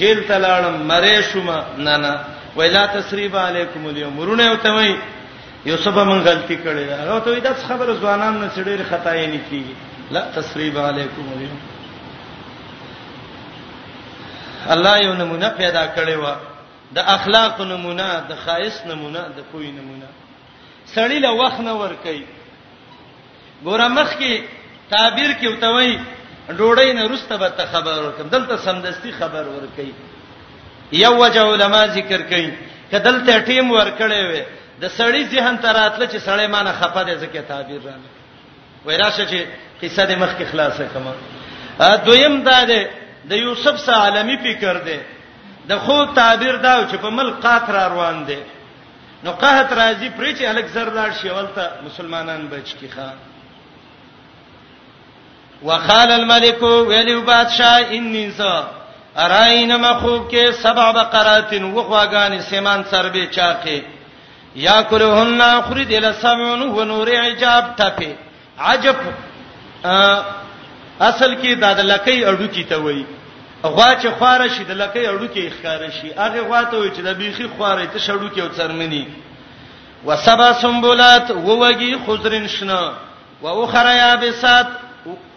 جیل 0.00 0.20
تلاړم 0.30 0.76
مری 0.90 1.14
شوما 1.30 1.58
نه 1.78 1.96
نه 2.04 2.12
ویلا 2.56 2.84
تسریب 2.96 3.36
علیکم 3.44 3.86
اليوم 3.92 4.18
ورونه 4.20 4.50
وته 4.52 4.70
وای 4.76 4.92
یوسف 5.70 5.98
من 6.10 6.22
غلطی 6.28 6.56
کړی 6.56 6.86
دا 6.90 6.96
هغه 7.00 7.18
ته 7.24 7.38
دا 7.48 7.54
خبره 7.66 7.96
ځوانان 8.02 8.34
نه 8.44 8.50
سړي 8.58 8.90
خطای 8.92 9.26
نه 9.26 9.40
کیږي 9.50 9.74
لا 10.18 10.22
تسریب 10.36 10.78
علیکم 10.84 11.28
اليوم 11.36 11.60
الله 14.76 14.96
یو 15.02 15.12
نمونه 15.24 15.48
پیدا 15.60 15.84
کړی 15.98 16.24
و 16.24 16.96
د 16.96 17.12
اخلاق 17.18 17.60
نمونه 17.74 18.08
د 18.32 18.42
خایس 18.46 18.80
نمونه 18.92 19.20
د 19.36 19.44
کوی 19.52 19.70
نمونه 19.70 20.06
سړی 20.94 21.18
له 21.24 21.30
وخت 21.42 21.60
نه 21.66 21.72
ور 21.80 21.94
کوي 22.04 22.22
ګوره 23.64 23.86
مخ 23.98 24.10
کې 24.18 24.34
تعبیر 24.94 25.30
کې 25.40 25.48
وتوي 25.54 25.92
ډوړې 26.58 26.90
نه 27.00 27.04
رسته 27.12 27.34
به 27.42 27.48
ته 27.58 27.66
خبر 27.74 27.96
ورکم 28.04 28.28
دلته 28.36 28.56
سمدستي 28.66 29.12
خبر 29.18 29.44
ورکي 29.56 29.90
یو 31.00 31.10
وجه 31.22 31.42
علما 31.54 31.82
ذکر 31.96 32.22
کوي 32.30 32.48
کدلته 32.92 33.42
ټیم 33.46 33.66
ورکړې 33.76 34.20
وي 34.30 34.42
د 34.80 34.84
سړی 34.98 35.24
ذهن 35.24 35.58
تراتله 35.66 36.06
چې 36.06 36.18
سړی 36.28 36.46
مانه 36.54 36.72
خپه 36.80 37.02
دی 37.08 37.14
ځکه 37.24 37.40
تعبیر 37.52 37.80
رانه 37.84 38.10
وایراشه 38.86 39.24
چې 39.30 39.38
قصه 39.82 40.06
د 40.12 40.18
مخ 40.22 40.30
کې 40.38 40.44
خلاصه 40.52 40.84
کما 40.94 41.12
دویم 42.06 42.42
دا 42.48 42.64
ده 42.70 42.80
د 43.28 43.32
یوسف 43.42 43.76
سره 43.78 43.96
عالمی 44.06 44.36
فکر 44.46 44.76
ده 44.88 44.98
د 45.68 45.78
خو 45.84 45.96
تعبیر 46.18 46.56
دا 46.64 46.72
چې 46.90 46.94
په 47.04 47.10
ملک 47.18 47.34
قاتر 47.46 47.76
روان 47.88 48.24
دي 48.30 48.38
نو 49.24 49.30
قحط 49.40 49.70
راځي 49.80 50.08
پرې 50.18 50.30
چې 50.38 50.44
الګ 50.52 50.66
زردار 50.74 51.10
شولته 51.20 51.64
مسلمانان 51.86 52.42
بچ 52.52 52.68
کی 52.78 52.88
خان 52.94 53.16
وقال 55.68 56.10
الملك 56.12 56.62
ویلو 56.90 57.20
بادشاہ 57.30 57.76
انی 57.96 58.26
ز 58.38 58.40
اراین 59.22 59.72
مخوب 59.84 60.20
کې 60.30 60.44
سبع 60.62 60.86
بقرات 60.98 61.52
وغواغان 61.74 62.32
سیمان 62.48 62.80
سربې 62.90 63.24
چاقه 63.36 63.82
یاکلهن 64.66 65.40
اخرج 65.40 65.94
الى 65.96 66.12
سبعون 66.24 66.62
ونور 66.76 67.08
عجاب 67.24 67.64
تپه 67.76 68.14
عجب 68.68 68.96
اصل 71.00 71.34
کې 71.40 71.50
د 71.78 71.82
لکې 71.90 72.26
اډو 72.28 72.48
کی 72.54 72.64
ته 72.72 72.76
وایي 72.84 73.04
غوا 73.64 73.94
چې 74.02 74.06
خواره 74.18 74.48
شي 74.48 74.64
د 74.64 74.70
لکې 74.72 74.96
اړو 75.08 75.28
کې 75.34 75.52
ښکار 75.60 75.90
شي 75.90 76.10
هغه 76.16 76.40
غوا 76.40 76.62
ته 76.64 76.76
وي 76.78 76.90
چې 76.90 77.00
د 77.04 77.08
بیخي 77.18 77.48
خواره 77.56 77.86
ته 77.92 77.98
شړو 77.98 78.28
کې 78.34 78.40
او 78.40 78.48
څرمنی 78.48 79.06
وسبا 80.04 80.52
سنبولات 80.52 81.26
ووږي 81.30 81.98
خضرن 82.06 82.46
شنه 82.46 82.92
و 83.42 83.46
اخرى 83.62 83.96
یابسات 83.96 84.66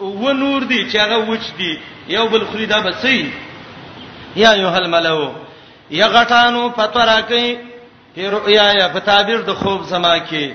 و 0.00 0.32
نور 0.32 0.62
دي 0.64 0.90
چې 0.90 0.96
هغه 0.96 1.16
وچ 1.18 1.44
دي 1.58 1.78
یو 2.08 2.26
بل 2.28 2.44
خریدا 2.52 2.80
بسې 2.92 3.26
یا 4.36 4.52
ایها 4.52 4.76
الملو 4.76 5.32
یغټانو 5.90 6.72
فتراکې 6.76 7.56
رؤیا 8.18 8.64
یا 8.80 8.88
په 8.88 8.98
تعبیر 9.00 9.40
د 9.46 9.54
خوب 9.54 9.82
زما 9.84 10.16
کې 10.18 10.50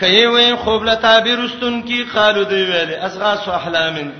کایې 0.00 0.26
وې 0.32 0.56
خوب 0.64 0.84
له 0.84 0.94
تعبیر 0.94 1.40
واستون 1.40 1.82
کې 1.88 2.14
قالو 2.16 2.42
دی 2.42 2.64
ویلې 2.66 3.04
اصغاص 3.04 3.48
احلامن 3.48 4.10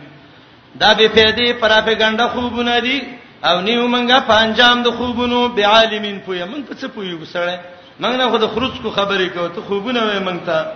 دا 0.81 0.95
به 0.95 1.09
پیدې 1.09 1.49
پراپګاندا 1.61 2.29
خوبونه 2.29 2.79
دي 2.81 2.99
او 3.45 3.61
نیو 3.61 3.87
منګه 3.89 4.19
پنجام 4.27 4.83
د 4.83 4.91
خوبونو 4.91 5.49
به 5.49 5.67
عالمین 5.67 6.19
پوی 6.25 6.45
من 6.45 6.63
په 6.63 6.75
څه 6.75 6.87
پوی 6.95 7.13
وسړې 7.15 7.57
من 8.01 8.17
نه 8.17 8.29
خو 8.31 8.39
د 8.39 8.47
خروج 8.55 8.81
کو 8.83 8.91
خبرې 8.91 9.29
کو 9.35 9.49
ته 9.49 9.61
خوبونه 9.69 10.01
وې 10.05 10.21
من 10.29 10.39
ته 10.47 10.67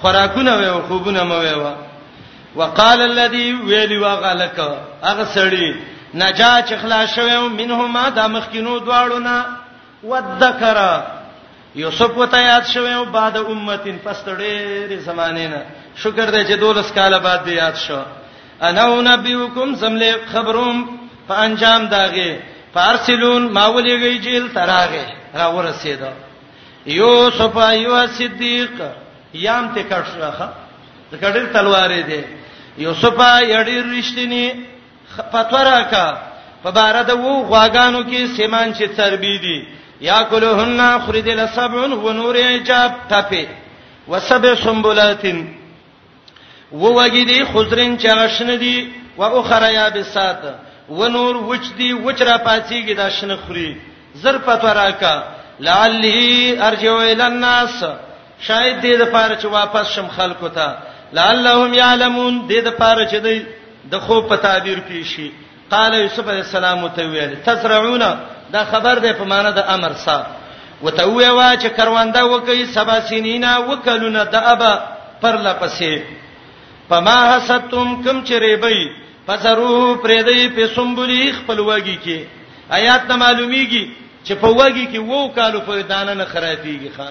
خوراکونه 0.00 0.56
وې 0.60 0.64
او 0.72 0.80
خوبونه 0.88 1.20
مې 1.22 1.38
وې 1.42 2.56
وقال 2.56 3.00
الذي 3.02 3.52
ویلی 3.52 3.96
واغلک 3.98 4.58
هغه 5.02 5.24
سړی 5.34 5.68
نجا 6.14 6.52
چې 6.68 6.74
خلاص 6.82 7.14
شوم 7.14 7.52
منهما 7.60 8.08
د 8.18 8.28
مخکینو 8.36 8.78
دواړو 8.78 9.18
نه 9.18 9.44
وذکر 10.04 10.78
یوسف 11.74 12.16
وته 12.18 12.38
یاد 12.42 12.64
شوم 12.74 13.10
بعد 13.16 13.36
امتین 13.36 13.98
پس 14.04 14.22
ډېرې 14.26 15.06
زمانې 15.08 15.46
نه 15.54 15.62
شکر 15.96 16.26
دې 16.32 16.48
چې 16.48 16.52
دولس 16.60 16.92
کاله 16.92 17.18
بعد 17.18 17.44
دې 17.46 17.52
یاد 17.52 17.76
شوم 17.86 18.04
انا 18.62 19.00
نبيكم 19.16 19.74
زملي 19.74 20.12
خبروم 20.32 20.98
فانجام 21.28 21.84
داغه 21.88 22.40
فارسلون 22.74 23.52
ماولېږي 23.54 24.18
جیل 24.24 24.48
تراغه 24.54 25.06
را 25.34 25.46
ورسېدا 25.48 26.10
یوسف 26.86 27.56
ایو 27.56 28.06
صدیق 28.06 28.74
یام 29.34 29.74
ته 29.74 29.82
کټ 29.82 30.06
راخه 30.20 30.48
د 31.12 31.16
کډل 31.20 31.46
تلوارې 31.52 32.00
دی 32.08 32.22
یوسف 32.84 33.20
ایډی 33.20 33.80
رښتینی 33.82 34.46
فتورا 35.32 35.80
کا 35.90 36.06
په 36.62 36.70
بار 36.70 36.96
د 37.08 37.10
وو 37.12 37.42
غواګانو 37.48 38.00
کې 38.10 38.36
سیمان 38.36 38.72
چې 38.74 38.96
تربی 38.96 39.36
دی 39.44 39.58
یاکلهن 40.00 40.80
خردل 41.06 41.40
سبع 41.54 41.78
ونور 42.04 42.36
عجاب 42.36 42.92
تپه 43.08 43.44
وسبع 44.08 44.54
سنبلاتن 44.62 45.38
و 46.72 46.76
وګی 46.98 47.24
دی 47.24 47.44
خضرین 47.44 47.96
چغه 47.98 48.28
شنه 48.36 48.56
دی 48.56 48.90
و 49.18 49.22
اخرى 49.22 49.74
یا 49.74 49.88
بسات 49.90 50.38
و 50.90 51.08
نور 51.08 51.36
وچ 51.36 51.62
دی 51.78 51.92
وچ 51.92 52.22
را 52.22 52.38
پاتېږي 52.38 52.94
دا 52.96 53.08
شنه 53.10 53.36
خوري 53.36 53.76
زر 54.22 54.38
پتو 54.38 54.66
راکا 54.66 55.14
لعلی 55.60 56.58
ارجو 56.60 56.94
الی 56.96 57.22
الناس 57.22 57.84
شاید 58.46 58.80
دې 58.82 58.92
د 59.00 59.04
پاره 59.12 59.36
چې 59.40 59.44
واپس 59.44 59.86
شم 59.90 60.08
خلکو 60.16 60.48
ته 60.48 60.76
لعلهم 61.12 61.74
یعلمون 61.74 62.48
دې 62.48 62.58
د 62.64 62.68
پاره 62.70 63.08
چې 63.10 63.14
دی 63.26 63.42
د 63.90 63.98
خو 63.98 64.20
په 64.22 64.36
تعبیر 64.36 64.78
کې 64.88 65.04
شي 65.06 65.32
قال 65.70 65.94
یوسف 65.94 66.28
علی 66.28 66.38
السلام 66.40 66.88
ته 66.88 67.02
ویل 67.06 67.34
تزرعون 67.46 68.00
دا 68.52 68.64
خبر 68.64 68.94
دی 68.98 69.12
په 69.12 69.24
معنی 69.24 69.52
د 69.52 69.64
امر 69.68 69.92
صاحب 70.04 70.26
وتوی 70.84 71.28
وا 71.28 71.56
چې 71.56 71.66
کرواندا 71.76 72.22
وکي 72.24 72.66
سبا 72.66 73.00
سینینا 73.00 73.58
وکلونه 73.58 74.24
د 74.24 74.34
ابا 74.34 74.74
پر 75.22 75.36
لپسې 75.38 76.15
فما 76.90 77.18
حسدتم 77.34 77.94
کم 78.04 78.22
چریبی 78.24 78.88
فزرو 79.26 79.94
پردی 80.02 80.48
په 80.56 80.66
سنبلی 80.74 81.22
خپل 81.38 81.58
وږي 81.58 81.96
کې 82.04 82.18
آیات 82.78 83.06
ته 83.08 83.16
معلومیږي 83.16 83.84
چې 84.26 84.32
په 84.32 84.52
وږي 84.58 84.86
کې 84.92 84.98
وو 85.08 85.28
کالو 85.38 85.60
په 85.70 85.82
دانه 85.88 86.14
نه 86.20 86.24
خرابيږي 86.24 86.90
ښا 86.96 87.08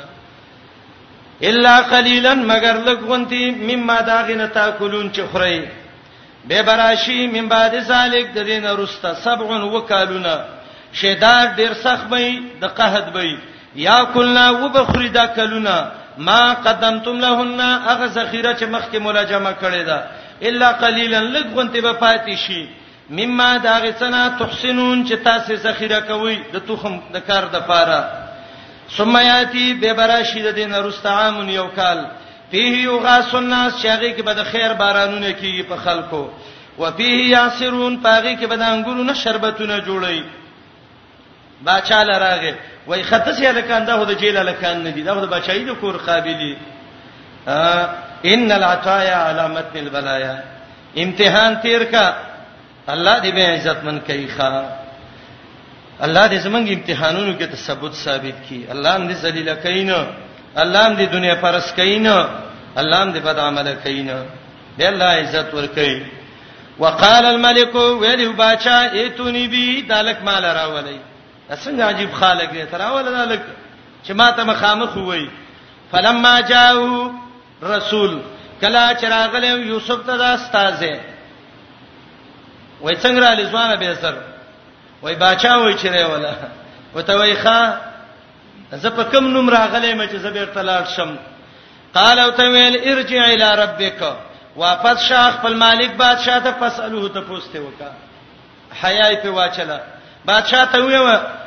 الا 1.48 1.74
قليلا 1.92 2.34
مگر 2.52 2.78
لګونتي 2.86 3.42
مما 3.70 4.02
داغنه 4.12 4.46
تاکلون 4.60 5.12
چې 5.12 5.20
خوري 5.32 5.64
به 6.52 6.62
براشي 6.70 7.18
من 7.34 7.50
بعد 7.54 7.76
ذلک 7.90 8.32
د 8.36 8.46
دین 8.52 8.66
رستا 8.80 9.14
سبع 9.24 9.60
وکالونه 9.76 10.38
شیدار 11.00 11.48
ډیر 11.58 11.74
سخت 11.84 12.12
وي 12.12 12.30
د 12.62 12.74
قحط 12.80 13.16
وي 13.16 13.36
یا 13.88 13.98
کلنا 14.14 14.50
وبخری 14.62 15.10
دا 15.16 15.26
کلونه 15.40 15.76
ما 16.18 16.54
قدمتم 16.54 17.20
لهن 17.20 17.62
اغه 17.62 18.06
ذخیره 18.06 18.54
چې 18.56 18.64
مخکې 18.64 18.98
مولا 19.02 19.24
جمع 19.24 19.52
کړی 19.62 19.86
دا 19.86 20.04
الا 20.42 20.72
قليلا 20.72 21.20
لګونته 21.40 21.82
به 21.82 21.94
پاتې 21.94 22.36
شي 22.48 22.68
مما 23.10 23.58
داغه 23.58 23.92
سنا 24.00 24.30
تحسنون 24.40 25.06
چې 25.08 25.14
تاسو 25.24 25.56
ذخیره 25.56 26.00
کوي 26.00 26.40
د 26.54 26.60
تخم 26.68 27.00
د 27.14 27.18
کار 27.28 27.44
د 27.54 27.60
پاره 27.60 28.04
ثم 28.98 29.18
یاتی 29.18 29.74
به 29.74 29.94
براشی 29.94 30.42
د 30.42 30.48
دین 30.56 30.76
رستعام 30.76 31.50
یو 31.50 31.68
کال 31.76 32.06
فيه 32.52 32.84
یغاس 32.86 33.36
الناس 33.36 33.82
شاغي 33.84 34.14
کې 34.18 34.22
به 34.22 34.34
د 34.34 34.44
خیر 34.44 34.74
بارانونه 34.74 35.32
کیږي 35.40 35.64
په 35.70 35.76
خلکو 35.76 36.30
وفيه 36.80 37.30
یاسرون 37.32 37.98
پاغي 37.98 38.36
کې 38.38 38.46
به 38.46 38.56
د 38.58 38.62
انګورونو 38.62 39.14
شربتونه 39.14 39.80
جوړي 39.82 40.22
باچا 41.64 42.04
لراغه 42.04 42.56
وای 42.88 43.04
خطس 43.04 43.40
الکان 43.42 43.86
دا 43.88 43.94
هو 43.98 44.04
د 44.04 44.12
جیل 44.22 44.38
الکان 44.38 44.84
نه 44.84 44.90
دي 44.92 45.02
دا 45.04 45.14
هو 45.14 45.26
د 45.26 45.30
بچای 45.30 45.64
د 45.66 45.72
کور 45.82 45.96
قابلیت 45.98 46.58
ان 48.34 48.52
العطايا 48.52 49.18
علامت 49.30 49.76
البلايا 49.82 50.36
امتحان 51.04 51.56
تیر 51.62 51.84
کا 51.92 52.06
الله 52.94 53.16
دې 53.22 53.36
به 53.36 53.46
عزت 53.56 53.84
من 53.84 54.00
کوي 54.08 54.28
ښا 54.38 54.50
الله 56.02 56.26
دې 56.28 56.44
زمنګ 56.46 56.66
امتحانونو 56.72 57.34
کې 57.40 57.44
تثبوت 57.54 57.94
ثابت 57.94 58.36
کړي 58.50 58.62
الله 58.72 59.10
دې 59.10 59.12
ذلیل 59.26 59.50
کینا 59.66 60.00
الله 60.64 60.96
دې 60.96 61.14
دنیا 61.18 61.36
پرس 61.46 61.72
کینا 61.80 62.18
الله 62.78 63.14
دې 63.14 63.18
بد 63.30 63.40
عمل 63.40 63.74
کینا 63.86 64.20
دې 64.80 64.84
الله 64.92 65.12
عزت 65.22 65.54
ور 65.54 65.68
کوي 65.80 65.98
وقال 66.80 67.26
الملك 67.26 67.76
ویلو 67.76 68.32
باچا 68.40 68.78
ایتونی 69.00 69.48
بی 69.48 69.82
دالک 69.90 70.18
مال 70.24 70.46
راولای 70.46 70.98
څنګه 71.54 71.84
عجیب 71.90 72.10
خالق 72.14 72.52
دی 72.54 72.66
تر 72.70 72.82
اول 72.82 73.04
نه 73.14 73.26
لک 73.26 73.42
چې 74.06 74.12
ما 74.18 74.32
ته 74.32 74.44
مخامخ 74.44 74.96
وای 74.98 75.26
فلما 75.92 76.40
جاءو 76.42 77.14
رسول 77.64 78.20
کلا 78.62 78.94
چراغله 78.94 79.48
یوسف 79.72 80.06
ته 80.08 80.18
دا 80.18 80.26
استاد 80.34 80.84
وای 82.82 82.96
څنګه 82.96 83.20
را 83.30 83.34
لزوانه 83.34 83.76
به 83.76 83.96
سر 84.02 84.16
وای 85.02 85.16
باچا 85.16 85.58
وای 85.60 85.74
چره 85.74 86.06
ولا 86.06 86.32
وته 86.96 87.16
وای 87.16 87.36
ښا 87.36 87.74
زه 88.82 88.90
په 88.90 89.04
کم 89.04 89.28
نوم 89.28 89.50
راغله 89.50 89.96
مې 89.96 90.10
چې 90.12 90.16
زبر 90.16 90.46
تلاړ 90.46 90.86
شم 90.96 91.16
قال 91.94 92.20
او 92.20 92.32
ته 92.32 92.44
ویل 92.50 92.78
ارجع 92.92 93.24
الى 93.24 93.64
ربک 93.64 94.04
واپس 94.56 95.02
شاخ 95.10 95.36
خپل 95.40 95.54
مالک 95.56 95.92
بادشاہ 95.98 96.40
ته 96.40 96.52
فسلوه 96.60 97.10
ته 97.14 97.22
پوښتنه 97.22 97.60
وکړه 97.60 97.92
حیا 98.86 99.10
یې 99.14 99.18
په 99.24 99.30
واچله 99.30 99.80
بادشاہ 100.26 100.66
ته 100.72 100.80
ویو 100.86 101.04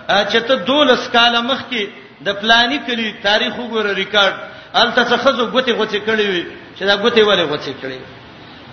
چې 0.09 0.39
ته 0.49 0.55
دولس 0.71 1.09
کال 1.15 1.35
مخکې 1.45 1.89
د 2.27 2.41
پلاني 2.41 2.79
کلی 2.87 3.09
تاریخ 3.23 3.53
وګوره 3.59 3.91
ریکارډ 4.03 4.35
الته 4.83 5.03
څه 5.05 5.17
خزو 5.23 5.45
غوته 5.55 5.73
غوته 5.79 5.99
کړی 6.09 6.27
وي 6.33 6.43
چې 6.79 6.83
دا 6.91 6.95
غوته 7.03 7.25
وله 7.29 7.43
غوته 7.51 7.73
کړی 7.83 7.99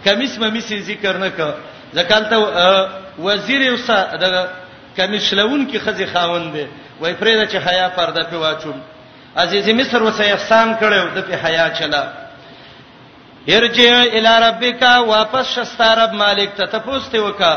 کمیس 0.05 0.37
ممیس 0.39 0.69
ذکر 0.89 1.17
نه 1.23 1.29
ک 1.29 1.53
ځکه 1.95 3.23
وزیر 3.27 3.61
یو 3.61 3.77
سا 3.85 3.97
د 4.17 4.47
کمیشلون 4.97 5.61
کې 5.71 5.77
خزي 5.85 6.05
خاوند 6.13 6.53
دی 6.53 6.65
وای 7.01 7.13
پرې 7.21 7.49
چې 7.51 7.57
حیا 7.67 7.87
پرده 7.97 8.23
په 8.31 8.37
واچوم 8.43 8.77
عزیز 9.43 9.67
مصر 9.79 10.03
وسه 10.03 10.23
احسان 10.25 10.75
کړو 10.79 11.17
د 11.17 11.27
په 11.29 11.35
حیا 11.45 11.65
چلا 11.79 12.03
ارجع 13.55 13.93
الی 14.17 14.33
ربک 14.47 14.81
واپس 15.07 15.45
شستارب 15.55 16.13
مالک 16.21 16.49
ته 16.59 16.65
تپوسته 16.75 17.19
وکا 17.23 17.55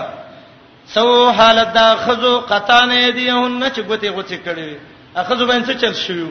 سو 0.94 1.06
حالت 1.38 1.70
دا 1.78 1.86
خزو 2.04 2.34
قطان 2.50 2.90
ایدیهن 2.90 3.62
چې 3.74 3.80
غوتی 3.88 4.08
غوتی 4.16 4.36
کړي 4.46 4.70
اخزو 5.20 5.46
باندې 5.46 5.66
څه 5.68 5.74
چل 5.80 5.94
شو 5.94 6.28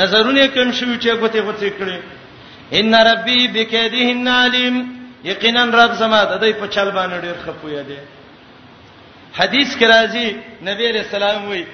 نظرونه 0.00 0.46
کم 0.54 0.70
شو 0.78 0.86
چې 1.02 1.08
غوتی 1.20 1.40
غوتی 1.46 1.70
کړي 1.78 1.98
ان 2.78 2.94
ربي 3.10 3.40
بکیدهن 3.54 4.28
علیم 4.28 4.76
یقینا 5.24 5.64
رب 5.80 5.92
زما 6.02 6.20
د 6.24 6.34
دې 6.42 6.50
په 6.60 6.66
چل 6.74 6.90
باندې 6.98 7.22
ډیر 7.24 7.34
خپوی 7.44 7.82
دی 7.88 7.98
حدیث 9.38 9.74
کې 9.78 9.84
راځي 9.94 10.28
نبی 10.68 10.92
رسول 10.92 11.22
الله 11.22 11.42
وایي 11.48 11.66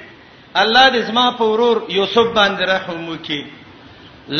الله 0.62 0.86
دې 0.90 1.02
زما 1.10 1.26
په 1.38 1.44
ورور 1.50 1.82
یوسف 1.98 2.32
باندې 2.40 2.62
رحم 2.72 3.04
وکړي 3.16 3.44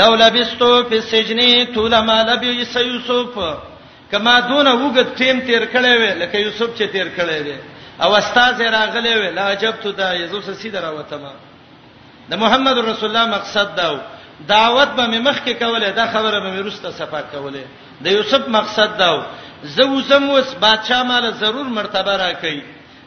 لو 0.00 0.10
لبستو 0.22 0.70
فی 0.88 0.96
السجن 0.96 1.40
طول 1.74 1.98
ما 2.08 2.18
لبی 2.28 2.46
یوسف 2.60 3.38
کما 4.12 4.40
دون 4.48 4.66
وګت 4.66 5.14
ټیم 5.20 5.46
تیر 5.46 5.64
کړي 5.72 5.98
وي 6.00 6.10
لکه 6.14 6.38
یوسف 6.46 6.68
چې 6.78 6.82
تیر 6.96 7.08
کړي 7.18 7.40
وي 7.46 7.56
او 8.02 8.14
استاد 8.16 8.60
راغلی 8.62 9.14
وی 9.14 9.30
لا 9.30 9.42
عجبت 9.50 9.86
دا 9.86 10.14
یزوس 10.14 10.50
سید 10.50 10.76
راوتما 10.76 11.32
د 12.30 12.34
محمد 12.36 12.78
رسول 12.78 13.10
الله 13.16 13.26
مقصد 13.36 13.74
دا 13.76 13.98
دعوت 14.48 14.88
به 14.88 15.06
مخ 15.18 15.38
کې 15.46 15.50
کوله 15.62 15.90
دا 15.90 16.06
خبره 16.06 16.40
به 16.40 16.50
مرسته 16.62 16.90
صفه 16.90 17.24
کوله 17.32 17.64
د 18.02 18.06
یوسف 18.06 18.48
مقصد 18.48 18.96
دا 18.98 19.10
زو 19.64 20.00
زم 20.00 20.30
وس 20.30 20.54
بادشاہ 20.60 21.02
مال 21.02 21.32
ضرور 21.40 21.64
مرتبه 21.66 22.16
را 22.16 22.32
کوي 22.32 22.62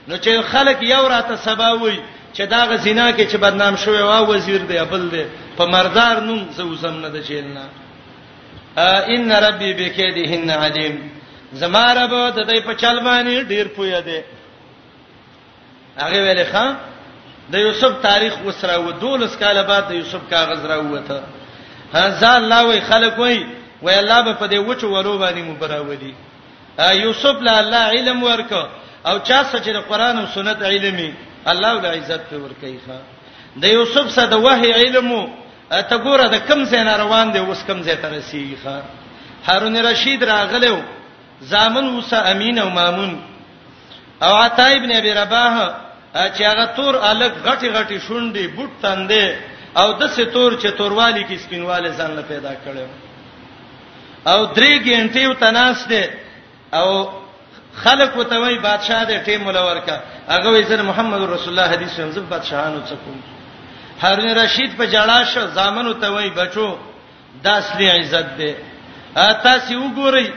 نو 0.08 0.16
چې 0.18 0.42
خلک 0.52 0.78
یو 0.84 1.08
راته 1.08 1.36
سبا 1.36 1.72
وي 1.72 2.00
چې 2.34 2.42
دا 2.50 2.66
غزینا 2.66 3.12
کې 3.12 3.28
چې 3.32 3.36
بدنام 3.36 3.76
شوی 3.76 4.02
وا 4.02 4.22
وزیر 4.26 4.62
دی 4.66 4.78
بل 4.92 5.10
دی 5.10 5.26
په 5.58 5.66
مردار 5.66 6.16
نوم 6.22 6.44
زو 6.56 6.76
زم 6.76 6.96
نه 7.02 7.08
د 7.10 7.18
جیلنا 7.28 7.64
ان 9.16 9.32
ربي 9.32 9.74
بکیدهن 9.74 10.50
علیم 10.50 10.96
زما 11.54 11.94
رب 11.94 12.12
د 12.36 12.42
دې 12.52 12.62
په 12.68 12.74
چل 12.74 13.00
باندې 13.00 13.48
ډیر 13.50 13.68
پوی 13.76 14.02
دی 14.02 14.22
هغه 16.04 16.20
ویل 16.24 16.44
ښا 16.52 16.66
د 17.54 17.56
یوسف 17.66 17.92
تاریخ 18.10 18.34
وسره 18.46 18.76
و 18.86 18.90
دولس 19.02 19.34
کاله 19.42 19.62
بعد 19.70 19.84
د 19.90 19.92
یوسف 20.00 20.22
کاغذ 20.30 20.62
را 20.72 20.78
وته 20.94 21.20
هزا 21.94 22.32
الله 22.42 22.60
وی 22.70 22.80
خلق 22.92 23.14
وی 23.20 23.38
وی 23.86 23.94
الله 24.02 24.22
به 24.28 24.34
په 24.42 24.48
دې 24.52 24.58
وچو 24.70 24.88
ورو 24.92 25.18
باندې 25.22 25.42
مبراولي 25.52 26.14
یوسف 27.04 27.36
له 27.48 27.54
الله 27.60 27.84
علم 27.96 28.24
ورکو 28.24 28.64
او 29.06 29.20
چا 29.28 29.40
سچې 29.50 29.70
د 29.78 29.80
قران 29.90 30.20
او 30.20 30.26
سنت 30.36 30.60
علمي 30.70 31.14
الله 31.48 31.72
ول 31.76 31.86
عزت 31.86 32.22
په 32.30 32.36
ورکی 32.36 32.76
ښا 32.88 33.00
د 33.62 33.66
یوسف 33.66 34.12
سره 34.12 34.26
د 34.26 34.34
وحي 34.46 34.72
علمو 34.74 35.30
ته 35.70 35.98
ګوره 35.98 36.28
د 36.34 36.38
کم 36.48 36.66
ځای 36.70 36.84
نه 36.84 36.94
روان 36.98 37.32
دی 37.34 37.40
اوس 37.40 37.64
کم 37.68 37.82
ځای 37.84 37.96
ته 38.02 38.08
رسیږي 38.10 38.58
ښا 38.64 38.78
هارون 39.48 39.78
رشید 39.78 40.24
راغلو 40.24 40.82
زامن 41.42 41.84
موسی 41.90 42.16
امین 42.16 42.60
او 42.60 42.70
مامون 42.70 43.22
او 44.22 44.34
عطا 44.44 44.66
ابن 44.72 44.92
ابي 44.92 45.12
رباح 45.14 45.78
چې 46.26 46.42
هغه 46.52 46.66
تور 46.78 46.96
الګ 47.12 47.34
غټي 47.48 47.70
غټي 47.76 47.98
شونډې 48.08 48.46
بوټ 48.56 48.72
تندې 48.82 49.26
او 49.82 49.88
د 50.00 50.04
څه 50.16 50.24
تور 50.36 50.52
چې 50.62 50.68
توروالي 50.80 51.24
کې 51.28 51.38
سپینواله 51.46 51.90
ځان 51.98 52.12
له 52.18 52.22
پیدا 52.32 52.52
کړو 52.66 52.86
او 54.32 54.40
درې 54.58 54.72
ګنټې 54.88 55.22
او 55.28 55.34
تناس 55.44 55.88
دي 55.92 56.04
او 56.78 56.88
خلق 57.84 58.16
وته 58.18 58.38
وای 58.42 58.58
بادشاہ 58.68 59.02
دې 59.10 59.18
ټیم 59.28 59.42
ولورکا 59.48 59.98
هغه 60.34 60.48
وې 60.52 60.66
سره 60.70 60.82
محمد 60.92 61.22
رسول 61.22 61.50
الله 61.54 61.68
حدیث 61.76 62.00
هم 62.00 62.12
زب 62.16 62.26
بادشاہانو 62.34 62.80
څکوم 62.92 63.18
هارون 64.04 64.30
رشید 64.42 64.72
په 64.80 64.86
جړا 64.94 65.20
شو 65.34 65.46
زامن 65.60 65.86
وته 65.88 66.10
وای 66.14 66.30
بچو 66.42 66.68
داس 67.44 67.66
دې 67.78 67.88
عزت 68.00 68.28
دې 68.38 68.54
اته 69.26 69.56
سی 69.68 69.76
وګورئ 69.76 70.28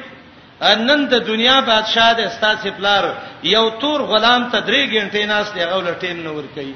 نن 0.61 1.01
د 1.13 1.27
دنیا 1.27 1.59
بادشاہ 1.69 2.13
د 2.13 2.21
استاد 2.27 2.57
پلار 2.77 3.05
یو 3.43 3.65
تور 3.81 4.01
غلام 4.11 4.43
ته 4.53 4.61
درې 4.69 4.83
غنټې 4.93 5.25
ناس 5.33 5.53
دی 5.55 5.65
غول 5.65 5.87
ټیم 6.01 6.17
نور 6.23 6.45
کوي 6.55 6.73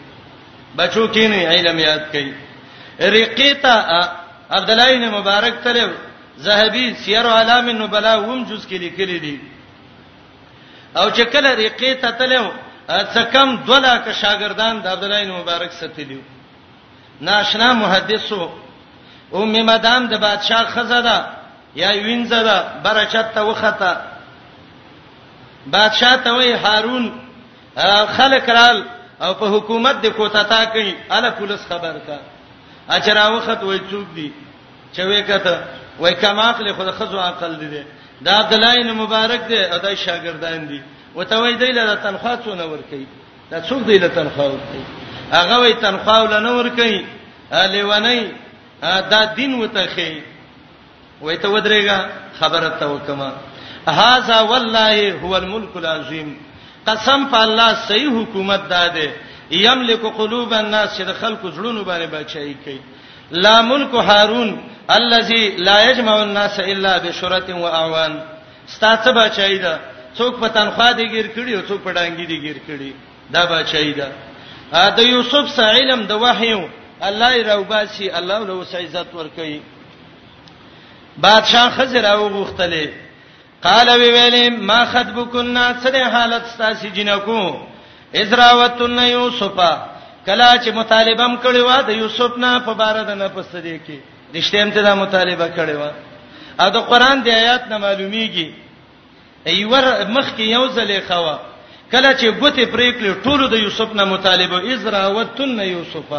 بچو 0.77 1.05
کې 1.13 1.27
نه 1.31 1.47
علم 1.49 1.79
یاد 1.79 2.05
کوي 2.13 2.33
رقیتا 3.17 3.75
عبد 4.59 4.71
الله 4.71 4.89
بن 4.97 5.09
مبارک 5.17 5.55
تر 5.65 5.77
زهبی 6.37 6.95
سیر 7.05 7.27
علام 7.35 7.69
النبلاء 7.75 8.17
وم 8.25 8.45
جز 8.45 8.67
کې 8.67 8.75
لیکلي 8.87 9.19
دي 9.27 9.37
او 10.97 11.07
چې 11.11 11.23
کله 11.37 11.55
رقیتا 11.65 12.11
تلو 12.23 12.43
څکم 12.89 13.65
دولا 13.67 13.95
ک 13.97 14.13
شاګردان 14.13 14.83
د 14.83 14.87
عبد 14.97 15.05
الله 15.05 15.25
بن 15.25 15.31
مبارک 15.41 15.73
ستلیو 15.81 16.21
ناشنا 17.29 17.73
محدثو 17.85 18.43
ام 19.41 19.53
مدام 19.67 20.07
د 20.09 20.19
بادشاہ 20.27 20.65
خزاده 20.75 21.44
یا 21.75 21.91
وینځه 22.05 22.43
برچت 22.83 23.31
ته 23.35 23.41
وخته 23.43 23.97
بادشاہ 25.73 26.17
ته 26.25 26.31
وی 26.37 26.53
هارون 26.65 27.09
خلک 28.17 28.49
رال 28.49 28.83
او 29.21 29.35
په 29.35 29.47
حکومت 29.55 30.01
د 30.03 30.07
کوتا 30.17 30.43
تا 30.43 30.65
کوي 30.65 30.95
اله 31.11 31.31
پولیس 31.39 31.61
خبر 31.69 31.97
کا 32.07 32.19
اچرا 32.97 33.29
وخت 33.29 33.63
وای 33.63 33.79
څوک 33.91 34.15
دی 34.15 34.33
چوي 34.97 35.23
کته 35.23 35.59
وای 35.99 36.15
کماق 36.15 36.61
له 36.63 36.73
خود 36.73 36.91
خزو 36.91 37.21
عقل 37.21 37.57
دي 37.59 37.85
دا 38.21 38.33
عبد 38.39 38.53
الله 38.55 38.75
بن 38.83 38.91
مبارک 38.93 39.41
دی 39.49 39.59
او 39.65 39.79
دا 39.79 39.95
شاګردان 39.97 40.69
دي 40.69 40.83
وته 41.15 41.39
وای 41.39 41.55
دی 41.55 41.73
له 41.73 41.95
تنخوا 41.95 42.37
څونه 42.45 42.63
ور 42.65 42.79
کوي 42.91 43.07
دا 43.51 43.61
څوک 43.63 43.85
دی 43.87 43.99
له 43.99 44.09
تنخوا 44.09 44.45
ور 44.45 44.61
کوي 44.73 44.85
هغه 45.33 45.59
وای 45.59 45.75
تنخوا 45.75 46.21
ول 46.23 46.43
نه 46.43 46.53
ور 46.53 46.69
کوي 46.69 47.07
اله 47.53 47.85
ونی 47.85 48.33
دا 49.11 49.25
دین 49.25 49.55
وته 49.63 49.87
خي 49.95 50.34
وای 51.25 51.37
ته 51.43 51.49
ودرېګا 51.49 52.01
خبره 52.41 52.69
ته 52.81 52.87
وکما 52.87 53.31
هاذا 53.99 54.41
والله 54.41 55.13
هو 55.23 55.37
الملك 55.37 55.77
العظیم 55.77 56.29
قسم 56.87 57.21
په 57.27 57.35
الله 57.47 57.75
صحیح 57.89 58.11
حکومت 58.23 58.69
داده 58.69 59.09
یملک 59.51 60.03
قلوب 60.19 60.53
الناس 60.55 60.97
چې 60.97 61.01
د 61.05 61.13
خلکو 61.21 61.51
زړونو 61.51 61.83
باندې 61.89 62.15
بچای 62.17 62.55
کوي 62.65 62.81
لا 63.31 63.63
ملک 63.63 63.95
هارون 63.95 64.61
الذي 64.91 65.57
لا 65.59 65.91
يجمع 65.91 66.15
الناس 66.23 66.61
الا 66.61 66.99
بشرط 66.99 67.51
واعوان 67.51 68.21
ستاسو 68.69 69.13
بچای 69.13 69.59
ده 69.59 69.79
څوک 70.19 70.41
په 70.41 70.49
تنخوا 70.49 70.93
دي 70.93 71.09
گیر 71.09 71.27
کړي 71.37 71.53
او 71.55 71.63
څوک 71.69 71.81
په 71.85 71.93
ډانګي 71.93 72.27
دي 72.27 72.41
گیر 72.41 72.57
کړي 72.69 72.93
دا 73.33 73.47
بچای 73.47 73.93
ده 73.93 74.09
دا 74.97 75.03
یوسف 75.03 75.49
سعلم 75.57 76.03
د 76.07 76.13
وحیو 76.13 76.61
الله 77.03 77.43
راوباسي 77.43 78.11
الله 78.19 78.39
له 78.39 78.67
عزت 78.81 79.15
ور 79.15 79.27
کوي 79.37 79.61
بادشاہ 81.23 81.69
خزر 81.77 82.05
او 82.05 82.29
غختلې 82.29 82.87
قال 83.67 83.89
وی 83.89 84.11
ویلې 84.15 84.47
ما 84.69 84.85
خطبکنا 84.93 85.65
سره 85.85 86.03
حالت 86.15 86.45
ستاسو 86.55 86.89
جنکو 86.95 87.41
ازراوتن 88.21 88.99
یوسف 88.99 89.59
کلا 90.27 90.57
چې 90.65 90.69
مطالبم 90.75 91.37
کړی 91.45 91.57
و 91.69 91.71
د 91.87 91.91
یوسف 91.91 92.39
نه 92.39 92.59
په 92.67 92.73
بار 92.75 92.97
د 93.09 93.11
نه 93.21 93.29
پسته 93.29 93.61
دی 93.61 93.81
کې 93.87 93.97
رښتیا 94.35 94.63
هم 94.63 94.71
ته 94.71 94.83
دا 94.83 94.95
مطالبه 94.95 95.49
کړی 95.57 95.77
و 95.77 95.91
او 96.63 96.69
د 96.71 96.77
قران 96.91 97.23
د 97.23 97.29
آیات 97.29 97.69
نه 97.69 97.77
معلومیږي 97.79 98.47
ایور 99.51 99.85
مخ 100.15 100.27
کې 100.37 100.47
یو 100.57 100.69
ځلې 100.77 101.01
خوا 101.13 101.37
کله 101.93 102.11
چې 102.19 102.27
ګوتې 102.41 102.65
پرې 102.75 102.89
کړې 102.99 103.11
ټول 103.25 103.49
د 103.49 103.53
یوسف 103.55 103.95
نه 103.95 104.05
مطالبه 104.05 104.73
ازراوتن 104.75 105.61
یوسف 105.61 106.15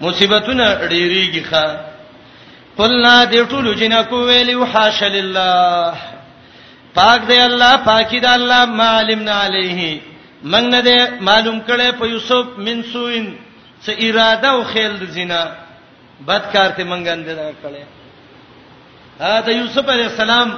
مصیبتونه 0.00 0.64
ډېریږي 0.88 1.44
ښا 1.50 1.66
قلنا 2.76 3.12
دې 3.30 3.50
ټول 3.50 3.74
جنکو 3.80 4.16
ویلو 4.28 4.64
حاش 4.72 5.02
لله 5.02 5.94
پاک 6.98 7.26
دی 7.28 7.38
الله 7.44 7.74
پاکی 7.88 8.18
دی 8.24 8.30
الله 8.32 8.62
معلمنا 8.80 9.36
علیه 9.44 9.88
موږ 10.44 10.64
نه 10.64 10.82
دې 10.86 11.22
معلوم 11.28 11.60
کړي 11.68 11.92
په 12.00 12.06
یوسف 12.12 12.58
من 12.66 12.82
سوین 12.92 13.28
څه 13.82 13.92
اراده 14.06 14.48
او 14.56 14.64
خیال 14.72 14.96
د 15.02 15.10
زنا 15.14 15.42
بد 16.28 16.42
کار 16.56 16.70
ته 16.70 16.84
موږ 16.84 17.08
اندر 17.08 17.52
کړي 17.62 17.82
ها 19.20 19.40
ته 19.48 19.56
یوسف 19.60 19.88
علی 19.94 20.02
السلام 20.10 20.54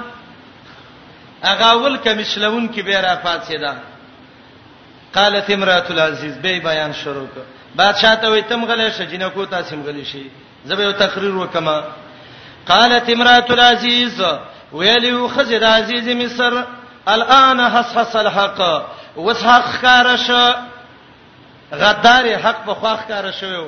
اغه 1.52 1.70
ول 1.82 1.96
کمشلون 2.08 2.66
کې 2.74 2.80
به 2.90 3.00
را 3.06 3.14
فاسیدا 3.28 3.72
قالت 5.14 5.50
امراه 5.56 5.84
العزیز 5.96 6.34
به 6.46 6.60
بیان 6.66 6.92
شروع 7.04 7.24
کړ 7.38 7.76
بادشاہ 7.76 8.14
ته 8.14 8.40
وې 8.40 8.44
تم 8.48 8.64
غلې 8.64 8.98
شې 8.98 9.02
جنکو 9.12 9.44
تاسو 9.56 9.76
غلې 9.76 10.06
شي 10.12 10.22
زبې 10.66 10.98
تقریر 11.04 11.34
وکما 11.40 11.78
قالت 12.68 13.08
امراه 13.10 13.44
العزيز 13.50 14.20
ویلی 14.72 15.28
خزر 15.28 15.64
عزیز 15.64 16.08
مصر 16.08 16.64
الان 17.06 17.60
حسحس 17.60 18.16
الحق 18.16 18.82
وسحق 19.16 19.80
کارش 19.82 20.54
غدار 21.72 22.24
حق 22.36 22.64
په 22.66 22.74
خوخ 22.74 23.06
کار 23.08 23.30
شوو 23.30 23.66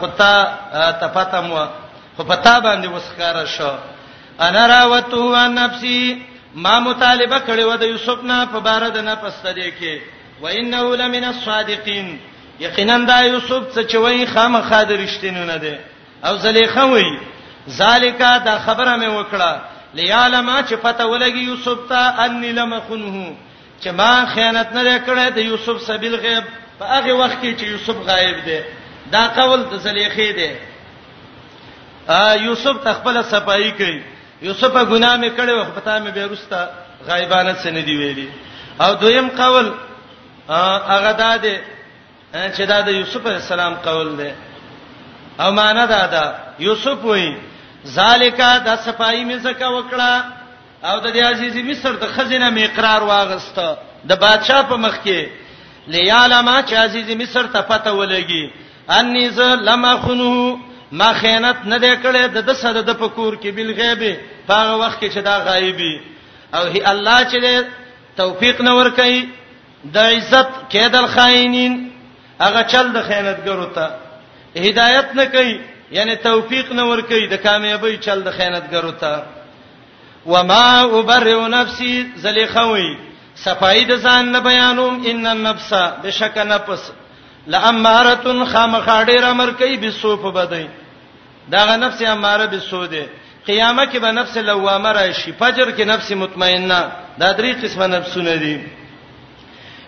خطا 0.00 0.56
تفتم 1.00 1.52
و 1.52 1.66
خو 2.16 2.24
پتا 2.24 2.60
باندې 2.60 2.86
وسخاره 2.88 3.44
شو 3.44 3.70
انا 4.40 4.66
راوته 4.66 5.36
عن 5.36 5.54
نفسي 5.54 6.22
ما 6.54 6.80
مطالبه 6.80 7.38
کړو 7.38 7.76
د 7.78 7.82
یوسف 7.82 8.24
نه 8.24 8.46
په 8.46 8.58
بار 8.60 8.88
د 8.88 8.98
نه 8.98 9.14
پستدې 9.14 9.70
کې 9.80 10.00
و 10.42 10.46
انه 10.46 10.96
لمن 10.96 11.24
الصادقین 11.24 12.18
یقینا 12.60 12.98
دا 12.98 13.20
یوسف 13.26 13.62
څه 13.78 13.92
چوي 13.92 14.26
خامخا 14.26 14.82
درشتینونه 14.82 15.56
ده 15.58 15.78
او 16.24 16.36
زلیخه 16.36 16.82
وایي 16.86 17.18
ذالیکا 17.70 18.36
دا 18.44 18.54
خبره 18.66 18.92
مې 19.00 19.08
وکړه 19.18 19.52
لیالما 19.98 20.56
چې 20.68 20.74
پته 20.82 21.04
ولګي 21.06 21.42
یوسف 21.50 21.78
ته 21.88 22.20
ان 22.24 22.42
لمخنه 22.58 23.32
چې 23.82 23.88
ما 23.98 24.26
خیانت 24.34 24.72
نه 24.72 24.98
کړې 25.06 25.26
د 25.34 25.38
یوسف 25.38 25.76
سبیل 25.86 26.16
غیب 26.24 26.44
په 26.78 26.84
هغه 26.92 27.12
وخت 27.20 27.38
کې 27.42 27.56
چې 27.60 27.64
یوسف 27.66 27.94
غایب 28.08 28.36
دی 28.46 28.60
دا 29.12 29.22
قول 29.38 29.60
د 29.70 29.74
زلیخې 29.84 30.30
دی 30.38 30.50
ا 32.08 32.34
یوسف 32.46 32.74
تخپل 32.84 33.22
صفائی 33.22 33.70
کوي 33.78 34.02
یوسف 34.42 34.72
ګناه 34.90 35.16
مې 35.20 35.30
کړې 35.36 35.52
و 35.54 35.64
پتا 35.74 36.00
مې 36.00 36.10
به 36.14 36.26
رستا 36.26 36.68
غایبانه 37.08 37.54
سن 37.54 37.74
دی 37.86 37.94
ویلي 37.96 38.28
او 38.80 38.94
دویم 38.94 39.28
قول 39.28 39.72
هغه 40.92 41.12
دا 41.12 41.36
دی 41.36 41.56
چې 42.32 42.60
دا 42.66 42.80
د 42.80 42.88
یوسف 42.88 43.26
السلام 43.26 43.74
قول 43.74 44.16
دی 44.18 44.30
او 45.40 45.52
معنا 45.52 45.84
دا 45.86 46.06
ده 46.06 46.34
یوسف 46.58 47.04
وایي 47.04 47.36
ذالیکا 47.94 48.56
د 48.66 48.84
صفائی 48.84 49.24
می 49.30 49.38
زکه 49.46 49.66
وکړه 49.76 50.14
او 50.90 50.96
د 51.00 51.06
دې 51.14 51.22
عزیزی 51.30 51.62
مصر 51.70 51.92
د 52.02 52.12
خزینه 52.16 52.48
می 52.56 52.62
اقرار 52.64 53.02
واغسته 53.12 53.66
د 54.10 54.12
بادشاه 54.24 54.62
په 54.70 54.76
مخ 54.84 54.94
کې 55.04 55.28
لیالما 55.94 56.56
چې 56.68 56.74
عزیزی 56.84 57.14
مصر 57.22 57.46
ته 57.54 57.60
پته 57.70 57.90
ولګي 57.92 58.44
انی 58.98 59.28
ز 59.36 59.40
لما 59.68 59.96
خنو 60.02 60.56
ما 60.98 61.12
خیانت 61.20 61.64
نه 61.72 61.78
دی 61.78 61.92
کړې 61.96 62.26
د 62.36 62.46
د 62.48 62.52
صد 62.62 62.76
د 62.86 62.92
پکور 63.00 63.32
کې 63.42 63.48
بل 63.56 63.72
غیبه 63.80 64.12
په 64.46 64.54
هغه 64.60 64.74
وخت 64.82 65.00
کې 65.04 65.10
چې 65.14 65.18
دا 65.28 65.36
غایبی 65.48 65.94
او 66.56 66.64
هی 66.72 66.82
الله 66.92 67.18
چې 67.24 67.64
توفیق 68.16 68.60
نه 68.60 68.72
ور 68.74 68.90
کوي 68.98 69.24
د 69.84 69.96
عزت 69.98 70.48
کېدل 70.70 71.06
خاینین 71.14 71.74
هغه 72.40 72.62
چل 72.62 72.92
د 72.92 73.02
خیانتګرو 73.08 73.66
ته 73.74 73.90
هدایت 74.66 75.14
نه 75.16 75.24
کوي 75.34 75.58
یعنی 75.90 76.16
توفیق 76.16 76.72
نه 76.72 76.82
ور 76.84 77.00
کوي 77.02 77.26
د 77.26 77.34
کامیابی 77.36 77.96
چل 77.98 78.22
د 78.22 78.30
خیانتګرو 78.30 78.92
ته 79.00 79.22
وما 80.26 80.82
ابرئ 80.82 81.48
نفسي 81.48 82.06
زلیخوي 82.16 82.96
صفای 83.34 83.84
د 83.84 83.96
ځان 84.02 84.32
نه 84.32 84.40
بیانوم 84.40 85.02
ان 85.06 85.26
النفس 85.26 85.72
بشک 86.04 86.38
نفس 86.38 86.90
لامارتن 87.46 88.44
خامخاډه 88.44 89.20
را 89.22 89.32
مر 89.32 89.50
کوي 89.50 89.76
بسو 89.76 90.16
په 90.16 90.30
بدی 90.30 90.66
دا 91.50 91.76
نفس 91.76 92.02
اماره 92.02 92.46
بسو 92.46 92.86
ده 92.86 93.06
قیامت 93.46 93.92
کې 93.92 93.96
به 93.98 94.10
نفس 94.10 94.36
لوامه 94.36 94.92
راشي 94.92 95.32
فجر 95.32 95.76
کې 95.76 95.80
نفس 95.80 96.12
مطمئنه 96.12 96.92
دا 97.18 97.32
درې 97.36 97.62
قسمه 97.64 97.86
نفسونه 97.86 98.34
دي 98.36 98.60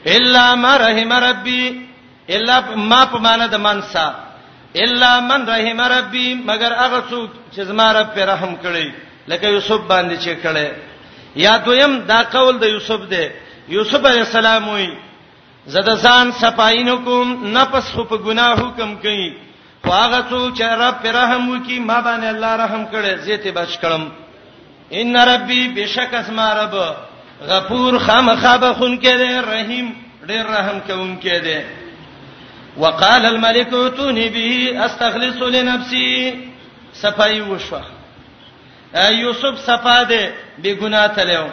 الا 0.06 0.54
ما 0.54 0.76
رحم 0.76 1.12
ربي 1.12 1.88
الا 2.30 2.60
ما 2.76 3.06
په 3.06 3.18
معنا 3.18 3.46
د 3.46 3.54
منسا 3.56 4.27
الا 4.76 5.20
من 5.20 5.48
رحم 5.48 5.80
ربي 5.80 6.34
مگر 6.46 6.72
هغه 6.72 7.00
څوک 7.10 7.30
چې 7.54 7.62
زما 7.66 7.92
رب 7.92 8.14
پر 8.14 8.26
رحم 8.26 8.54
کړی 8.64 8.88
لکه 9.28 9.48
یوسف 9.48 9.80
باندې 9.88 10.16
چې 10.16 10.46
کړی 10.46 10.70
یا 11.36 11.56
دویم 11.66 11.98
دا 12.00 12.22
قول 12.30 12.58
د 12.58 12.64
یوسف 12.64 13.00
دی 13.10 13.28
یوسف 13.68 14.04
علی 14.06 14.18
السلام 14.20 14.68
وی 14.68 14.88
زده 15.74 15.94
ځان 15.96 16.30
صفاین 16.40 16.88
حکم 16.88 17.58
نفس 17.58 17.92
خو 17.94 18.04
په 18.04 18.16
ګناه 18.16 18.58
حکم 18.58 18.96
کوي 18.96 19.28
خو 19.84 19.92
هغه 19.92 20.20
څوک 20.30 20.56
چې 20.58 20.62
رب 20.82 21.02
پر 21.02 21.12
رحم 21.20 21.48
وکي 21.50 21.78
ما 21.80 22.00
باندې 22.00 22.24
الله 22.34 22.56
رحم 22.64 22.84
کړی 22.92 23.18
زیته 23.24 23.50
بچ 23.52 23.78
کړم 23.82 24.02
ان 24.92 25.16
ربي 25.16 25.68
بشک 25.74 26.14
اسما 26.14 26.52
رب 26.62 26.76
غفور 27.48 27.98
خامخ 28.06 28.46
بخون 28.62 29.00
کړي 29.02 29.48
رحیم 29.52 29.92
ډیر 30.26 30.46
رحم 30.46 30.78
کوونکی 30.88 31.38
دی 31.40 31.60
وقال 32.76 33.24
الملك 33.26 33.72
اتوني 33.74 34.28
به 34.28 34.84
استخلص 34.86 35.42
لنفسي 35.42 36.34
صفای 36.94 37.40
وشو 37.40 37.80
یوسف 38.94 39.54
صفاده 39.66 40.32
بیگناه 40.62 41.06
تلو 41.14 41.46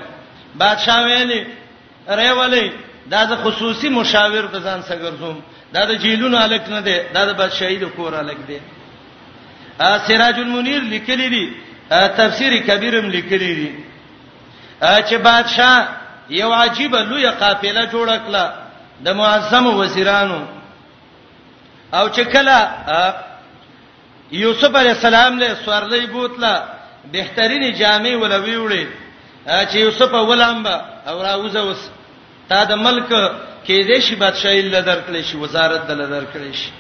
بادشاہ 0.60 1.04
ویلی 1.06 1.40
ریولی 2.08 2.70
دا 3.12 3.24
د 3.26 3.36
خصوصي 3.44 3.90
مشاور 3.90 4.44
د 4.54 4.58
ځان 4.64 4.82
سره 4.88 5.00
ګرځوم 5.02 5.40
دا 5.74 5.86
د 5.86 5.92
جیلونو 6.02 6.38
الک 6.38 6.70
نه 6.70 6.80
دی 6.82 6.98
دا 7.14 7.26
د 7.26 7.34
بادشاہي 7.40 7.78
د 7.80 7.84
کور 7.96 8.14
الک 8.16 8.38
دی 8.48 8.58
ا 9.80 9.98
سراج 10.08 10.36
المنیر 10.40 10.82
لیکلی 10.82 11.28
دی 11.30 11.46
تفسیر 12.16 12.52
کبیرم 12.68 13.10
لیکلی 13.10 13.56
دی 13.56 13.70
چې 14.82 15.14
بادشاہ 15.24 15.76
یو 16.42 16.54
عجیب 16.54 16.96
لوی 16.96 17.30
قافله 17.30 17.86
جوړ 17.86 18.18
کړه 18.18 18.52
د 19.06 19.10
معظم 19.16 19.68
وزیرانو 19.68 20.42
او 21.94 22.10
چې 22.10 22.22
کله 22.22 22.74
یوسف 24.32 24.76
علی 24.76 24.90
السلام 24.90 25.40
له 25.40 25.56
سوړلې 25.66 26.06
بوتله 26.12 26.64
بهترین 27.12 27.74
جامع 27.76 28.16
ولوي 28.18 28.56
وړي 28.58 28.88
چې 29.46 29.76
یوسف 29.76 30.12
ولامبا 30.14 30.82
او 31.08 31.22
راوزه 31.24 31.64
وس 31.70 31.78
تا 32.50 32.64
د 32.64 32.72
ملک 32.76 33.08
کې 33.68 33.86
دې 33.88 34.02
شي 34.02 34.16
بادشاہي 34.16 34.62
لدر 34.62 35.00
کړې 35.10 35.32
شي 35.32 35.38
وزارت 35.38 35.88
دلدر 35.88 36.24
کړې 36.34 36.54
شي 36.58 36.72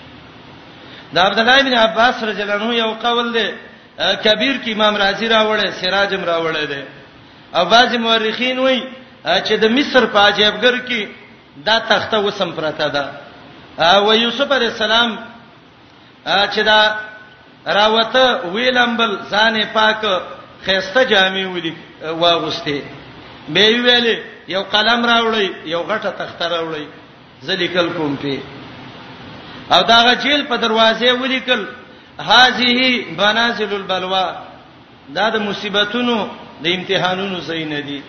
د 1.14 1.18
عبد 1.20 1.40
الله 1.40 1.62
بن 1.62 1.74
عباس 1.74 2.24
رضی 2.24 2.42
الله 2.42 2.54
عنه 2.56 2.74
یو 2.74 2.94
قول 3.02 3.34
دی 3.34 3.50
کبیر 3.98 4.56
کې 4.66 4.70
امام 4.72 4.96
رازی 4.98 5.28
راوړې 5.30 5.70
سراجم 5.72 6.22
راوړې 6.26 6.66
دی 6.72 6.84
او 7.56 7.66
بعض 7.66 7.96
مورخین 7.96 8.60
وایي 8.60 8.84
چې 9.26 9.54
د 9.60 9.66
مصر 9.78 10.06
په 10.06 10.20
عجیبګر 10.32 10.76
کې 10.88 11.08
دا 11.66 11.80
تخته 11.80 12.18
وسم 12.20 12.52
پراته 12.52 12.88
ده 12.88 13.25
او 13.80 14.14
یوسف 14.14 14.52
علی 14.52 14.66
السلام 14.66 15.16
چې 16.26 16.60
دا 16.66 16.96
راوته 17.68 18.48
ویلمبل 18.54 19.16
ځان 19.32 19.58
پاک 19.74 20.06
خيسته 20.66 21.04
جامې 21.04 21.46
ودی 21.56 21.74
واغسته 22.02 22.80
مې 23.50 23.66
ویلې 23.84 24.18
یو 24.48 24.64
قلم 24.64 25.06
راوړی 25.06 25.50
یو 25.66 25.82
غټه 25.84 26.10
تخته 26.20 26.48
راوړی 26.48 26.88
زلیکل 27.42 27.90
کوم 27.98 28.16
په 28.16 28.38
او 29.72 29.82
دا 29.84 30.04
غجیل 30.06 30.46
په 30.48 30.56
دروازه 30.58 31.14
ولیکل 31.14 31.66
هذه 32.20 33.02
بنازل 33.18 33.74
البلوا 33.76 34.34
دا 35.16 35.30
د 35.30 35.36
مصیبتونو 35.36 36.28
د 36.64 36.68
امتحانونو 36.68 37.40
زین 37.40 37.82
دي 37.88 38.02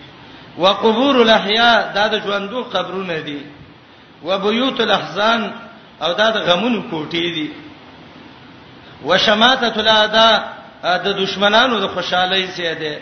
وقبور 0.59 1.15
الاحیاء 1.23 1.93
دا 1.95 2.07
د 2.09 2.23
ژوندو 2.25 2.63
قبرونه 2.63 3.19
دي 3.21 3.39
و 4.27 4.39
بیوت 4.39 4.81
الاحزان 4.81 5.43
او 6.01 6.13
دا 6.19 6.31
د 6.31 6.37
غمونو 6.51 6.83
کوټې 6.91 7.25
دي 7.37 7.51
وشماتت 9.05 9.79
الادا 9.79 10.31
د 11.05 11.07
دشمنانو 11.23 11.81
د 11.81 11.87
خوشحالي 11.95 12.47
زیاده 12.47 12.95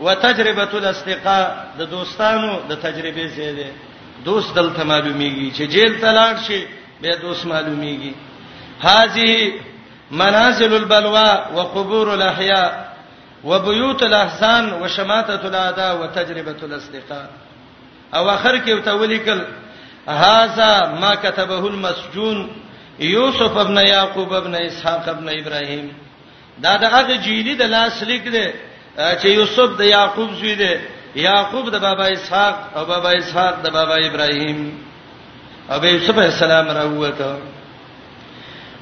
وتجربه 0.00 0.72
الاستقاء 0.78 1.46
د 1.78 1.82
دوستانو 1.84 2.50
د 2.68 2.72
تجربه 2.74 3.26
زیاده 3.26 3.68
دوست 4.24 4.54
دلته 4.54 4.82
معلومیږي 4.84 5.48
چې 5.56 5.62
جیل 5.74 6.00
تلاړ 6.00 6.34
شي 6.46 6.66
به 7.02 7.16
دوست 7.22 7.44
معلومیږي 7.46 8.14
هذه 8.82 9.52
منازل 10.10 10.72
البلوى 10.74 11.30
وقبور 11.54 12.08
الاحياء 12.14 12.70
وبيوت 13.44 14.02
الاحزان 14.02 14.72
وشماتة 14.82 15.46
الاعداء 15.48 15.94
وتجربة 16.02 16.56
الاصدقاء 16.62 17.26
او 18.14 18.28
اخر 18.30 18.56
کې 18.58 18.68
وتولیکل 18.72 19.42
هاذا 20.08 20.98
ما 21.00 21.14
كتبه 21.14 21.66
المسجون 21.66 22.50
یوسف 23.00 23.56
ابن 23.56 23.76
یعقوب 23.76 24.32
ابن 24.32 24.54
اسحاق 24.54 25.08
ابن 25.08 25.28
ابراهیم 25.40 25.92
دا 26.62 26.76
د 26.76 26.84
هغه 26.84 27.16
جیلی 27.24 27.54
د 27.54 27.62
لاس 27.62 28.02
لیک 28.02 28.24
دی 28.32 28.48
چې 29.20 29.24
یوسف 29.26 29.76
د 29.78 29.84
یعقوب 29.84 30.28
زوی 30.34 30.54
دی 30.54 30.74
یعقوب 31.16 31.70
د 31.70 31.76
بابا 31.80 32.06
اسحاق 32.06 32.56
او 32.76 32.84
بابا 32.84 33.10
اسحاق 33.10 33.54
د 33.62 33.66
بابا 33.72 33.94
ابراهیم 33.94 34.78
او 35.70 35.80
به 35.80 35.88
یوسف 35.92 36.18
السلام 36.18 36.68
راوته 36.68 37.38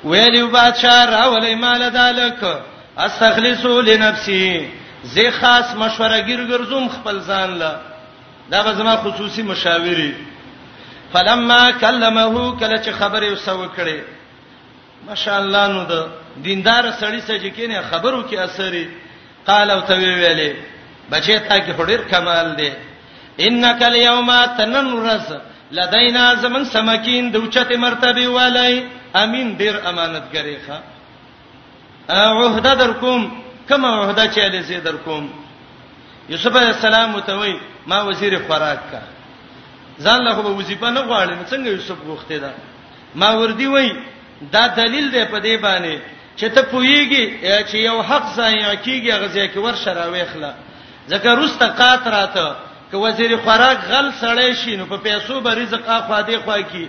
ویلی 0.04 0.42
بادشاہ 0.42 1.06
راولې 1.06 1.54
مال 1.54 1.90
دالک 1.90 2.58
استخلصو 2.98 3.80
لنفسي 3.80 4.68
زه 5.04 5.30
خاص 5.30 5.74
مشوره 5.74 6.20
گیر 6.26 6.40
ګرځوم 6.48 6.88
خپل 6.90 7.20
ځان 7.20 7.50
له 7.58 7.80
دا 8.50 8.62
به 8.62 8.72
زما 8.72 8.96
خصوصي 8.96 9.42
مشاوري 9.42 10.14
فلما 11.12 11.62
کلمه 11.80 12.24
کله 12.60 12.76
چې 12.84 12.90
خبره 13.00 13.26
وسو 13.32 13.60
کړي 13.76 13.98
ماشاءالله 15.08 15.64
نو 15.74 15.82
د 15.84 16.06
دیندار 16.46 16.84
سړی 17.00 17.20
سج 17.28 17.44
کینه 17.56 17.82
خبرو 17.90 18.20
کې 18.30 18.34
اثرې 18.34 18.86
قال 19.48 19.70
او 19.74 19.80
توی 19.90 20.08
ویلې 20.14 20.52
بچی 21.10 21.38
تا 21.48 21.58
کې 21.64 21.72
هډیر 21.78 22.00
کمال 22.12 22.48
دی 22.58 22.70
انک 23.46 23.82
الیوم 23.92 24.30
تننرس 24.58 25.28
لدینا 25.78 26.24
زمن 26.42 26.62
سمکین 26.74 27.24
د 27.30 27.36
اوچته 27.42 27.76
مرتبه 27.86 28.28
والای 28.36 28.74
امین 29.22 29.46
ډیر 29.60 29.74
امانتګری 29.90 30.56
ښا 30.68 30.78
عہده 32.08 32.74
در 32.82 32.92
کوم 33.00 33.22
کما 33.68 33.88
عہده 34.02 34.26
چاله 34.34 34.60
زی 34.68 34.80
در 34.86 34.96
کوم 35.06 35.24
یوسف 36.28 36.56
علی 36.60 36.66
السلام 36.76 37.20
ته 37.26 37.32
وای 37.40 37.54
ما 37.90 37.98
وزیر 38.08 38.32
خوراک 38.46 38.80
کا 38.90 38.98
ځان 40.04 40.20
له 40.24 40.40
به 40.42 40.50
وظیفه 40.58 40.90
نه 40.90 41.00
غواړي 41.00 41.34
نو 41.38 41.44
څنګه 41.52 41.68
یوسف 41.70 41.98
غوښته 42.08 42.36
ده 42.44 42.50
ماوردی 43.20 43.66
وای 43.66 43.90
دا 44.52 44.66
دلیل 44.80 45.06
دی 45.12 45.24
په 45.32 45.38
دې 45.40 45.54
باندې 45.64 45.94
چې 46.38 46.46
ته 46.54 46.62
پویږي 46.72 47.24
چې 47.70 47.76
یو 47.88 48.02
حق 48.02 48.24
ځای 48.36 48.54
کیږي 48.84 49.12
غزا 49.22 49.46
کې 49.52 49.56
ور 49.58 49.74
شراوي 49.84 50.24
خلا 50.32 50.52
ځکه 51.10 51.28
روسته 51.38 51.66
قات 51.66 52.06
راته 52.06 52.46
ک 52.90 52.94
وزیر 52.94 53.30
خوراک 53.44 53.78
غل 53.88 54.08
سړی 54.20 54.52
شي 54.62 54.76
نو 54.76 54.84
په 54.86 54.96
پیسو 54.96 55.40
به 55.40 55.54
رزق 55.54 55.88
اخوا 55.88 56.20
دی 56.22 56.36
خوا 56.44 56.60
کی 56.62 56.88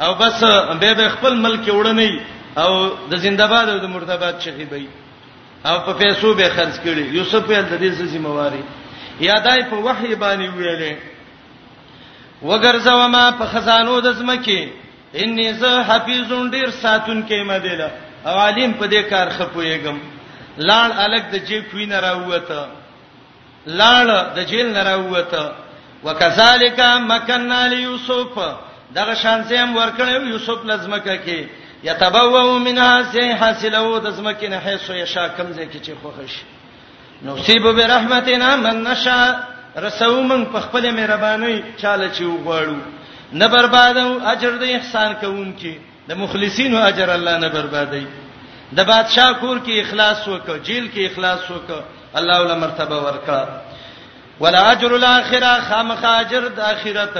او 0.00 0.14
بس 0.14 0.40
به 0.80 0.94
به 0.94 1.08
خپل 1.08 1.34
ملک 1.36 1.60
وړنی 1.66 2.12
او 2.58 2.70
د 3.10 3.14
زنده‌باد 3.16 3.68
او 3.68 3.78
د 3.78 3.84
مرتبات 3.86 4.40
شخي 4.40 4.64
بي 4.64 4.88
او 5.66 5.76
په 5.86 5.92
پیسو 6.00 6.34
به 6.34 6.48
خرج 6.56 6.74
کړي 6.84 7.04
یوسف 7.16 7.46
یې 7.48 7.60
د 7.72 7.78
دې 7.82 7.90
څه 7.98 8.04
ذمہ 8.14 8.28
واري 8.28 8.62
یادای 9.20 9.60
په 9.70 9.76
وحی 9.76 10.14
باندې 10.16 10.48
ویلې 10.58 11.13
وګرځو 12.48 13.00
ما 13.14 13.24
په 13.38 13.44
خزانو 13.52 14.00
د 14.00 14.12
زمکه 14.20 14.60
انی 15.22 15.48
زه 15.60 15.72
حفیظ 15.88 16.30
ډیر 16.54 16.68
ساتون 16.82 17.22
کې 17.28 17.38
مدله 17.52 17.88
او 18.28 18.34
عالم 18.44 18.70
په 18.80 18.86
دې 18.92 19.02
کار 19.12 19.28
خپويګم 19.38 19.96
لاړ 20.68 20.88
الګ 21.04 21.24
د 21.32 21.36
جیب 21.48 21.64
وین 21.74 21.92
راوته 21.92 22.62
لاړ 23.80 24.06
د 24.36 24.38
جیل 24.50 24.68
نه 24.76 24.82
راوته 24.90 25.44
وکذالک 26.04 26.78
مکننا 27.10 27.60
لیوسف 27.72 28.32
دغه 28.98 29.14
شانسیم 29.14 29.76
ورکړیو 29.76 30.22
یوسف 30.34 30.58
لزمکه 30.64 31.14
کې 31.24 31.38
یتبوو 31.88 32.58
منها 32.66 32.92
سه 33.12 33.34
حاصلو 33.40 33.98
د 34.00 34.08
زمکه 34.18 34.48
نه 34.48 34.58
حیث 34.64 34.90
یشا 34.90 35.28
کمزه 35.36 35.64
کې 35.72 35.78
چې 35.86 35.92
خوښش 36.02 36.34
نصیب 37.26 37.62
برحمتنا 37.78 38.56
من 38.56 38.76
نشا 38.84 39.20
رسو 39.76 40.22
من 40.22 40.44
په 40.52 40.60
خپل 40.60 40.84
مهرباني 40.94 41.62
چاله 41.82 42.10
چې 42.14 42.22
وغواړو 42.22 42.76
نه 43.40 43.48
بربادو 43.48 44.20
اجر 44.32 44.50
د 44.62 44.64
احسان 44.74 45.12
کوونکې 45.22 45.74
د 46.08 46.12
مخلصینو 46.22 46.78
اجر 46.82 47.10
الله 47.10 47.38
نه 47.38 47.48
بربادي 47.54 48.06
د 48.76 48.80
بادشاہ 48.90 49.30
کور 49.40 49.58
کې 49.64 49.82
اخلاص 49.82 50.26
وکړه 50.28 50.56
جیل 50.66 50.86
کې 50.94 51.10
اخلاص 51.12 51.42
وکړه 51.50 52.18
الله 52.18 52.40
ول 52.42 52.58
مرتبه 52.64 52.96
ورکړه 52.96 53.48
ولا 54.40 54.70
اجر 54.70 54.94
الاخره 54.94 55.50
خامخ 55.68 56.04
اجر 56.04 56.48
د 56.48 56.60
اخرت 56.70 57.18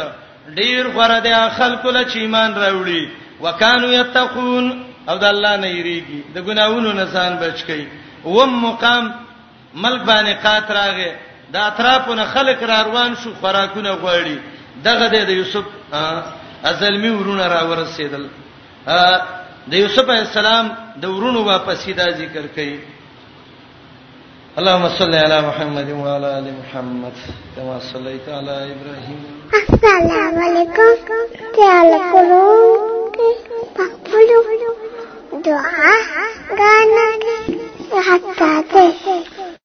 ډیر 0.60 0.88
غره 0.96 1.18
د 1.18 1.50
خلکو 1.58 1.90
له 1.90 2.02
چې 2.04 2.16
ایمان 2.16 2.54
راوړي 2.54 3.08
وکانو 3.40 3.92
یتقون 3.92 4.72
او 5.08 5.18
د 5.18 5.24
الله 5.34 5.56
نه 5.56 5.68
یریږي 5.76 6.22
د 6.34 6.44
ګناوونو 6.46 6.92
نه 6.92 7.04
ځان 7.04 7.36
بچ 7.44 7.62
کی 7.68 7.84
وم 8.24 8.58
مقام 8.64 9.12
ملک 9.74 10.02
باندې 10.08 10.42
قات 10.46 10.70
راغې 10.78 11.12
د 11.54 11.56
اطرافونو 11.70 12.24
خلک 12.34 12.60
را 12.70 12.78
روان 12.88 13.10
شو 13.22 13.30
خوراکونه 13.40 13.90
غواړي 14.02 14.36
دغه 14.86 15.06
د 15.28 15.30
یوسف 15.40 15.64
ازلمی 16.70 17.10
ورونه 17.18 17.46
را 17.54 17.60
ورسېدل 17.70 18.24
د 19.70 19.74
یوسف 19.82 20.04
علی 20.14 20.24
السلام 20.28 20.66
د 21.02 21.04
ورونو 21.14 21.40
واپسې 21.50 21.92
دا 22.00 22.06
ذکر 22.20 22.44
کړي 22.56 22.76
اللهم 24.58 24.86
صل 24.98 25.12
علی 25.24 25.38
محمد 25.48 25.88
و 26.02 26.04
علی 26.14 26.30
ال 26.42 26.48
محمد 26.60 27.14
كما 27.56 27.78
صليت 27.92 28.26
علی 28.38 28.58
ابراهیم 28.74 29.20
السلام 29.62 30.36
علیکم 30.48 30.94
تعالی 31.56 31.98
کوم 32.12 33.18
په 33.76 33.84
پلو 34.12 34.42
دعا 35.44 35.94
غانې 36.60 37.60
حتا 38.08 38.52
ته 38.72 39.54